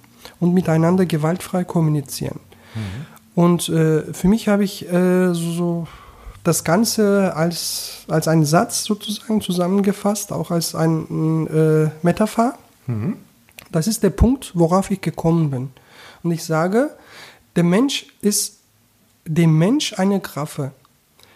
und 0.41 0.55
miteinander 0.55 1.05
gewaltfrei 1.05 1.65
kommunizieren. 1.65 2.41
Mhm. 2.75 2.81
Und 3.35 3.69
äh, 3.69 4.03
für 4.15 4.29
mich 4.29 4.49
habe 4.49 4.65
ich 4.65 4.91
äh, 4.91 5.35
so 5.35 5.87
das 6.43 6.65
Ganze 6.65 7.37
als, 7.37 8.05
als 8.09 8.29
einen 8.29 8.47
Satz 8.47 8.85
sozusagen 8.85 9.43
zusammengefasst, 9.43 10.33
auch 10.33 10.51
als 10.51 10.75
ein 10.75 11.47
äh, 11.49 11.91
Metapher. 12.03 12.55
Mhm. 12.87 13.17
Das 13.71 13.87
ist 13.87 14.03
der 14.03 14.11
Punkt, 14.11 14.53
worauf 14.55 14.91
ich 14.91 15.01
gekommen 15.01 15.51
bin. 15.51 15.71
Und 16.23 16.31
ich 16.31 16.45
sage, 16.45 16.91
der 17.57 17.65
Mensch 17.65 18.07
ist 18.21 18.59
dem 19.27 19.59
Mensch 19.59 19.99
eine 19.99 20.21
Graffe. 20.21 20.73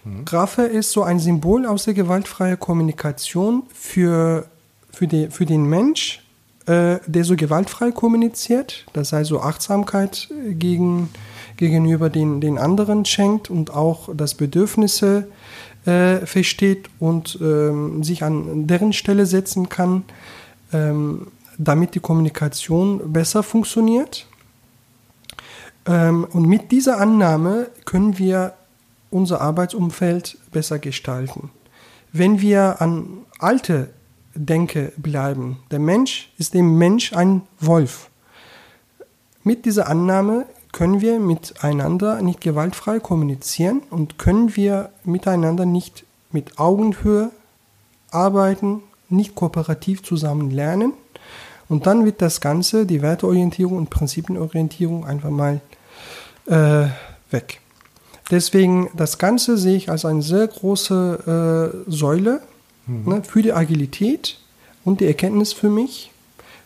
Mhm. 0.04 0.24
Graffe 0.24 0.62
ist 0.62 0.90
so 0.90 1.02
ein 1.02 1.18
Symbol 1.18 1.66
aus 1.66 1.84
der 1.84 1.94
gewaltfreien 1.94 2.58
Kommunikation 2.58 3.64
für, 3.72 4.46
für, 4.90 5.06
die, 5.06 5.28
für 5.28 5.46
den 5.46 5.64
Mensch, 5.66 6.22
äh, 6.66 6.98
der 7.06 7.24
so 7.24 7.36
gewaltfrei 7.36 7.90
kommuniziert, 7.90 8.86
das 8.92 9.12
heißt 9.12 9.28
so 9.28 9.40
Achtsamkeit 9.40 10.28
gegen, 10.50 11.10
gegenüber 11.56 12.08
den, 12.08 12.40
den 12.40 12.58
anderen 12.58 13.04
schenkt 13.04 13.50
und 13.50 13.72
auch 13.74 14.08
das 14.14 14.34
Bedürfnisse 14.34 15.28
äh, 15.86 16.24
versteht 16.26 16.88
und 17.00 17.38
ähm, 17.40 18.04
sich 18.04 18.22
an 18.22 18.66
deren 18.66 18.92
Stelle 18.92 19.26
setzen 19.26 19.68
kann. 19.68 20.04
Ähm, 20.72 21.26
damit 21.64 21.94
die 21.94 22.00
Kommunikation 22.00 23.12
besser 23.12 23.42
funktioniert. 23.42 24.26
Ähm, 25.86 26.26
und 26.32 26.46
mit 26.46 26.72
dieser 26.72 26.98
Annahme 26.98 27.68
können 27.84 28.18
wir 28.18 28.54
unser 29.10 29.40
Arbeitsumfeld 29.40 30.38
besser 30.50 30.78
gestalten. 30.78 31.50
Wenn 32.12 32.40
wir 32.40 32.80
an 32.80 33.24
alte 33.38 33.90
Denke 34.34 34.92
bleiben, 34.96 35.58
der 35.70 35.78
Mensch 35.78 36.32
ist 36.38 36.54
dem 36.54 36.78
Mensch 36.78 37.12
ein 37.12 37.42
Wolf. 37.60 38.08
Mit 39.44 39.66
dieser 39.66 39.88
Annahme 39.88 40.46
können 40.72 41.02
wir 41.02 41.20
miteinander 41.20 42.22
nicht 42.22 42.40
gewaltfrei 42.40 42.98
kommunizieren 42.98 43.82
und 43.90 44.18
können 44.18 44.56
wir 44.56 44.90
miteinander 45.04 45.66
nicht 45.66 46.04
mit 46.30 46.58
Augenhöhe 46.58 47.30
arbeiten, 48.10 48.82
nicht 49.10 49.34
kooperativ 49.34 50.02
zusammen 50.02 50.50
lernen 50.50 50.94
und 51.72 51.86
dann 51.86 52.04
wird 52.04 52.20
das 52.20 52.42
Ganze, 52.42 52.84
die 52.84 53.00
Werteorientierung 53.00 53.78
und 53.78 53.88
Prinzipienorientierung 53.88 55.06
einfach 55.06 55.30
mal 55.30 55.62
äh, 56.44 56.88
weg. 57.30 57.60
Deswegen, 58.30 58.90
das 58.94 59.16
Ganze 59.16 59.56
sehe 59.56 59.76
ich 59.76 59.88
als 59.88 60.04
eine 60.04 60.20
sehr 60.20 60.46
große 60.46 61.72
äh, 61.86 61.90
Säule 61.90 62.42
mhm. 62.86 63.08
ne, 63.08 63.22
für 63.24 63.40
die 63.40 63.54
Agilität 63.54 64.38
und 64.84 65.00
die 65.00 65.06
Erkenntnis 65.06 65.54
für 65.54 65.70
mich, 65.70 66.10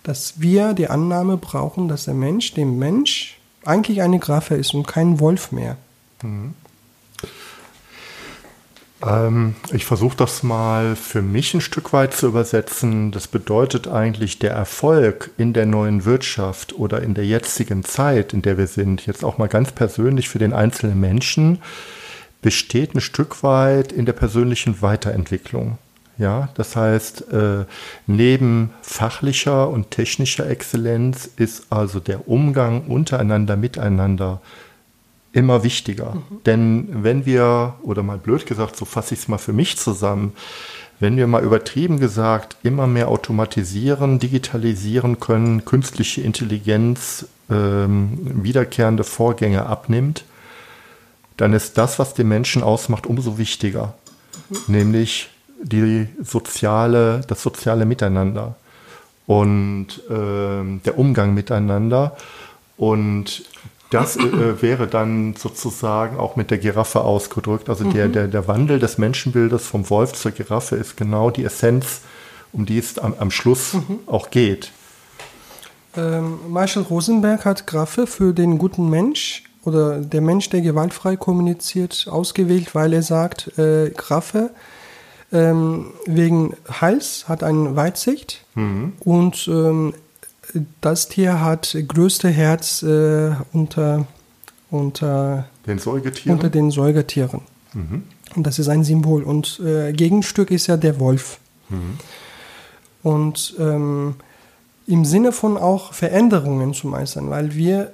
dass 0.03 0.41
wir 0.41 0.75
die 0.75 0.89
Annahme 0.89 1.37
brauchen, 1.37 1.87
dass 1.87 2.07
der 2.07 2.15
Mensch 2.15 2.55
dem 2.55 2.77
Mensch 2.77 3.39
eigentlich 3.65 4.03
eine 4.03 4.19
Graffe 4.19 4.57
ist 4.57 4.75
und 4.75 4.89
kein 4.89 5.21
Wolf 5.21 5.53
mehr. 5.53 5.77
Mhm. 6.25 6.55
Ähm, 9.05 9.55
ich 9.73 9.85
versuche 9.85 10.17
das 10.17 10.43
mal 10.43 10.97
für 10.97 11.23
mich 11.23 11.55
ein 11.55 11.61
Stück 11.61 11.93
weit 11.93 12.15
zu 12.15 12.27
übersetzen. 12.27 13.13
Das 13.13 13.29
bedeutet 13.29 13.89
eigentlich, 13.89 14.39
der 14.39 14.53
Erfolg 14.53 15.31
in 15.37 15.53
der 15.53 15.67
neuen 15.67 16.05
Wirtschaft 16.05 16.73
oder 16.75 17.03
in 17.03 17.15
der 17.15 17.27
jetzigen 17.27 17.85
Zeit, 17.85 18.33
in 18.33 18.43
der 18.43 18.59
wir 18.59 18.67
sind, 18.67 19.07
jetzt 19.07 19.25
auch 19.25 19.39
mal 19.39 19.49
ganz 19.49 19.73
persönlich 19.73 20.29
für 20.29 20.39
den 20.39 20.53
einzelnen 20.53 21.01
Menschen, 21.01 21.59
besteht 22.43 22.95
ein 22.95 23.01
Stück 23.01 23.43
weit 23.43 23.93
in 23.93 24.07
der 24.07 24.13
persönlichen 24.13 24.81
Weiterentwicklung. 24.83 25.79
Ja, 26.19 26.49
das 26.55 26.77
heißt, 26.77 27.31
äh, 27.31 27.67
neben 28.07 28.71
fachlicher 28.81 29.69
und 29.69 29.91
technischer 29.91 30.49
Exzellenz 30.49 31.29
ist 31.37 31.67
also 31.69 32.01
der 32.01 32.27
Umgang 32.27 32.87
untereinander, 32.87 33.57
miteinander 33.57 34.41
immer 35.37 35.63
wichtiger. 35.63 36.15
Mhm. 36.15 36.43
Denn 36.47 36.89
wenn 37.05 37.27
wir, 37.27 37.75
oder 37.83 38.03
mal 38.03 38.17
blöd 38.17 38.47
gesagt, 38.47 38.77
so 38.77 38.87
fasse 38.87 39.15
ich 39.15 39.21
es 39.21 39.29
mal 39.29 39.39
für 39.39 39.53
mich 39.53 39.77
zusammen, 39.77 40.33
wenn 40.99 41.19
wir 41.19 41.27
mal 41.27 41.45
übertrieben 41.45 42.01
gesagt 42.01 42.57
immer 42.63 42.87
mehr 42.87 43.09
automatisieren, 43.09 44.19
digitalisieren 44.19 45.21
können, 45.21 45.67
künstliche 45.67 46.23
Intelligenz 46.23 47.27
ähm, 47.51 48.19
wiederkehrende 48.43 49.05
Vorgänge 49.05 49.67
abnimmt, 49.67 50.25
dann 51.37 51.53
ist 51.53 51.77
das, 51.77 51.99
was 51.99 52.15
den 52.15 52.29
Menschen 52.29 52.63
ausmacht, 52.63 53.07
umso 53.07 53.37
wichtiger. 53.37 53.93
Mhm. 54.49 54.57
Nämlich 54.69 55.29
die 55.63 56.09
soziale, 56.23 57.21
das 57.29 57.43
soziale 57.43 57.85
Miteinander 57.85 58.57
und 59.27 59.89
ähm, 60.09 60.81
der 60.87 60.99
Umgang 60.99 61.35
miteinander. 61.35 62.17
Und 62.79 63.45
Das 63.91 64.17
äh, 64.17 64.63
wäre 64.63 64.87
dann 64.87 65.35
sozusagen 65.37 66.19
auch 66.19 66.37
mit 66.37 66.51
der 66.51 66.59
Giraffe 66.59 67.03
ausgedrückt. 67.03 67.69
Also 67.69 67.85
mhm. 67.85 67.93
der, 67.93 68.09
der, 68.09 68.29
der 68.29 68.49
Wandel 68.49 68.79
des 68.79 68.99
Menschenbildes 68.99 69.67
vom 69.67 69.89
Wolf 69.91 70.13
zur 70.13 70.33
Giraffe 70.33 70.77
ist 70.77 70.97
genau 70.97 71.31
die 71.31 71.45
Essenz, 71.45 72.01
um 72.53 72.67
die 72.67 72.79
es 72.79 72.99
am, 72.99 73.15
am 73.19 73.31
Schluss 73.31 73.75
mhm. 73.75 74.01
auch 74.07 74.31
geht. 74.31 74.73
Ähm, 75.97 76.39
Marshall 76.49 76.83
Rosenberg 76.83 77.45
hat 77.45 77.67
Graffe 77.67 78.07
für 78.07 78.33
den 78.33 78.59
guten 78.59 78.91
Mensch 78.91 79.45
oder 79.65 79.99
der 79.99 80.21
Mensch, 80.21 80.49
der 80.51 80.61
gewaltfrei 80.61 81.17
kommuniziert, 81.17 82.07
ausgewählt, 82.11 82.75
weil 82.75 82.93
er 82.93 83.03
sagt, 83.03 83.59
äh, 83.59 83.91
Graffe 83.91 84.51
ähm, 85.33 85.93
wegen 86.07 86.55
Hals 86.69 87.29
hat 87.29 87.43
eine 87.43 87.75
Weitsicht 87.75 88.45
mhm. 88.55 88.93
und 89.01 89.49
ähm, 89.49 89.95
das 90.81 91.09
Tier 91.09 91.41
hat 91.41 91.77
größte 91.87 92.29
Herz 92.29 92.83
äh, 92.83 93.33
unter, 93.53 94.07
unter, 94.71 95.47
den 95.67 95.79
Säugetieren. 95.79 96.37
unter 96.37 96.51
den 96.51 96.71
Säugetieren. 96.71 97.41
Mhm. 97.73 98.05
Und 98.35 98.47
das 98.47 98.59
ist 98.59 98.69
ein 98.69 98.85
Symbol. 98.85 99.23
Und 99.23 99.61
äh, 99.61 99.93
Gegenstück 99.93 100.51
ist 100.51 100.67
ja 100.67 100.77
der 100.77 101.01
Wolf. 101.01 101.39
Mhm. 101.69 101.99
Und 103.03 103.55
ähm, 103.59 104.17
im 104.87 105.05
Sinne 105.05 105.33
von 105.33 105.57
auch 105.57 105.93
Veränderungen 105.93 106.75
zu 106.75 106.87
meistern, 106.89 107.31
weil 107.31 107.55
wir 107.55 107.93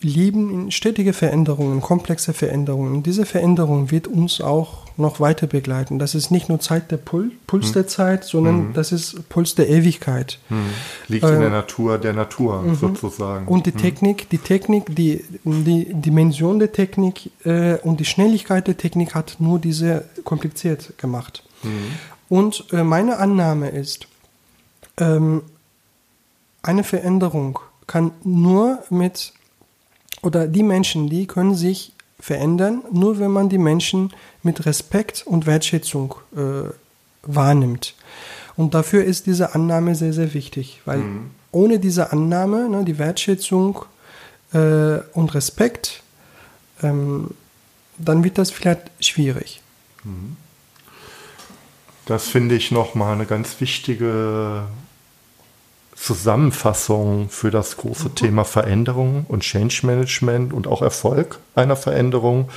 lieben 0.00 0.70
stetige 0.70 1.12
Veränderungen, 1.12 1.80
komplexe 1.80 2.32
Veränderungen. 2.32 2.96
Und 2.96 3.06
diese 3.06 3.26
Veränderung 3.26 3.90
wird 3.90 4.06
uns 4.06 4.40
auch 4.40 4.87
noch 4.98 5.20
weiter 5.20 5.46
begleiten. 5.46 5.98
Das 5.98 6.14
ist 6.14 6.30
nicht 6.30 6.48
nur 6.48 6.60
Zeit 6.60 6.90
der 6.90 6.96
Pul 6.96 7.30
Puls 7.46 7.66
hm. 7.68 7.72
der 7.74 7.86
Zeit, 7.86 8.24
sondern 8.24 8.68
mhm. 8.68 8.72
das 8.74 8.92
ist 8.92 9.28
Puls 9.28 9.54
der 9.54 9.68
Ewigkeit. 9.68 10.38
Mhm. 10.48 10.70
Liegt 11.08 11.24
äh, 11.24 11.34
in 11.34 11.40
der 11.40 11.50
Natur 11.50 11.98
der 11.98 12.12
Natur 12.12 12.62
mhm. 12.62 12.74
sozusagen. 12.74 13.46
Und 13.46 13.66
die 13.66 13.72
hm. 13.72 13.78
Technik, 13.78 14.28
die 14.30 14.38
Technik, 14.38 14.94
die, 14.94 15.24
die 15.44 15.92
Dimension 15.92 16.58
der 16.58 16.72
Technik 16.72 17.30
äh, 17.44 17.76
und 17.78 18.00
die 18.00 18.04
Schnelligkeit 18.04 18.66
der 18.66 18.76
Technik 18.76 19.14
hat 19.14 19.36
nur 19.38 19.58
diese 19.58 20.04
kompliziert 20.24 20.98
gemacht. 20.98 21.42
Hm. 21.62 21.70
Und 22.28 22.66
äh, 22.72 22.82
meine 22.82 23.18
Annahme 23.18 23.70
ist, 23.70 24.06
ähm, 24.98 25.42
eine 26.62 26.84
Veränderung 26.84 27.58
kann 27.86 28.12
nur 28.24 28.82
mit, 28.90 29.32
oder 30.22 30.46
die 30.46 30.62
Menschen, 30.62 31.08
die 31.08 31.26
können 31.26 31.54
sich 31.54 31.94
verändern, 32.20 32.82
nur 32.92 33.18
wenn 33.18 33.30
man 33.30 33.48
die 33.48 33.58
Menschen 33.58 34.12
mit 34.42 34.66
Respekt 34.66 35.24
und 35.26 35.46
Wertschätzung 35.46 36.16
äh, 36.36 36.70
wahrnimmt. 37.22 37.94
Und 38.56 38.74
dafür 38.74 39.04
ist 39.04 39.26
diese 39.26 39.54
Annahme 39.54 39.94
sehr, 39.94 40.12
sehr 40.12 40.34
wichtig, 40.34 40.80
weil 40.84 40.98
mhm. 40.98 41.30
ohne 41.52 41.78
diese 41.78 42.12
Annahme, 42.12 42.68
ne, 42.68 42.84
die 42.84 42.98
Wertschätzung 42.98 43.84
äh, 44.52 44.98
und 45.12 45.34
Respekt, 45.34 46.02
ähm, 46.82 47.30
dann 47.98 48.24
wird 48.24 48.38
das 48.38 48.50
vielleicht 48.50 48.90
schwierig. 49.00 49.60
Mhm. 50.04 50.36
Das 52.06 52.26
finde 52.28 52.54
ich 52.54 52.70
nochmal 52.70 53.12
eine 53.12 53.26
ganz 53.26 53.60
wichtige 53.60 54.64
Zusammenfassung 56.00 57.28
für 57.28 57.50
das 57.50 57.76
große 57.76 58.10
mhm. 58.10 58.14
Thema 58.14 58.44
Veränderung 58.44 59.26
und 59.28 59.42
Change 59.42 59.80
Management 59.84 60.52
und 60.52 60.66
auch 60.66 60.82
Erfolg 60.82 61.38
einer 61.54 61.76
Veränderung. 61.76 62.48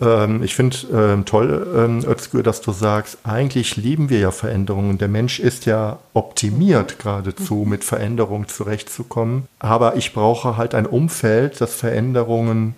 Ähm, 0.00 0.42
ich 0.42 0.54
finde 0.54 0.76
ähm, 0.92 1.24
toll, 1.24 1.66
ähm, 1.76 2.04
Özgür, 2.04 2.42
dass 2.42 2.60
du 2.60 2.72
sagst, 2.72 3.18
eigentlich 3.24 3.76
lieben 3.76 4.10
wir 4.10 4.18
ja 4.18 4.30
Veränderungen. 4.32 4.98
Der 4.98 5.08
Mensch 5.08 5.38
ist 5.38 5.66
ja 5.66 5.98
optimiert 6.14 6.98
geradezu, 6.98 7.62
mhm. 7.64 7.70
mit 7.70 7.84
Veränderungen 7.84 8.48
zurechtzukommen. 8.48 9.46
Aber 9.60 9.96
ich 9.96 10.12
brauche 10.12 10.56
halt 10.56 10.74
ein 10.74 10.86
Umfeld, 10.86 11.60
das 11.60 11.74
Veränderungen 11.74 12.74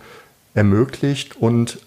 ermöglicht 0.54 1.36
und 1.36 1.78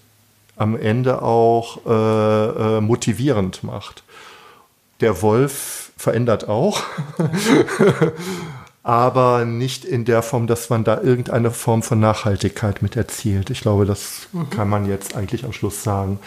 am 0.55 0.76
Ende 0.78 1.22
auch 1.22 1.86
äh, 1.86 2.78
äh, 2.78 2.82
motivierend 2.82 3.64
macht. 3.64 4.03
Der 5.01 5.21
Wolf 5.21 5.91
verändert 5.97 6.47
auch. 6.47 6.83
aber 8.83 9.45
nicht 9.45 9.85
in 9.85 10.05
der 10.05 10.23
Form, 10.23 10.47
dass 10.47 10.69
man 10.69 10.83
da 10.83 11.01
irgendeine 11.01 11.51
Form 11.51 11.83
von 11.83 11.99
Nachhaltigkeit 11.99 12.81
mit 12.81 12.95
erzielt. 12.95 13.49
Ich 13.49 13.61
glaube, 13.61 13.85
das 13.85 14.27
mhm. 14.31 14.49
kann 14.49 14.69
man 14.69 14.87
jetzt 14.87 15.15
eigentlich 15.15 15.45
am 15.45 15.53
Schluss 15.53 15.83
sagen. 15.83 16.19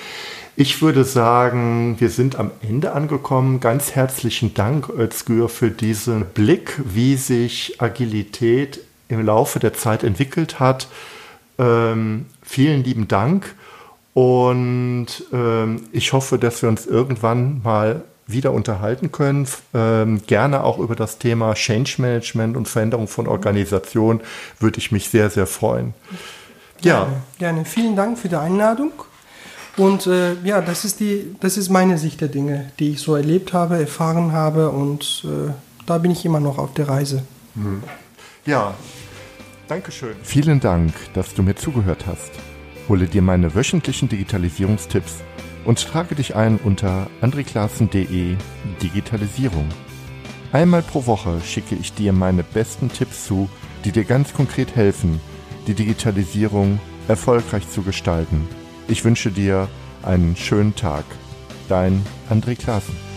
Ich 0.54 0.82
würde 0.82 1.04
sagen, 1.04 1.96
wir 1.98 2.10
sind 2.10 2.36
am 2.36 2.50
Ende 2.60 2.92
angekommen. 2.92 3.58
Ganz 3.58 3.96
herzlichen 3.96 4.54
Dank, 4.54 4.90
Özgür, 4.90 5.48
für 5.48 5.70
diesen 5.70 6.26
Blick, 6.26 6.78
wie 6.84 7.16
sich 7.16 7.80
Agilität 7.80 8.80
im 9.08 9.24
Laufe 9.24 9.58
der 9.58 9.72
Zeit 9.72 10.04
entwickelt 10.04 10.60
hat. 10.60 10.88
Ähm, 11.58 12.26
vielen 12.42 12.84
lieben 12.84 13.08
Dank. 13.08 13.54
Und 14.14 15.06
ähm, 15.32 15.84
ich 15.90 16.12
hoffe, 16.12 16.38
dass 16.38 16.60
wir 16.62 16.68
uns 16.68 16.86
irgendwann 16.86 17.62
mal 17.64 18.04
wieder 18.26 18.52
unterhalten 18.52 19.12
können. 19.12 19.46
Ähm, 19.74 20.22
gerne 20.26 20.64
auch 20.64 20.78
über 20.78 20.96
das 20.96 21.18
Thema 21.18 21.54
Change 21.54 21.94
Management 21.98 22.56
und 22.56 22.68
Veränderung 22.68 23.08
von 23.08 23.26
Organisationen 23.26 24.20
würde 24.58 24.78
ich 24.78 24.92
mich 24.92 25.08
sehr, 25.08 25.30
sehr 25.30 25.46
freuen. 25.46 25.94
Ja. 26.80 27.04
Gerne, 27.04 27.22
gerne. 27.38 27.64
Vielen 27.64 27.96
Dank 27.96 28.18
für 28.18 28.28
die 28.28 28.36
Einladung. 28.36 28.92
Und 29.76 30.06
äh, 30.06 30.34
ja, 30.44 30.60
das 30.60 30.84
ist, 30.84 31.00
die, 31.00 31.34
das 31.40 31.56
ist 31.56 31.70
meine 31.70 31.96
Sicht 31.96 32.20
der 32.20 32.28
Dinge, 32.28 32.70
die 32.78 32.90
ich 32.90 33.00
so 33.00 33.14
erlebt 33.14 33.52
habe, 33.52 33.78
erfahren 33.78 34.32
habe 34.32 34.70
und 34.70 35.24
äh, 35.24 35.52
da 35.86 35.98
bin 35.98 36.10
ich 36.10 36.24
immer 36.24 36.40
noch 36.40 36.58
auf 36.58 36.74
der 36.74 36.88
Reise. 36.88 37.22
Mhm. 37.54 37.82
Ja, 38.44 38.74
schön. 39.88 40.14
Vielen 40.22 40.60
Dank, 40.60 40.92
dass 41.14 41.32
du 41.32 41.42
mir 41.42 41.54
zugehört 41.54 42.04
hast. 42.06 42.30
Hole 42.88 43.06
dir 43.06 43.22
meine 43.22 43.54
wöchentlichen 43.54 44.08
Digitalisierungstipps 44.08 45.22
und 45.64 45.82
trage 45.86 46.14
dich 46.14 46.36
ein 46.36 46.58
unter 46.58 47.08
andreklassen.de 47.20 48.36
Digitalisierung. 48.82 49.68
Einmal 50.52 50.82
pro 50.82 51.06
Woche 51.06 51.40
schicke 51.44 51.74
ich 51.74 51.94
dir 51.94 52.12
meine 52.12 52.42
besten 52.42 52.90
Tipps 52.90 53.26
zu, 53.26 53.48
die 53.84 53.92
dir 53.92 54.04
ganz 54.04 54.34
konkret 54.34 54.76
helfen, 54.76 55.20
die 55.66 55.74
Digitalisierung 55.74 56.78
erfolgreich 57.08 57.68
zu 57.68 57.82
gestalten. 57.82 58.48
Ich 58.88 59.04
wünsche 59.04 59.30
dir 59.30 59.68
einen 60.02 60.36
schönen 60.36 60.74
Tag. 60.74 61.04
Dein 61.68 62.04
André 62.28 62.56
Klaassen. 62.56 63.11